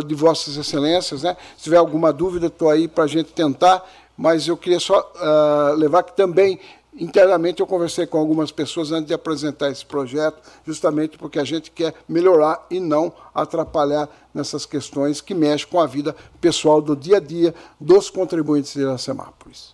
de 0.06 0.16
Vossas 0.16 0.58
Excelências. 0.58 1.24
Né? 1.24 1.36
Se 1.58 1.64
tiver 1.64 1.78
alguma 1.78 2.12
dúvida, 2.12 2.48
estou 2.48 2.70
aí 2.70 2.88
para 2.88 3.06
a 3.06 3.08
gente 3.08 3.32
tentar, 3.32 3.84
mas 4.18 4.48
eu 4.48 4.58
queria 4.58 4.80
só 4.80 5.00
uh, 5.16 5.76
levar 5.76 6.04
que 6.04 6.16
também 6.16 6.60
internamente 7.00 7.62
eu 7.62 7.68
conversei 7.68 8.06
com 8.06 8.18
algumas 8.18 8.52
pessoas 8.52 8.92
antes 8.92 9.08
de 9.08 9.14
apresentar 9.14 9.70
esse 9.70 9.86
projeto, 9.86 10.42
justamente 10.66 11.18
porque 11.18 11.40
a 11.40 11.44
gente 11.44 11.72
quer 11.72 11.94
melhorar 12.08 12.66
e 12.70 12.80
não 12.80 13.14
atrapalhar 13.34 14.10
nessas 14.34 14.66
questões 14.66 15.22
que 15.22 15.34
mexem 15.34 15.68
com 15.68 15.80
a 15.80 15.88
vida 15.88 16.16
pessoal 16.42 16.82
do 16.82 16.96
dia 16.96 17.18
a 17.18 17.20
dia 17.20 17.56
dos 17.80 18.10
contribuintes 18.10 18.74
de 18.74 18.82
Iracemápolis. 18.82 19.74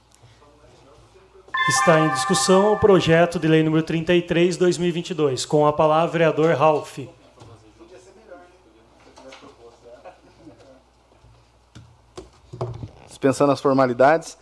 Está 1.67 1.99
em 1.99 2.09
discussão 2.09 2.73
o 2.73 2.77
projeto 2.77 3.39
de 3.39 3.47
lei 3.47 3.63
número 3.63 3.81
33, 3.81 4.55
2022, 4.55 5.45
com 5.45 5.65
a 5.65 5.73
palavra 5.73 6.11
vereador 6.11 6.55
Ralph. 6.55 6.99
Dispensando 13.25 13.51
as 13.51 13.59
formalidades. 13.59 14.37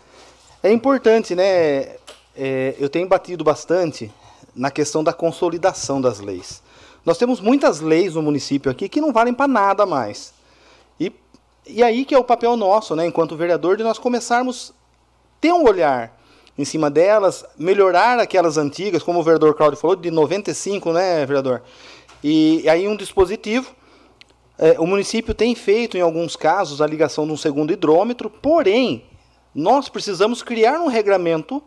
É 0.62 0.72
importante, 0.72 1.36
né? 1.36 1.96
É, 2.36 2.76
eu 2.78 2.90
tenho 2.90 3.08
batido 3.08 3.44
bastante 3.44 4.12
na 4.54 4.70
questão 4.70 5.04
da 5.04 5.14
consolidação 5.14 6.02
das 6.02 6.20
leis. 6.20 6.62
Nós 7.06 7.18
temos 7.18 7.40
muitas 7.40 7.80
leis 7.80 8.16
no 8.16 8.22
município 8.22 8.72
aqui 8.72 8.90
que 8.90 9.00
não 9.00 9.14
valem 9.14 9.34
para 9.34 9.48
nada 9.48 9.86
mais. 9.86 10.34
E, 11.00 11.12
e 11.66 11.82
aí 11.82 12.04
que 12.06 12.14
é 12.14 12.18
o 12.18 12.24
papel 12.24 12.58
nosso, 12.58 12.96
né, 12.96 13.06
enquanto 13.06 13.38
vereador, 13.38 13.78
de 13.78 13.84
nós 13.84 13.98
começarmos 13.98 14.72
a 14.72 14.74
ter 15.40 15.54
um 15.54 15.64
olhar 15.64 16.18
em 16.58 16.66
cima 16.66 16.90
delas, 16.90 17.46
melhorar 17.58 18.20
aquelas 18.20 18.58
antigas, 18.58 19.02
como 19.02 19.20
o 19.20 19.24
vereador 19.24 19.54
Claudio 19.54 19.80
falou, 19.80 19.96
de 19.96 20.12
95, 20.12 20.92
né, 20.92 21.26
vereador? 21.26 21.62
E, 22.24 22.62
e 22.64 22.70
aí 22.70 22.88
um 22.88 22.96
dispositivo 22.96 23.74
é, 24.58 24.80
o 24.80 24.86
município 24.86 25.34
tem 25.34 25.56
feito, 25.56 25.97
em 25.97 26.01
alguns 26.01 26.36
casos, 26.36 26.82
a 26.82 26.88
ligação 26.88 27.26
de 27.26 27.32
um 27.32 27.38
segundo 27.38 27.74
hidrômetro, 27.74 28.30
porém, 28.30 29.04
nós 29.54 29.89
precisamos 29.89 30.41
criar 30.41 30.80
um 30.80 30.88
regramento 30.88 31.62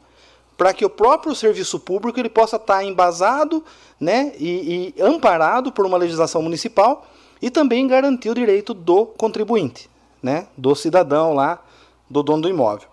para 0.57 0.72
que 0.72 0.84
o 0.84 0.91
próprio 0.91 1.34
serviço 1.34 1.78
público 1.78 2.18
ele 2.18 2.30
possa 2.30 2.57
estar 2.57 2.82
embasado 2.82 3.62
né, 4.01 4.32
e, 4.39 4.95
e, 4.97 5.03
amparado 5.03 5.70
por 5.70 5.84
uma 5.84 5.99
legislação 5.99 6.41
municipal 6.41 7.07
e 7.43 7.51
também 7.51 7.87
garantir 7.87 8.30
o 8.30 8.34
direito 8.34 8.72
do 8.72 9.07
contribuinte, 9.07 9.91
né, 10.22 10.47
do 10.57 10.74
cidadão 10.74 11.34
lá, 11.34 11.62
do 12.09 12.22
dono 12.22 12.43
do 12.43 12.49
imóvel. 12.49 12.89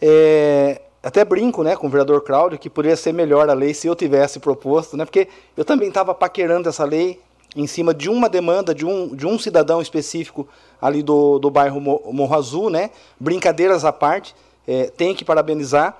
É, 0.00 0.82
até 1.02 1.24
brinco 1.24 1.62
né, 1.62 1.74
com 1.76 1.86
o 1.86 1.90
vereador 1.90 2.20
Cláudio 2.22 2.58
que 2.58 2.68
poderia 2.68 2.96
ser 2.96 3.12
melhor 3.12 3.48
a 3.48 3.54
lei 3.54 3.72
se 3.72 3.86
eu 3.86 3.94
tivesse 3.94 4.38
proposto, 4.38 4.96
né, 4.96 5.04
porque 5.04 5.28
eu 5.56 5.64
também 5.64 5.88
estava 5.88 6.14
paquerando 6.14 6.68
essa 6.68 6.84
lei, 6.84 7.20
em 7.56 7.66
cima 7.66 7.94
de 7.94 8.08
uma 8.08 8.28
demanda 8.28 8.74
de 8.74 8.84
um, 8.84 9.14
de 9.14 9.26
um 9.26 9.38
cidadão 9.38 9.80
específico 9.80 10.46
ali 10.80 11.02
do, 11.02 11.38
do 11.38 11.50
bairro 11.50 11.80
Morro 11.80 12.34
Azul, 12.34 12.70
né? 12.70 12.90
Brincadeiras 13.18 13.84
à 13.84 13.92
parte, 13.92 14.34
é, 14.66 14.84
tem 14.86 15.14
que 15.14 15.24
parabenizar, 15.24 15.98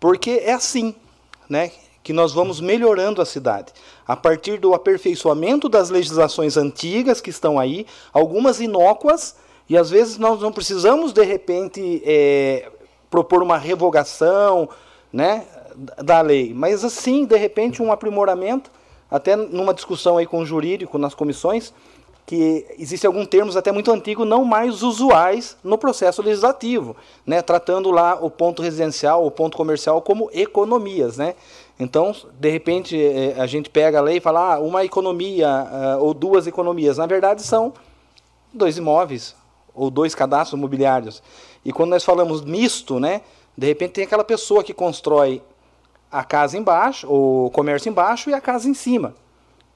porque 0.00 0.42
é 0.44 0.52
assim, 0.52 0.94
né? 1.48 1.70
Que 2.02 2.12
nós 2.12 2.32
vamos 2.32 2.60
melhorando 2.60 3.22
a 3.22 3.26
cidade. 3.26 3.72
A 4.06 4.16
partir 4.16 4.58
do 4.58 4.74
aperfeiçoamento 4.74 5.68
das 5.68 5.90
legislações 5.90 6.56
antigas 6.56 7.20
que 7.20 7.30
estão 7.30 7.58
aí, 7.58 7.86
algumas 8.12 8.60
inócuas, 8.60 9.36
e 9.68 9.76
às 9.76 9.90
vezes 9.90 10.18
nós 10.18 10.40
não 10.40 10.50
precisamos, 10.50 11.12
de 11.12 11.22
repente, 11.22 12.02
é, 12.04 12.70
propor 13.10 13.42
uma 13.42 13.58
revogação 13.58 14.68
né, 15.12 15.44
da 16.02 16.20
lei, 16.20 16.52
mas 16.54 16.84
assim, 16.84 17.24
de 17.24 17.36
repente, 17.36 17.82
um 17.82 17.92
aprimoramento 17.92 18.70
até 19.10 19.36
numa 19.36 19.74
discussão 19.74 20.18
aí 20.18 20.26
com 20.26 20.40
o 20.40 20.46
jurídico 20.46 20.98
nas 20.98 21.14
comissões, 21.14 21.72
que 22.26 22.66
existem 22.78 23.08
alguns 23.08 23.26
termos 23.26 23.56
até 23.56 23.72
muito 23.72 23.90
antigos 23.90 24.26
não 24.26 24.44
mais 24.44 24.82
usuais 24.82 25.56
no 25.64 25.78
processo 25.78 26.20
legislativo, 26.20 26.94
né, 27.26 27.40
tratando 27.40 27.90
lá 27.90 28.18
o 28.20 28.30
ponto 28.30 28.60
residencial, 28.60 29.24
o 29.24 29.30
ponto 29.30 29.56
comercial 29.56 30.02
como 30.02 30.28
economias, 30.34 31.16
né? 31.16 31.34
Então, 31.80 32.14
de 32.38 32.50
repente, 32.50 33.00
é, 33.00 33.40
a 33.40 33.46
gente 33.46 33.70
pega 33.70 33.98
a 33.98 34.02
lei 34.02 34.16
e 34.16 34.20
fala 34.20 34.56
ah, 34.56 34.58
uma 34.58 34.84
economia 34.84 35.48
uh, 35.48 36.04
ou 36.04 36.12
duas 36.12 36.46
economias. 36.46 36.98
Na 36.98 37.06
verdade, 37.06 37.42
são 37.42 37.72
dois 38.52 38.76
imóveis 38.76 39.34
ou 39.74 39.88
dois 39.90 40.14
cadastros 40.14 40.58
imobiliários. 40.58 41.22
E 41.64 41.72
quando 41.72 41.90
nós 41.90 42.04
falamos 42.04 42.44
misto, 42.44 42.98
né, 42.98 43.22
de 43.56 43.66
repente 43.66 43.92
tem 43.92 44.04
aquela 44.04 44.24
pessoa 44.24 44.64
que 44.64 44.74
constrói 44.74 45.40
a 46.10 46.24
casa 46.24 46.56
embaixo, 46.56 47.06
o 47.10 47.50
comércio 47.50 47.88
embaixo 47.88 48.30
e 48.30 48.34
a 48.34 48.40
casa 48.40 48.68
em 48.68 48.74
cima. 48.74 49.14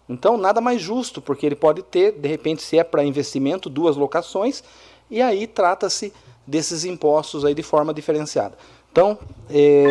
Então, 0.08 0.36
nada 0.36 0.60
mais 0.60 0.80
justo, 0.80 1.22
porque 1.22 1.46
ele 1.46 1.54
pode 1.56 1.82
ter, 1.82 2.12
de 2.12 2.28
repente, 2.28 2.62
se 2.62 2.78
é 2.78 2.84
para 2.84 3.04
investimento, 3.04 3.70
duas 3.70 3.96
locações, 3.96 4.62
e 5.10 5.22
aí 5.22 5.46
trata-se 5.46 6.12
desses 6.46 6.84
impostos 6.84 7.44
aí 7.44 7.54
de 7.54 7.62
forma 7.62 7.94
diferenciada. 7.94 8.56
Então, 8.90 9.18
é, 9.48 9.84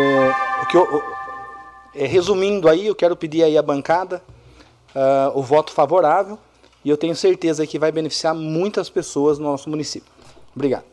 eu, 0.73 1.03
é, 1.95 2.05
resumindo 2.05 2.67
aí, 2.67 2.87
eu 2.87 2.95
quero 2.95 3.15
pedir 3.15 3.43
aí 3.43 3.57
à 3.57 3.61
bancada 3.61 4.21
uh, 4.95 5.37
o 5.37 5.41
voto 5.41 5.71
favorável, 5.71 6.37
e 6.83 6.89
eu 6.89 6.97
tenho 6.97 7.15
certeza 7.15 7.65
que 7.65 7.79
vai 7.79 7.91
beneficiar 7.91 8.35
muitas 8.35 8.89
pessoas 8.89 9.39
no 9.39 9.45
nosso 9.45 9.69
município. 9.69 10.11
Obrigado. 10.55 10.83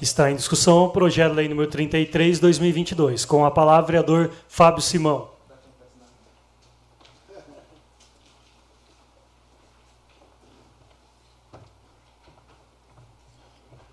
Está 0.00 0.30
em 0.30 0.36
discussão 0.36 0.84
o 0.84 0.90
projeto 0.90 1.30
de 1.30 1.36
lei 1.36 1.48
número 1.48 1.70
33, 1.70 2.38
2022, 2.38 3.24
com 3.24 3.46
a 3.46 3.50
palavra 3.50 3.86
vereador 3.86 4.30
Fábio 4.46 4.82
Simão. 4.82 5.28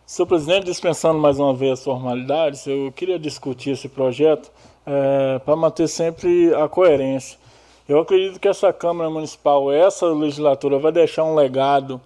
Senhor 0.05 0.27
presidente, 0.27 0.65
dispensando 0.65 1.17
mais 1.17 1.39
uma 1.39 1.55
vez 1.55 1.79
as 1.79 1.83
formalidades, 1.85 2.67
eu 2.67 2.91
queria 2.91 3.17
discutir 3.17 3.71
esse 3.71 3.87
projeto 3.87 4.51
é, 4.85 5.39
para 5.39 5.55
manter 5.55 5.87
sempre 5.87 6.53
a 6.53 6.67
coerência. 6.67 7.39
Eu 7.87 7.99
acredito 7.99 8.41
que 8.41 8.47
essa 8.47 8.73
Câmara 8.73 9.09
Municipal, 9.09 9.71
essa 9.71 10.05
legislatura, 10.07 10.77
vai 10.77 10.91
deixar 10.91 11.23
um 11.23 11.33
legado 11.33 11.99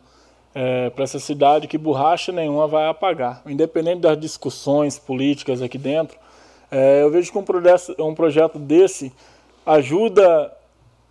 é, 0.57 0.89
para 0.89 1.03
essa 1.03 1.19
cidade 1.19 1.67
que 1.67 1.77
borracha 1.77 2.31
nenhuma 2.31 2.67
vai 2.67 2.87
apagar. 2.87 3.43
Independente 3.45 3.99
das 3.99 4.19
discussões 4.19 4.97
políticas 4.97 5.61
aqui 5.61 5.77
dentro, 5.77 6.17
é, 6.71 7.03
eu 7.03 7.11
vejo 7.11 7.31
que 7.31 7.37
um, 7.37 7.43
um 8.07 8.15
projeto 8.15 8.57
desse 8.57 9.13
ajuda 9.63 10.51